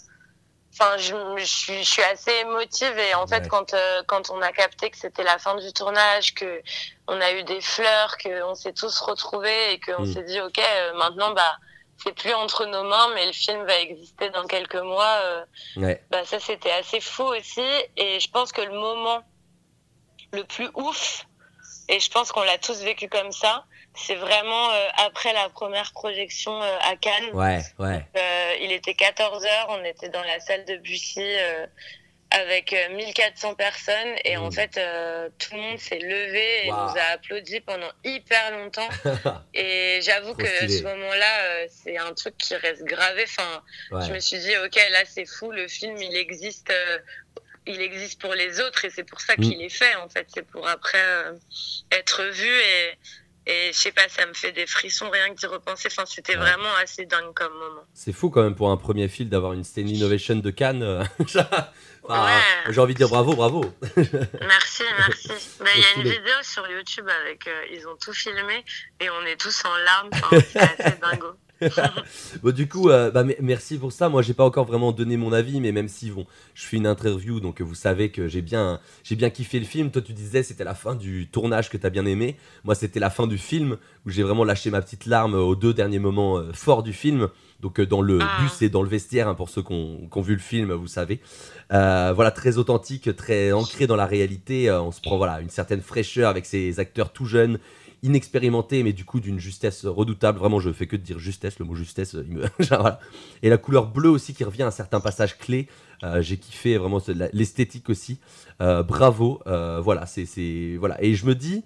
Enfin, 0.81 0.97
je, 0.99 1.15
je 1.39 1.45
suis, 1.45 1.83
je 1.85 1.91
suis 1.91 2.03
assez 2.03 2.31
émotive 2.33 2.97
et 2.99 3.15
en 3.15 3.27
fait, 3.27 3.41
Ouais. 3.43 3.49
quand 3.49 3.75
euh, 3.75 4.03
quand 4.07 4.31
on 4.31 4.41
a 4.43 4.53
capté 4.53 4.91
que 4.91 4.97
c'était 4.99 5.25
la 5.25 5.39
fin 5.39 5.57
du 5.57 5.73
tournage, 5.73 6.35
que 6.35 6.63
on 7.09 7.21
a 7.21 7.33
eu 7.33 7.43
des 7.45 7.61
fleurs, 7.61 8.17
que 8.19 8.43
on 8.45 8.55
s'est 8.55 8.75
tous 8.75 9.01
retrouvés 9.01 9.73
et 9.73 9.81
qu'on 9.81 10.03
Mm. 10.03 10.13
s'est 10.13 10.23
dit, 10.25 10.41
ok, 10.41 10.59
euh, 10.59 10.93
maintenant, 10.95 11.33
bah, 11.33 11.59
c'est 11.97 12.13
plus 12.13 12.33
entre 12.35 12.65
nos 12.67 12.85
mains, 12.85 13.09
mais 13.15 13.27
le 13.27 13.33
film 13.33 13.65
va 13.67 13.77
exister 13.81 14.31
dans 14.31 14.47
quelques 14.47 14.77
mois. 14.77 15.19
euh, 15.25 15.45
Ouais. 15.77 16.07
bah, 16.11 16.25
ça, 16.25 16.39
c'était 16.41 16.71
assez 16.73 17.01
fou 17.01 17.25
aussi. 17.25 17.65
Et 17.97 18.21
je 18.21 18.31
pense 18.31 18.53
que 18.53 18.61
le 18.63 18.73
moment 18.73 19.23
le 20.33 20.45
plus 20.45 20.69
ouf, 20.75 21.27
et 21.89 22.01
je 22.01 22.11
pense 22.11 22.33
qu'on 22.33 22.43
l'a 22.43 22.59
tous 22.59 22.81
vécu 22.83 23.09
comme 23.09 23.33
ça, 23.33 23.67
c'est 24.07 24.15
vraiment 24.15 24.71
euh, 24.71 24.89
après 25.07 25.33
la 25.33 25.49
première 25.49 25.93
projection 25.93 26.63
euh, 26.63 26.77
à 26.91 26.97
Cannes. 26.97 27.31
Ouais. 27.33 27.61
Ouais. 27.79 28.05
Euh, 28.17 28.55
il 28.63 28.73
était 28.73 28.95
14 28.95 29.45
heures, 29.45 29.67
on 29.71 29.85
était 29.85 30.09
dans 30.09 30.23
la 30.23 30.41
salle 30.41 30.65
de 30.65 30.77
Bussy 30.77 31.21
avec 32.31 32.75
euh, 32.75 32.91
1400 32.95 33.55
personnes 33.55 34.15
et 34.25 34.37
en 34.37 34.51
fait 34.51 34.77
euh, 34.77 35.31
tout 35.39 35.55
le 35.55 35.63
monde 35.63 35.79
s'est 35.79 35.99
levé 35.99 36.67
et 36.67 36.71
nous 36.71 36.77
a 36.77 37.13
applaudi 37.15 37.61
pendant 37.61 37.91
hyper 38.05 38.51
longtemps 38.51 38.89
et 39.55 40.01
j'avoue 40.03 40.35
que 40.35 40.47
stylé. 40.47 40.79
ce 40.79 40.83
moment-là 40.85 41.67
c'est 41.69 41.97
un 41.97 42.13
truc 42.13 42.37
qui 42.37 42.55
reste 42.55 42.85
gravé. 42.85 43.25
Enfin, 43.25 43.63
je 44.07 44.13
me 44.13 44.21
suis 44.21 44.39
dit 44.41 44.55
ok 44.59 44.77
là 44.91 45.05
c'est 45.07 45.25
fou, 45.25 45.51
le 45.53 45.69
film 45.69 45.97
il 45.97 46.15
existe. 46.17 46.71
il 47.67 47.81
existe 47.81 48.21
pour 48.21 48.35
les 48.35 48.61
autres 48.61 48.85
et 48.85 48.91
c'est 48.91 49.05
pour 49.05 49.21
ça 49.23 49.33
Mm. 49.39 49.43
qu'il 49.43 49.63
est 49.63 49.69
fait 49.71 49.95
en 49.97 50.09
fait. 50.11 50.27
C'est 50.35 50.47
pour 50.47 50.69
après 50.69 51.03
être 51.93 52.25
vu 52.25 52.47
et, 52.51 52.99
et 53.49 53.71
je 53.73 53.79
sais 53.79 53.91
pas, 53.93 54.09
ça 54.09 54.25
me 54.27 54.35
fait 54.35 54.53
des 54.53 54.67
frissons 54.67 55.11
rien 55.11 55.31
que 55.31 55.35
d'y 55.41 55.47
repenser. 55.47 55.89
Enfin, 55.91 56.05
c'était 56.07 56.33
Ouais. 56.37 56.41
vraiment 56.43 56.73
assez 56.83 57.05
dingue 57.07 57.33
comme 57.35 57.53
moment. 57.55 57.83
C'est 57.95 58.13
fou 58.13 58.31
quand 58.31 58.43
même 58.43 58.55
pour 58.55 58.71
un 58.71 58.77
premier 58.77 59.09
film 59.09 59.29
d'avoir 59.31 59.55
une 59.55 59.65
Stanley 59.65 59.95
Innovation 59.95 60.37
de 60.37 60.51
Cannes. 60.51 60.83
euh, 60.83 61.03
enfin, 61.21 61.47
Ouais. 62.09 62.73
J'ai 62.73 62.81
envie 62.81 62.95
de 62.95 62.99
dire 62.99 63.09
bravo, 63.09 63.35
bravo. 63.35 63.63
Merci, 64.41 64.83
merci. 64.99 65.29
Bah, 65.61 65.67
Il 65.75 65.81
y 65.83 65.85
a 65.85 65.93
une 65.97 66.03
vidéo 66.05 66.35
sur 66.43 66.67
YouTube 66.71 67.07
avec, 67.21 67.47
euh, 67.47 67.63
ils 67.73 67.87
ont 67.87 67.97
tout 67.97 68.15
filmé 68.15 68.65
et 69.01 69.11
on 69.11 69.23
est 69.27 69.37
tous 69.39 69.63
en 69.67 69.77
larmes. 69.77 70.09
Enfin, 70.15 70.39
c'est 70.41 70.59
assez 70.87 70.99
dingo. 71.03 71.35
Bon, 72.43 72.53
du 72.55 72.69
coup, 72.69 72.89
euh, 72.91 73.11
bah, 73.11 73.25
me- 73.25 73.35
merci 73.41 73.79
pour 73.79 73.93
ça. 73.93 74.09
Moi, 74.09 74.23
j'ai 74.23 74.35
pas 74.35 74.45
encore 74.45 74.65
vraiment 74.65 74.93
donné 74.93 75.17
mon 75.17 75.33
avis, 75.33 75.61
mais 75.61 75.73
même 75.73 75.89
si 75.89 76.11
bon, 76.11 76.27
je 76.55 76.65
fais 76.65 76.77
une 76.77 76.87
interview, 76.87 77.41
donc 77.41 77.61
euh, 77.61 77.65
vous 77.65 77.75
savez 77.75 78.11
que 78.11 78.29
j'ai 78.29 78.43
bien, 78.43 78.81
j'ai 79.05 79.17
bien 79.17 79.31
kiffé 79.31 79.59
le 79.59 79.65
film. 79.65 79.91
Toi, 79.91 80.03
tu 80.03 80.13
disais 80.13 80.43
c'était 80.43 80.65
la 80.65 80.75
fin 80.75 80.95
du 80.95 81.27
tournage 81.29 81.71
que 81.71 81.77
t'as 81.77 81.91
bien 81.91 82.07
aimé. 82.07 82.37
Moi, 82.65 82.75
c'était 82.75 83.01
la 83.01 83.11
fin 83.11 83.27
du 83.27 83.39
film 83.39 83.77
où 84.07 84.11
j'ai 84.11 84.23
vraiment 84.23 84.45
lâché 84.45 84.71
ma 84.71 84.81
petite 84.81 85.07
larme 85.07 85.35
aux 85.35 85.57
deux 85.57 85.75
derniers 85.75 85.99
moments 85.99 86.39
euh, 86.39 86.53
forts 86.53 86.83
du 86.83 86.93
film. 86.93 87.29
Donc 87.61 87.81
euh, 87.81 87.87
dans 87.87 88.03
le 88.03 88.19
Ah. 88.23 88.39
bus 88.43 88.63
et 88.63 88.69
dans 88.69 88.83
le 88.83 88.89
vestiaire, 88.89 89.27
hein, 89.29 89.35
pour 89.35 89.49
ceux 89.49 89.63
qui 89.63 89.73
ont, 89.73 90.21
vu 90.21 90.35
le 90.35 90.41
film, 90.41 90.73
vous 90.73 90.87
savez. 90.87 91.21
Euh, 91.73 92.13
voilà, 92.15 92.31
très 92.31 92.57
authentique, 92.59 93.15
très 93.17 93.53
ancré 93.53 93.87
dans 93.89 93.97
la 93.97 94.07
réalité. 94.07 94.69
Euh, 94.71 94.81
on 94.81 94.93
se 94.93 95.01
prend 95.01 95.17
voilà 95.17 95.41
une 95.41 95.51
certaine 95.51 95.81
fraîcheur 95.83 96.29
avec 96.31 96.47
ces 96.47 96.79
acteurs 96.79 97.13
tout 97.13 97.27
jeunes 97.27 97.59
inexpérimenté, 98.03 98.83
mais 98.83 98.93
du 98.93 99.05
coup 99.05 99.21
d'une 99.21 99.39
justesse 99.39 99.85
redoutable. 99.87 100.39
Vraiment, 100.39 100.61
je 100.61 100.71
fais 100.71 100.87
que 100.87 100.97
de 100.97 101.03
dire 101.03 101.19
justesse, 101.19 101.59
le 101.59 101.65
mot 101.65 101.75
justesse. 101.75 102.17
voilà. 102.59 103.01
Et 103.43 103.49
la 103.49 103.59
couleur 103.59 103.87
bleue 103.87 104.11
aussi 104.11 104.35
qui 104.35 104.45
revient 104.45 104.63
à 104.63 104.71
certains 104.71 105.01
passages 105.01 105.39
clés. 105.39 105.69
Euh, 106.03 106.23
J'ai 106.23 106.37
kiffé 106.37 106.77
vraiment 106.79 107.01
l'esthétique 107.33 107.89
aussi. 107.89 108.19
Euh, 108.61 108.83
bravo. 108.83 109.41
Euh, 109.47 109.81
voilà, 109.81 110.07
c'est 110.07 110.77
voilà. 110.79 111.03
Et 111.03 111.15
je 111.15 111.27
me 111.27 111.35
dis. 111.35 111.65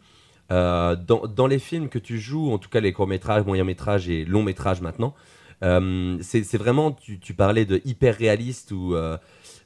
Euh, 0.50 0.96
dans, 0.96 1.26
dans 1.28 1.46
les 1.46 1.58
films 1.58 1.88
que 1.88 1.98
tu 1.98 2.18
joues, 2.18 2.52
en 2.52 2.58
tout 2.58 2.68
cas 2.68 2.80
les 2.80 2.92
courts-métrages, 2.92 3.42
moyens-métrages 3.46 4.10
et 4.10 4.26
longs-métrages 4.26 4.82
maintenant, 4.82 5.14
euh, 5.62 6.18
c'est 6.20 6.56
vraiment, 6.56 6.92
tu, 6.92 7.34
parlais 7.34 7.64
de 7.64 7.80
hyper 7.84 8.16
réaliste 8.16 8.72
ou 8.72 8.94
euh, 8.94 9.16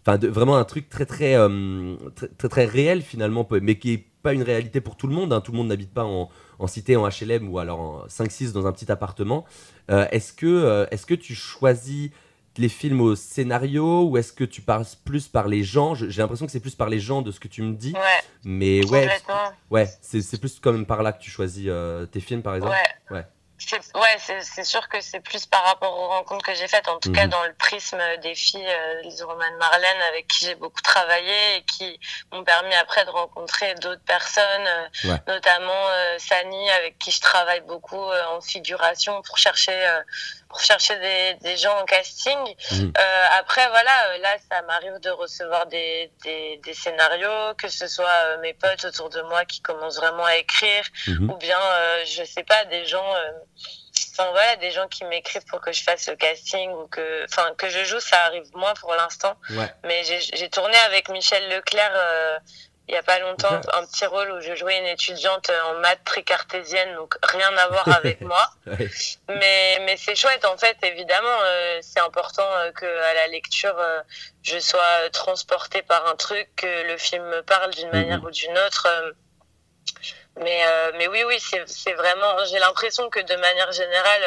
enfin 0.07 0.19
de 0.19 0.29
vraiment 0.29 0.57
un 0.57 0.65
truc 0.65 0.89
très 0.89 1.05
très, 1.07 1.35
euh, 1.37 1.97
très 2.15 2.29
très 2.29 2.49
très 2.49 2.65
réel 2.65 3.03
finalement, 3.03 3.47
mais 3.63 3.77
qui 3.79 3.93
est 3.93 4.05
pas 4.23 4.33
une 4.33 4.43
réalité 4.43 4.81
pour 4.81 4.97
tout 4.97 5.07
le 5.09 5.15
monde. 5.15 5.33
hein. 5.33 5.41
Tout 5.41 5.53
le 5.53 5.59
monde 5.59 5.69
n'habite 5.69 5.93
pas 5.93 6.05
en, 6.05 6.29
en 6.59 6.67
cité, 6.67 6.97
en 6.97 7.09
HLM 7.09 7.49
ou 7.49 7.59
alors 7.59 7.81
en 7.81 8.07
5-6 8.07 8.53
dans 8.53 8.67
un 8.67 8.73
petit 8.73 8.91
appartement. 8.91 9.45
Euh, 9.91 10.07
est-ce 10.13 10.33
que 10.33 10.47
euh, 10.47 10.87
est-ce 10.91 11.07
que 11.07 11.15
tu 11.15 11.35
choisis 11.35 12.11
les 12.59 12.69
films 12.69 13.01
au 13.03 13.15
scénario 13.17 14.05
ou 14.05 14.17
est-ce 14.17 14.33
que 14.33 14.45
tu 14.45 14.63
passes 14.63 14.95
plus 14.95 15.29
par 15.29 15.47
les 15.49 15.63
gens? 15.63 15.95
J'ai 15.95 16.23
l'impression 16.23 16.47
que 16.47 16.53
c'est 16.53 16.61
plus 16.61 16.75
par 16.75 16.89
les 16.89 16.99
gens 17.01 17.21
de 17.23 17.31
ce 17.31 17.39
que 17.41 17.49
tu 17.49 17.63
me 17.63 17.75
dis, 17.75 17.93
Ouais, 17.93 18.01
mais 18.45 18.85
ouais, 18.87 19.09
ouais, 19.71 19.89
c'est 20.01 20.23
c'est 20.23 20.39
plus 20.39 20.59
quand 20.61 20.73
même 20.73 20.87
par 20.87 21.03
là 21.03 21.13
que 21.13 21.21
tu 21.23 21.31
choisis 21.31 21.69
tes 22.13 22.21
films 22.21 22.43
par 22.43 22.55
exemple. 22.55 22.75
Ouais. 23.11 23.17
Ouais. 23.19 23.27
C'est 23.59 23.77
ouais, 23.97 24.43
c'est 24.43 24.65
sûr 24.65 24.87
que 24.89 25.01
c'est 25.01 25.21
plus 25.21 25.47
par 25.47 25.65
rapport 25.65 25.97
aux 25.99 26.09
rencontres 26.09 26.45
que 26.45 26.55
j'ai 26.55 26.69
faites, 26.69 26.89
en 26.89 26.99
tout 26.99 27.11
cas 27.11 27.25
Mhm. 27.25 27.31
dans 27.31 27.43
le 27.45 27.55
prisme 27.55 27.99
des 28.23 28.35
filles, 28.35 28.67
euh, 28.69 29.01
Lise 29.03 29.23
Roman 29.23 29.51
Marlène, 29.59 30.03
avec 30.11 30.29
qui 30.29 30.45
j'ai 30.45 30.55
beaucoup 30.55 30.83
travaillé 30.83 31.57
et 31.57 31.63
qui 31.65 31.99
m'ont 32.33 32.45
permis 32.45 32.75
après 32.75 33.05
de 33.07 33.11
rencontrer 33.11 33.75
d'autres 33.77 34.05
personnes, 34.05 34.67
euh, 34.67 34.89
Ouais. 35.05 35.23
notamment 35.27 35.73
euh, 35.89 36.19
Sani, 36.19 36.71
avec 36.71 36.99
qui 36.99 37.11
je 37.11 37.21
travaille 37.21 37.63
beaucoup 37.63 38.03
euh, 38.11 38.25
en 38.27 38.41
figuration 38.43 39.23
pour 39.23 39.39
chercher, 39.39 39.87
euh, 39.87 40.03
pour 40.49 40.61
chercher 40.61 40.97
des, 40.99 41.35
des 41.43 41.57
gens 41.57 41.77
en 41.81 41.85
casting. 41.85 42.39
Mhm. 42.73 42.93
Euh, 42.97 43.27
après, 43.39 43.69
voilà, 43.69 44.09
euh, 44.11 44.19
là, 44.19 44.37
ça 44.51 44.63
m'arrive 44.63 44.99
de 45.01 45.11
recevoir 45.11 45.67
des, 45.67 46.11
des, 46.23 46.59
des 46.65 46.75
scénarios, 46.75 47.55
que 47.59 47.69
ce 47.69 47.89
soit 47.89 48.09
euh, 48.27 48.39
mes 48.39 48.55
potes 48.55 48.85
autour 48.85 49.11
de 49.11 49.21
moi 49.23 49.45
qui 49.45 49.61
commencent 49.61 49.97
vraiment 49.99 50.25
à 50.25 50.37
écrire, 50.37 50.85
Mhm. 51.09 51.31
ou 51.31 51.37
bien 51.37 51.59
euh, 51.61 52.05
je 52.07 52.25
sais 52.25 52.45
pas 52.45 52.65
des 52.67 52.87
gens 52.87 53.15
euh, 53.15 53.31
enfin 54.13 54.31
voilà 54.31 54.57
des 54.57 54.71
gens 54.71 54.89
qui 54.89 55.05
m'écrivent 55.05 55.45
pour 55.47 55.61
que 55.61 55.73
je 55.73 55.83
fasse 55.83 56.09
le 56.09 56.17
casting 56.17 56.71
ou 56.71 56.87
que 56.89 57.25
enfin 57.25 57.55
que 57.59 57.69
je 57.69 57.85
joue 57.85 58.01
ça 58.01 58.19
arrive 58.25 58.45
moins 58.55 58.73
pour 58.75 58.95
l'instant 58.95 59.35
Ouais. 59.51 59.71
mais 59.85 60.05
j'ai 60.05 60.21
j'ai 60.21 60.49
tourné 60.49 60.77
avec 60.87 61.09
Michel 61.11 61.49
Leclerc 61.51 61.93
euh, 61.95 62.39
il 62.89 62.95
y 62.95 62.99
a 62.99 63.03
pas 63.03 63.19
longtemps 63.19 63.61
un 63.73 63.85
petit 63.85 64.07
rôle 64.07 64.31
où 64.31 64.41
je 64.41 64.55
jouais 64.55 64.79
une 64.79 64.87
étudiante 64.87 65.51
en 65.65 65.75
maths 65.81 66.05
tricartésienne 66.05 66.95
donc 66.95 67.17
rien 67.23 67.55
à 67.57 67.67
voir 67.69 67.89
avec 67.97 68.21
moi. 68.21 68.49
Ouais. 68.67 68.89
mais 69.29 69.79
mais 69.81 69.97
c'est 69.97 70.15
chouette 70.15 70.45
en 70.45 70.57
fait 70.57 70.77
évidemment 70.83 71.39
euh, 71.43 71.79
c'est 71.83 72.01
important 72.01 72.49
euh, 72.59 72.71
que 72.73 72.87
à 72.87 73.15
la 73.15 73.27
lecture 73.27 73.77
euh, 73.79 74.01
je 74.43 74.59
sois 74.59 74.81
euh, 75.03 75.11
transportée 75.11 75.83
par 75.83 76.07
un 76.07 76.15
truc 76.17 76.49
que 76.57 76.87
le 76.87 76.97
film 76.97 77.25
me 77.25 77.43
parle 77.43 77.73
d'une 77.75 77.91
manière 77.91 78.23
ou 78.23 78.31
d'une 78.31 78.57
autre 78.59 78.87
euh, 78.89 79.13
mais 80.39 80.61
euh, 80.67 80.93
mais 80.97 81.09
oui 81.09 81.25
oui 81.27 81.39
c'est 81.41 81.67
c'est 81.69 81.95
vraiment 81.95 82.45
j'ai 82.51 82.59
l'impression 82.59 83.09
que 83.11 83.21
de 83.21 83.37
manière 83.37 83.73
générale 83.73 84.23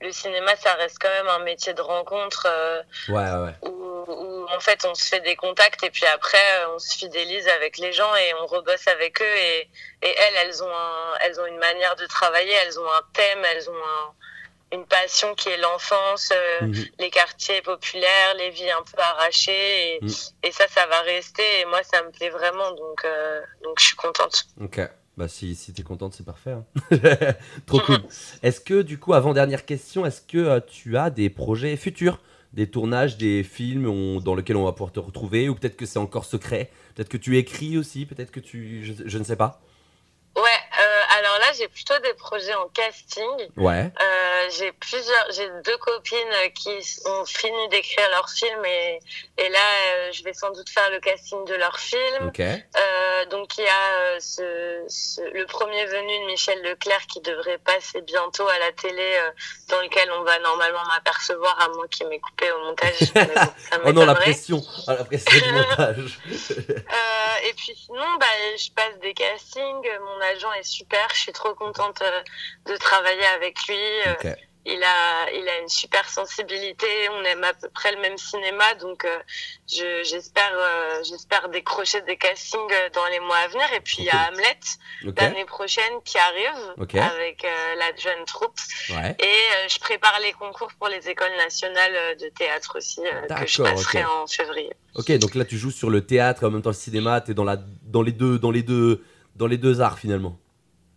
le 0.00 0.12
cinéma 0.12 0.54
ça 0.56 0.74
reste 0.74 0.98
quand 1.00 1.08
même 1.08 1.28
un 1.28 1.38
métier 1.40 1.72
de 1.74 1.80
rencontre 1.82 2.46
euh, 2.48 2.82
Ouais, 3.08 3.14
ouais, 3.16 3.44
ouais. 3.46 3.54
où, 3.68 4.04
où 4.06 4.46
en 4.50 4.60
fait 4.60 4.84
on 4.84 4.94
se 4.94 5.04
fait 5.06 5.20
des 5.20 5.36
contacts 5.36 5.82
et 5.84 5.90
puis 5.90 6.06
après 6.06 6.38
euh, 6.60 6.74
on 6.74 6.78
se 6.78 6.94
fidélise 6.96 7.48
avec 7.48 7.78
les 7.78 7.92
gens 7.92 8.14
et 8.14 8.34
on 8.34 8.46
rebosse 8.46 8.86
avec 8.88 9.20
eux 9.22 9.24
et, 9.36 9.60
et 10.02 10.14
elles 10.18 10.34
elles 10.36 10.62
ont 10.62 10.70
un, 10.74 11.14
elles 11.22 11.40
ont 11.40 11.46
une 11.46 11.58
manière 11.58 11.96
de 11.96 12.06
travailler 12.06 12.52
elles 12.52 12.78
ont 12.78 12.90
un 12.92 13.02
thème 13.14 13.44
elles 13.44 13.68
ont 13.70 13.74
un, 13.74 14.12
une 14.72 14.86
passion 14.86 15.34
qui 15.34 15.48
est 15.48 15.56
l'enfance 15.56 16.30
euh, 16.34 16.60
Mhm. 16.62 16.84
les 16.98 17.10
quartiers 17.10 17.62
populaires 17.62 18.34
les 18.36 18.50
vies 18.50 18.70
un 18.70 18.82
peu 18.82 19.00
arrachées 19.00 19.94
et, 19.94 19.98
Mhm. 20.02 20.12
et 20.42 20.52
ça 20.52 20.68
ça 20.68 20.86
va 20.86 21.00
rester 21.00 21.60
et 21.60 21.64
moi 21.64 21.82
ça 21.82 22.02
me 22.02 22.10
plaît 22.10 22.30
vraiment 22.30 22.70
donc 22.72 23.04
euh, 23.04 23.40
donc 23.62 23.78
je 23.80 23.86
suis 23.86 23.96
contente 23.96 24.44
Ok. 24.60 24.80
Bah 25.16 25.28
si, 25.28 25.54
si 25.54 25.72
t'es 25.72 25.82
contente, 25.82 26.12
c'est 26.12 26.26
parfait. 26.26 26.52
hein. 26.52 26.64
Trop 27.66 27.80
cool. 27.80 27.98
Est-ce 28.42 28.60
que 28.60 28.82
du 28.82 28.98
coup, 28.98 29.14
avant 29.14 29.32
dernière 29.32 29.64
question, 29.64 30.04
est-ce 30.04 30.20
que 30.20 30.36
euh, 30.36 30.60
tu 30.66 30.96
as 30.98 31.08
des 31.08 31.30
projets 31.30 31.76
futurs, 31.78 32.20
des 32.52 32.66
tournages, 32.70 33.16
des 33.16 33.42
films 33.42 33.86
on- 33.86 34.20
dans 34.20 34.34
lesquels 34.34 34.56
on 34.56 34.64
va 34.64 34.72
pouvoir 34.72 34.92
te 34.92 35.00
retrouver, 35.00 35.48
ou 35.48 35.54
peut-être 35.54 35.76
que 35.76 35.86
c'est 35.86 35.98
encore 35.98 36.26
secret, 36.26 36.70
peut-être 36.94 37.08
que 37.08 37.16
tu 37.16 37.38
écris 37.38 37.78
aussi, 37.78 38.04
peut-être 38.04 38.30
que 38.30 38.40
tu, 38.40 38.84
je, 38.84 38.92
je 39.06 39.18
ne 39.18 39.24
sais 39.24 39.36
pas. 39.36 39.62
Ouais 40.36 40.42
euh, 40.80 41.18
alors 41.18 41.38
là 41.38 41.46
j'ai 41.58 41.68
plutôt 41.68 41.98
des 42.00 42.12
projets 42.14 42.54
en 42.54 42.68
casting 42.68 43.26
Ouais. 43.56 43.90
Euh, 44.00 44.48
j'ai 44.58 44.70
plusieurs, 44.72 45.26
j'ai 45.32 45.48
deux 45.64 45.76
copines 45.78 46.34
qui 46.54 46.78
ont 47.06 47.24
fini 47.24 47.68
d'écrire 47.70 48.08
leur 48.10 48.28
film 48.28 48.64
et, 48.64 49.00
et 49.38 49.48
là 49.48 49.58
euh, 49.94 50.12
je 50.12 50.22
vais 50.24 50.34
sans 50.34 50.50
doute 50.50 50.68
faire 50.68 50.90
le 50.90 51.00
casting 51.00 51.44
de 51.46 51.54
leur 51.54 51.78
film. 51.78 52.28
Ok. 52.28 52.42
Donc 53.30 53.56
il 53.58 53.64
y 53.64 53.68
a 53.68 54.20
ce, 54.20 54.84
ce- 54.88 55.20
le 55.32 55.46
premier 55.46 55.84
venu 55.86 56.20
de 56.20 56.26
Michel 56.26 56.62
Leclerc 56.62 57.06
qui 57.12 57.20
devrait 57.20 57.58
passer 57.58 58.00
bientôt 58.02 58.46
à 58.46 58.58
la 58.58 58.70
télé, 58.72 59.18
dans 59.68 59.80
lequel 59.80 60.08
on 60.12 60.22
va 60.22 60.38
normalement 60.38 60.84
m'apercevoir 60.84 61.58
à 61.60 61.68
moins 61.70 61.88
qu'il 61.88 62.06
m'ait 62.08 62.20
coupé 62.20 62.50
au 62.52 62.58
montage. 62.64 63.00
Mais 63.14 63.24
bon, 63.26 63.34
ça 63.34 63.80
Oh 63.84 63.92
non, 63.92 64.04
la 64.06 64.14
pression, 64.14 64.62
Ah, 64.86 64.94
la 64.94 65.04
pression 65.04 65.40
du 65.40 65.52
montage. 65.52 66.18
Et 67.44 67.52
puis 67.54 67.74
sinon, 67.74 68.16
bah, 68.20 68.26
je 68.56 68.70
passe 68.70 68.98
des 69.00 69.14
castings. 69.14 69.88
Mon 70.00 70.20
agent 70.34 70.52
est 70.54 70.62
super. 70.62 71.06
Je 71.14 71.20
suis 71.20 71.32
trop 71.32 71.54
contente 71.54 72.02
euh, 72.02 72.22
de 72.72 72.76
travailler 72.76 73.26
avec 73.36 73.56
lui. 73.68 73.76
Euh. 74.06 74.32
Il 74.68 74.82
a, 74.82 75.30
il 75.32 75.48
a 75.48 75.60
une 75.60 75.68
super 75.68 76.08
sensibilité. 76.08 76.88
On 77.12 77.22
aime 77.22 77.44
à 77.44 77.54
peu 77.54 77.68
près 77.68 77.92
le 77.94 78.00
même 78.00 78.18
cinéma, 78.18 78.74
donc 78.74 79.04
euh, 79.04 79.16
je- 79.72 80.02
j'espère, 80.02 80.52
j'espère 81.08 81.48
décrocher 81.50 82.00
des 82.02 82.16
castings 82.16 82.58
dans 82.92 83.06
les 83.06 83.20
mois 83.20 83.36
à 83.36 83.46
venir. 83.46 83.64
Et 83.76 83.80
puis 83.80 83.98
il 84.00 84.06
y 84.06 84.10
a 84.10 84.28
Hamlet 84.28 84.58
l'année 85.28 85.44
prochaine 85.44 86.02
qui 86.04 86.18
arrive 86.18 86.74
avec 87.00 87.46
la 87.78 87.94
jeune 87.94 88.24
troupe. 88.24 88.58
Ouais. 88.90 89.14
Et 89.20 89.68
je 89.68 89.78
prépare 89.78 90.18
les 90.20 90.32
concours 90.32 90.72
pour 90.80 90.88
les 90.88 91.08
écoles 91.08 91.36
nationales 91.36 92.16
de 92.16 92.28
théâtre 92.30 92.76
aussi 92.78 93.02
que 93.02 93.46
je 93.46 93.62
passerai 93.62 94.04
en 94.04 94.26
février. 94.26 94.72
Ok, 94.96 95.12
donc 95.18 95.36
là 95.36 95.44
tu 95.44 95.58
joues 95.58 95.70
sur 95.70 95.90
le 95.90 96.04
théâtre 96.04 96.42
et 96.42 96.46
en 96.46 96.50
même 96.50 96.62
temps 96.62 96.70
le 96.70 96.74
cinéma, 96.74 97.20
t'es 97.20 97.34
dans 97.34 97.44
la, 97.44 97.56
dans 97.84 98.02
les 98.02 98.10
deux, 98.12 98.40
dans 98.40 98.50
les 98.50 98.62
deux, 98.64 99.04
dans 99.36 99.46
les 99.46 99.58
deux 99.58 99.80
arts 99.80 99.98
finalement, 99.98 100.38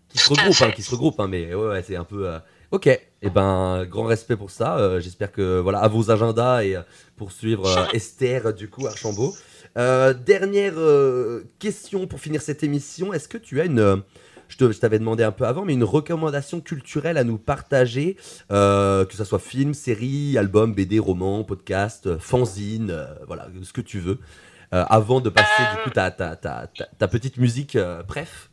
qui 0.09 0.17
se 0.17 0.29
regroupent, 0.29 0.61
hein, 0.61 0.71
qui 0.71 0.81
se 0.81 0.91
regroupent, 0.91 1.19
hein, 1.19 1.27
mais 1.27 1.53
ouais, 1.53 1.67
ouais, 1.67 1.83
c'est 1.83 1.95
un 1.95 2.03
peu. 2.03 2.27
euh, 2.27 2.39
Ok, 2.71 2.85
et 2.87 3.29
ben 3.31 3.83
grand 3.85 4.03
respect 4.03 4.35
pour 4.35 4.51
ça. 4.51 4.77
euh, 4.77 4.99
J'espère 4.99 5.31
que 5.31 5.59
voilà 5.59 5.79
à 5.79 5.87
vos 5.87 6.11
agendas 6.11 6.63
et 6.63 6.75
euh, 6.75 6.81
pour 7.15 7.31
suivre 7.31 7.65
euh, 7.67 7.85
Esther 7.93 8.53
du 8.53 8.69
coup 8.69 8.85
Archambault. 8.85 9.35
Dernière 9.75 10.73
question 11.59 12.07
pour 12.07 12.19
finir 12.19 12.41
cette 12.41 12.63
émission. 12.63 13.11
Est-ce 13.13 13.27
que 13.27 13.37
tu 13.39 13.59
as 13.61 13.65
une, 13.65 14.03
je 14.49 14.65
t'avais 14.79 14.99
demandé 14.99 15.23
un 15.23 15.31
peu 15.31 15.45
avant, 15.45 15.65
mais 15.65 15.73
une 15.73 15.83
recommandation 15.83 16.61
culturelle 16.61 17.17
à 17.17 17.23
nous 17.23 17.37
partager, 17.37 18.17
euh, 18.51 19.05
que 19.05 19.15
ça 19.15 19.25
soit 19.25 19.39
film, 19.39 19.73
série, 19.73 20.37
album, 20.37 20.73
BD, 20.73 20.99
roman, 20.99 21.43
podcast, 21.43 22.17
fanzine, 22.19 22.91
euh, 22.91 23.05
voilà, 23.27 23.47
ce 23.63 23.73
que 23.73 23.81
tu 23.81 23.99
veux, 23.99 24.19
avant 24.71 25.19
de 25.21 25.29
passer 25.29 25.47
Euh, 25.61 25.75
du 25.75 25.81
coup 25.83 25.89
ta, 25.89 26.11
ta, 26.11 26.35
ta, 26.35 26.67
ta, 26.67 26.85
ta 26.97 27.07
petite 27.07 27.37
musique, 27.37 27.75
euh, 27.75 28.03
bref. 28.03 28.49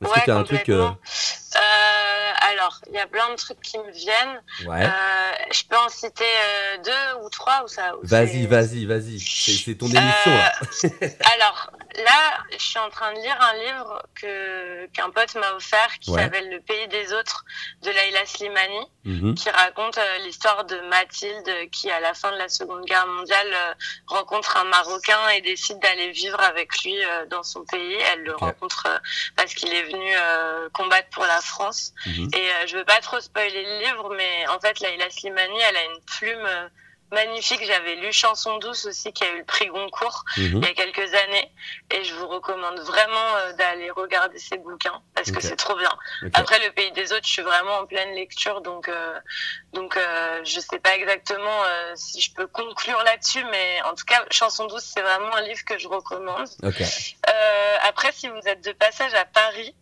Est-ce 0.00 0.10
Ouais, 0.10 0.20
que 0.20 0.24
tu 0.26 0.30
as 0.30 0.36
un 0.36 0.44
truc 0.44 0.68
euh. 0.68 0.82
Euh, 0.88 0.90
alors, 2.68 2.80
il 2.88 2.94
y 2.94 2.98
a 2.98 3.06
plein 3.06 3.30
de 3.30 3.36
trucs 3.36 3.60
qui 3.60 3.78
me 3.78 3.90
viennent. 3.90 4.42
Ouais. 4.66 4.84
Euh, 4.84 5.32
je 5.52 5.62
peux 5.64 5.76
en 5.76 5.88
citer 5.88 6.24
euh, 6.24 6.76
deux 6.84 7.24
ou 7.24 7.30
trois 7.30 7.62
ou 7.64 7.68
ça 7.68 7.92
Vas-y, 8.02 8.46
vas-y, 8.46 8.84
vas-y. 8.84 9.18
C'est 9.20 9.74
ton 9.76 9.86
émission 9.86 10.00
là. 10.26 10.52
Euh, 10.84 10.88
alors 11.34 11.70
là, 11.96 12.44
je 12.52 12.62
suis 12.62 12.78
en 12.78 12.90
train 12.90 13.12
de 13.14 13.18
lire 13.20 13.36
un 13.40 13.54
livre 13.54 14.02
que 14.14 14.86
qu'un 14.88 15.08
pote 15.10 15.34
m'a 15.36 15.52
offert 15.54 15.88
qui 16.00 16.10
Ouais. 16.10 16.22
s'appelle 16.22 16.48
Le 16.50 16.60
pays 16.60 16.88
des 16.88 17.12
autres 17.12 17.44
de 17.82 17.90
Laila 17.90 18.24
Slimani, 18.26 18.80
Mhm. 19.04 19.34
qui 19.34 19.48
raconte 19.48 19.96
euh, 19.96 20.18
l'histoire 20.18 20.64
de 20.66 20.78
Mathilde 20.88 21.70
qui, 21.72 21.90
à 21.90 22.00
la 22.00 22.12
fin 22.12 22.30
de 22.32 22.36
la 22.36 22.48
Seconde 22.50 22.84
Guerre 22.84 23.06
mondiale, 23.06 23.76
rencontre 24.06 24.56
un 24.58 24.64
Marocain 24.64 25.28
et 25.34 25.40
décide 25.40 25.78
d'aller 25.80 26.10
vivre 26.10 26.40
avec 26.40 26.68
lui 26.82 26.94
dans 27.30 27.42
son 27.42 27.64
pays. 27.64 27.94
Elle 28.12 28.22
le 28.24 28.34
rencontre 28.36 28.86
parce 29.36 29.54
qu'il 29.54 29.72
est 29.72 29.84
venu 29.84 30.14
combattre 30.74 31.08
pour 31.10 31.24
la 31.24 31.40
France. 31.40 31.92
Mhm. 32.06 32.28
Et 32.34 32.57
euh, 32.62 32.66
je 32.66 32.76
veux 32.76 32.84
pas 32.84 33.00
trop 33.00 33.20
spoiler 33.20 33.62
le 33.62 33.78
livre, 33.84 34.14
mais 34.16 34.46
en 34.48 34.58
fait, 34.60 34.80
Laila 34.80 35.10
Slimani, 35.10 35.58
elle 35.60 35.76
a 35.76 35.84
une 35.84 36.00
plume 36.04 36.46
euh, 36.46 36.68
magnifique. 37.10 37.64
J'avais 37.64 37.94
lu 37.96 38.12
Chanson 38.12 38.58
douce 38.58 38.84
aussi, 38.84 39.12
qui 39.14 39.24
a 39.24 39.30
eu 39.32 39.38
le 39.38 39.44
prix 39.44 39.66
Goncourt 39.68 40.24
Mhm. 40.36 40.58
il 40.62 40.64
y 40.64 40.70
a 40.70 40.74
quelques 40.74 41.14
années. 41.14 41.50
Et 41.90 42.04
je 42.04 42.12
vous 42.14 42.28
recommande 42.28 42.78
vraiment 42.80 43.34
euh, 43.36 43.52
d'aller 43.54 43.90
regarder 43.90 44.38
ses 44.38 44.58
bouquins, 44.58 45.00
parce 45.14 45.30
que 45.30 45.40
c'est 45.40 45.56
trop 45.56 45.74
bien. 45.76 45.90
Après, 46.34 46.58
Le 46.58 46.70
Pays 46.72 46.92
des 46.92 47.12
Autres, 47.14 47.26
je 47.26 47.32
suis 47.32 47.42
vraiment 47.42 47.78
en 47.78 47.86
pleine 47.86 48.14
lecture, 48.14 48.60
donc 48.60 48.88
euh, 48.90 49.18
donc 49.72 49.96
euh, 49.96 50.40
je 50.44 50.60
sais 50.60 50.78
pas 50.78 50.94
exactement 50.96 51.64
euh, 51.64 51.92
si 51.96 52.20
je 52.20 52.34
peux 52.34 52.46
conclure 52.46 53.02
là-dessus, 53.04 53.42
mais 53.50 53.80
en 53.84 53.94
tout 53.94 54.04
cas, 54.04 54.22
Chanson 54.30 54.66
douce, 54.66 54.84
c'est 54.84 55.00
vraiment 55.02 55.34
un 55.34 55.40
livre 55.42 55.64
que 55.66 55.78
je 55.78 55.88
recommande. 55.88 56.46
Ok. 56.62 56.80
Euh, 56.82 57.76
après, 57.88 58.12
si 58.12 58.28
vous 58.28 58.40
êtes 58.46 58.62
de 58.64 58.72
passage 58.72 59.14
à 59.14 59.24
Paris, 59.24 59.74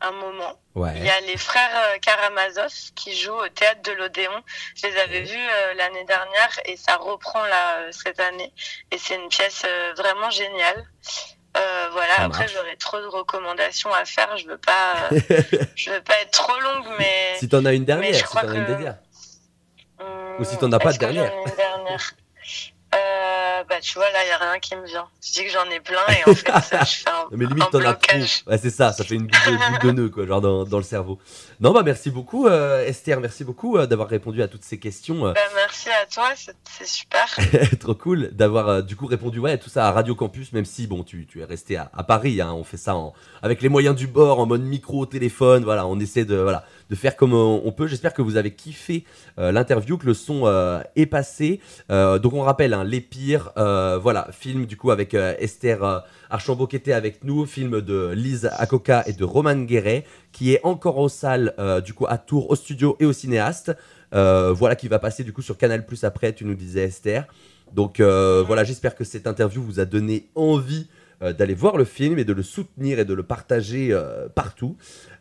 un 0.00 0.12
moment, 0.12 0.60
il 0.94 1.04
y 1.04 1.08
a 1.08 1.20
les 1.20 1.36
frères 1.36 1.70
euh, 1.74 1.98
Karamazov 1.98 2.72
qui 2.94 3.16
jouent 3.16 3.32
au 3.32 3.48
théâtre 3.48 3.82
de 3.82 3.92
l'Odéon. 3.92 4.42
Je 4.76 4.86
les 4.86 4.96
avais 4.98 5.22
vus 5.22 5.36
euh, 5.38 5.74
l'année 5.74 6.04
dernière 6.04 6.50
et 6.66 6.76
ça 6.76 6.96
reprend 6.96 7.42
là 7.46 7.78
euh, 7.78 7.92
cette 7.92 8.20
année. 8.20 8.52
Et 8.90 8.98
c'est 8.98 9.14
une 9.14 9.28
pièce 9.28 9.62
euh, 9.66 9.92
vraiment 9.96 10.30
géniale. 10.30 10.84
Voilà, 11.92 12.16
Ça 12.16 12.22
après 12.24 12.48
j'aurais 12.48 12.74
trop 12.74 13.00
de 13.00 13.06
recommandations 13.06 13.92
à 13.94 14.04
faire. 14.04 14.36
Je 14.36 14.48
veux 14.48 14.58
pas, 14.58 14.94
je 15.76 15.90
veux 15.90 16.02
pas 16.02 16.20
être 16.22 16.32
trop 16.32 16.58
longue, 16.58 16.86
mais. 16.98 17.36
si 17.38 17.48
t'en 17.48 17.64
as 17.64 17.72
une 17.72 17.84
dernière, 17.84 18.12
je 18.12 18.18
si 18.18 18.24
t'en 18.24 18.40
as 18.40 18.54
une 18.54 18.66
dernière. 18.66 18.96
Hum, 20.00 20.36
Ou 20.40 20.44
si 20.44 20.58
t'en 20.58 20.72
as 20.72 20.80
pas 20.80 20.92
de 20.92 20.98
dernière? 20.98 21.32
Euh, 23.60 23.64
Bah 23.68 23.76
tu 23.80 23.94
vois 23.94 24.10
là, 24.12 24.26
y 24.26 24.30
a 24.30 24.38
rien 24.38 24.58
qui 24.58 24.74
me 24.76 24.86
vient. 24.86 25.06
Je 25.24 25.32
dis 25.32 25.44
que 25.44 25.50
j'en 25.50 25.64
ai 25.70 25.80
plein 25.80 26.00
et 26.08 26.30
en 26.30 26.34
fait, 26.34 26.50
ça, 26.62 26.84
je 26.84 26.94
fais 27.02 27.08
un, 27.10 27.26
Mais 27.32 27.46
limite, 27.46 27.70
t'en 27.70 27.80
as 27.80 27.94
trop. 27.94 28.18
Ouais, 28.46 28.58
c'est 28.58 28.70
ça, 28.70 28.92
ça 28.92 29.04
fait 29.04 29.14
une 29.14 29.26
boule 29.26 29.58
de, 29.82 29.86
de 29.86 29.92
nœud, 29.92 30.08
quoi, 30.08 30.26
genre 30.26 30.40
dans, 30.40 30.64
dans 30.64 30.78
le 30.78 30.82
cerveau. 30.84 31.18
Non, 31.60 31.72
bah 31.72 31.82
merci 31.84 32.10
beaucoup, 32.10 32.46
euh, 32.46 32.84
Esther, 32.86 33.20
merci 33.20 33.44
beaucoup 33.44 33.76
euh, 33.76 33.86
d'avoir 33.86 34.08
répondu 34.08 34.42
à 34.42 34.48
toutes 34.48 34.64
ces 34.64 34.78
questions. 34.78 35.22
Bah, 35.22 35.34
merci 35.54 35.88
à 35.90 36.06
toi, 36.06 36.30
c'est 36.36 36.86
super. 36.86 37.26
Trop 37.80 37.94
cool 37.94 38.30
d'avoir 38.32 38.82
du 38.82 38.96
coup 38.96 39.06
répondu 39.06 39.38
ouais, 39.38 39.52
à 39.52 39.58
tout 39.58 39.70
ça 39.70 39.86
à 39.86 39.92
Radio 39.92 40.14
Campus, 40.14 40.52
même 40.52 40.64
si 40.64 40.86
bon, 40.86 41.02
tu, 41.04 41.26
tu 41.26 41.40
es 41.40 41.44
resté 41.44 41.76
à, 41.76 41.90
à 41.94 42.02
Paris. 42.02 42.40
Hein, 42.40 42.52
on 42.52 42.64
fait 42.64 42.76
ça 42.76 42.94
en, 42.96 43.12
avec 43.42 43.62
les 43.62 43.68
moyens 43.68 43.94
du 43.94 44.06
bord, 44.06 44.40
en 44.40 44.46
mode 44.46 44.62
micro, 44.62 45.06
téléphone. 45.06 45.64
Voilà, 45.64 45.86
on 45.86 45.98
essaie 46.00 46.24
de, 46.24 46.36
voilà, 46.36 46.64
de 46.90 46.94
faire 46.94 47.16
comme 47.16 47.32
on, 47.32 47.62
on 47.64 47.72
peut. 47.72 47.86
J'espère 47.86 48.14
que 48.14 48.22
vous 48.22 48.36
avez 48.36 48.52
kiffé 48.52 49.04
euh, 49.38 49.52
l'interview, 49.52 49.96
que 49.98 50.06
le 50.06 50.14
son 50.14 50.42
euh, 50.46 50.80
est 50.96 51.06
passé. 51.06 51.60
Euh, 51.90 52.18
donc 52.18 52.34
on 52.34 52.42
rappelle, 52.42 52.74
hein, 52.74 52.84
Les 52.84 53.00
Pires, 53.00 53.52
euh, 53.56 53.98
voilà, 53.98 54.28
film 54.32 54.66
du 54.66 54.76
coup 54.76 54.90
avec 54.90 55.14
euh, 55.14 55.34
Esther 55.38 55.82
euh, 55.82 55.98
Archambault 56.30 56.66
qui 56.66 56.76
était 56.76 56.92
avec 56.92 57.24
nous, 57.24 57.46
film 57.46 57.80
de 57.80 58.12
Lise 58.14 58.50
Akoka 58.58 59.04
et 59.06 59.12
de 59.12 59.24
Roman 59.24 59.56
Guéret, 59.56 60.04
qui 60.32 60.52
est 60.52 60.60
encore 60.64 60.98
aux 60.98 61.08
salles 61.08 61.54
euh, 61.58 61.80
du 61.80 61.94
coup 61.94 62.06
à 62.08 62.18
Tours, 62.18 62.50
au 62.50 62.56
studio 62.56 62.96
et 63.00 63.06
au 63.06 63.12
cinéaste. 63.12 63.76
Euh, 64.14 64.52
voilà 64.52 64.76
qui 64.76 64.88
va 64.88 64.98
passer 64.98 65.24
du 65.24 65.32
coup 65.32 65.42
sur 65.42 65.58
Canal 65.58 65.84
Plus 65.86 66.04
après, 66.04 66.32
tu 66.32 66.44
nous 66.44 66.54
disais 66.54 66.84
Esther. 66.84 67.26
Donc 67.72 67.98
euh, 67.98 68.44
voilà, 68.46 68.62
j'espère 68.62 68.94
que 68.94 69.04
cette 69.04 69.26
interview 69.26 69.62
vous 69.62 69.80
a 69.80 69.84
donné 69.84 70.28
envie 70.34 70.88
euh, 71.22 71.32
d'aller 71.32 71.54
voir 71.54 71.76
le 71.76 71.84
film 71.84 72.18
et 72.18 72.24
de 72.24 72.32
le 72.32 72.42
soutenir 72.42 72.98
et 72.98 73.04
de 73.04 73.14
le 73.14 73.22
partager 73.22 73.88
euh, 73.92 74.28
partout. 74.28 74.76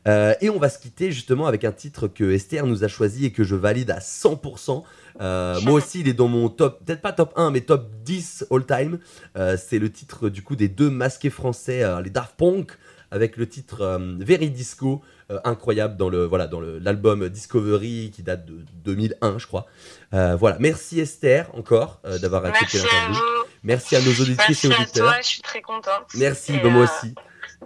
Euh, 0.07 0.33
et 0.41 0.49
on 0.49 0.59
va 0.59 0.69
se 0.69 0.79
quitter 0.79 1.11
justement 1.11 1.47
avec 1.47 1.63
un 1.63 1.71
titre 1.71 2.07
que 2.07 2.31
Esther 2.31 2.65
nous 2.65 2.83
a 2.83 2.87
choisi 2.87 3.25
et 3.25 3.31
que 3.31 3.43
je 3.43 3.55
valide 3.55 3.91
à 3.91 3.99
100%. 3.99 4.83
Euh, 5.21 5.61
moi 5.61 5.73
aussi, 5.73 6.01
il 6.01 6.07
est 6.07 6.13
dans 6.13 6.27
mon 6.27 6.49
top, 6.49 6.83
peut-être 6.83 7.01
pas 7.01 7.13
top 7.13 7.33
1, 7.35 7.51
mais 7.51 7.61
top 7.61 7.89
10 8.03 8.47
all 8.51 8.65
time. 8.65 8.99
Euh, 9.37 9.57
c'est 9.57 9.79
le 9.79 9.91
titre 9.91 10.29
du 10.29 10.41
coup 10.41 10.55
des 10.55 10.67
deux 10.67 10.89
masqués 10.89 11.29
français, 11.29 11.83
les 12.03 12.09
Daft 12.09 12.35
Punk, 12.37 12.71
avec 13.11 13.37
le 13.37 13.47
titre 13.47 13.99
Very 14.19 14.49
Disco, 14.49 15.01
incroyable 15.43 15.97
dans 15.97 16.09
le 16.09 16.25
voilà 16.25 16.47
dans 16.47 16.59
l'album 16.59 17.29
Discovery 17.29 18.11
qui 18.13 18.23
date 18.23 18.45
de 18.45 18.65
2001, 18.85 19.37
je 19.37 19.47
crois. 19.47 19.67
Voilà, 20.11 20.57
merci 20.59 20.99
Esther 20.99 21.49
encore 21.53 22.01
d'avoir 22.21 22.45
accepté 22.45 22.79
Merci 22.79 22.95
à 22.95 23.07
l'interview. 23.07 23.21
Merci 23.63 23.95
à 23.95 24.01
nos 24.01 24.11
auditrices 24.11 24.63
Merci 24.63 24.67
et 24.67 24.73
à 24.73 24.81
auditeurs. 24.81 25.05
toi, 25.05 25.21
je 25.21 25.27
suis 25.27 25.41
très 25.41 25.61
contente. 25.61 26.07
Merci, 26.15 26.57
bah, 26.61 26.69
moi 26.69 26.83
aussi. 26.83 27.13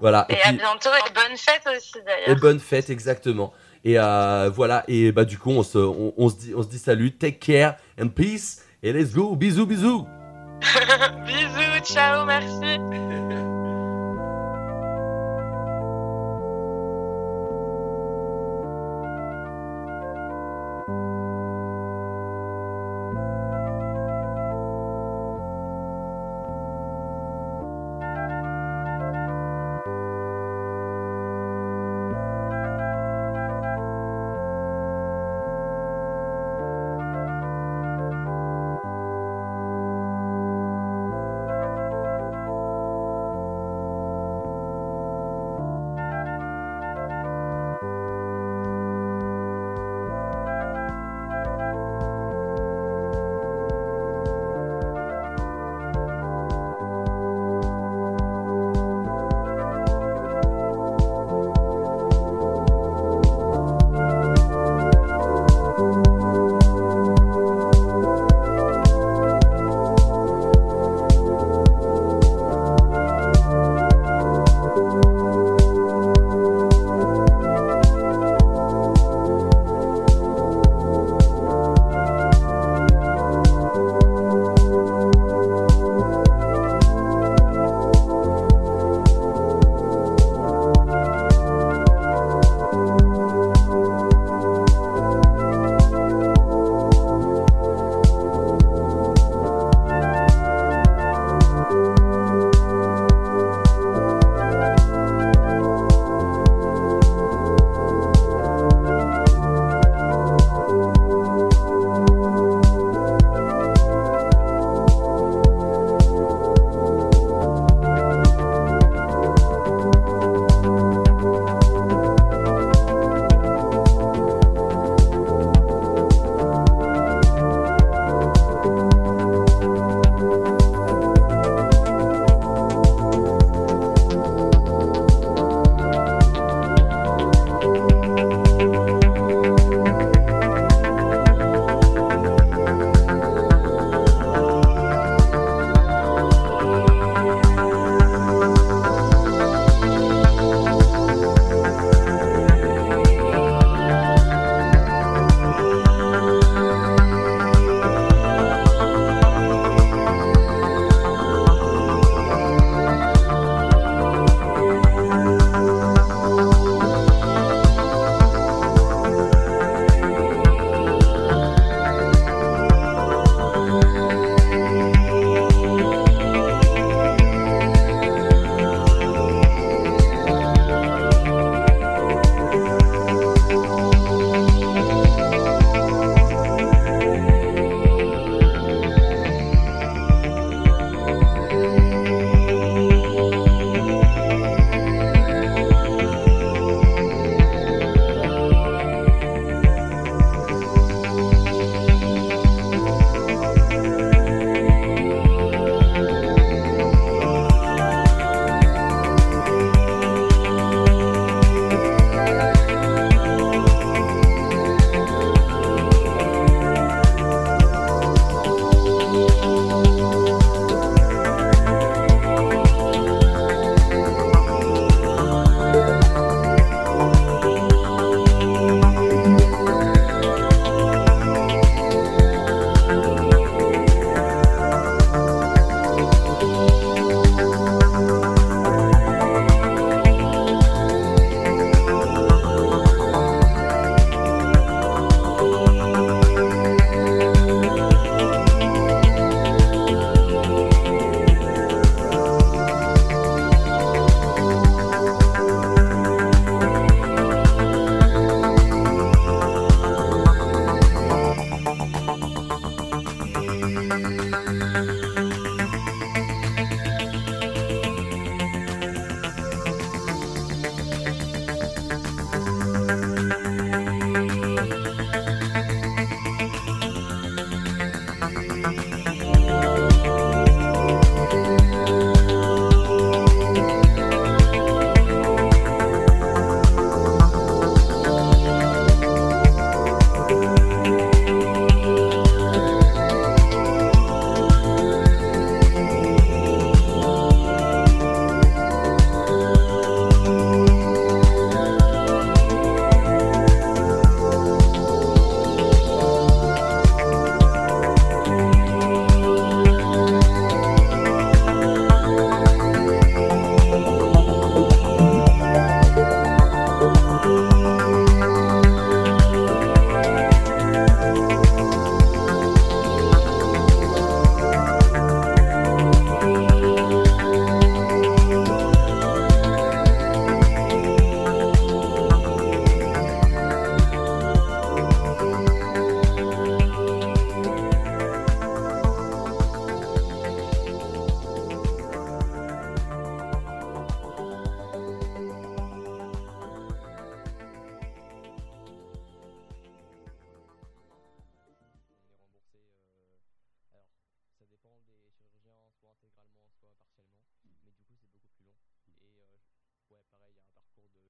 Voilà. 0.02 0.26
Et, 0.30 0.34
Et, 0.34 0.42
à 0.44 0.52
bientôt 0.52 0.90
et 0.90 1.14
bonne 1.14 1.38
fête 1.38 1.64
aussi 1.76 1.98
et 1.98 2.02
d'ailleurs. 2.02 2.40
bonne 2.40 2.60
fête, 2.60 2.90
exactement. 2.90 3.54
Et 3.84 3.98
euh, 4.00 4.50
voilà. 4.54 4.84
Et 4.88 5.12
bah 5.12 5.26
du 5.26 5.38
coup, 5.38 5.52
on 5.52 5.64
se, 5.64 5.78
on, 5.78 6.14
on 6.18 6.30
se 6.30 6.36
dit, 6.36 6.54
on 6.56 6.64
se 6.64 6.68
dit 6.68 6.80
salut, 6.80 7.12
take 7.16 7.40
care 7.40 7.76
and 8.02 8.10
peace. 8.10 8.62
Et 8.84 8.94
let's 8.94 9.14
go, 9.14 9.36
bisous, 9.36 9.66
bisous. 9.66 10.06
Bisous, 11.26 11.86
ciao, 11.94 12.26
merci. 12.26 12.80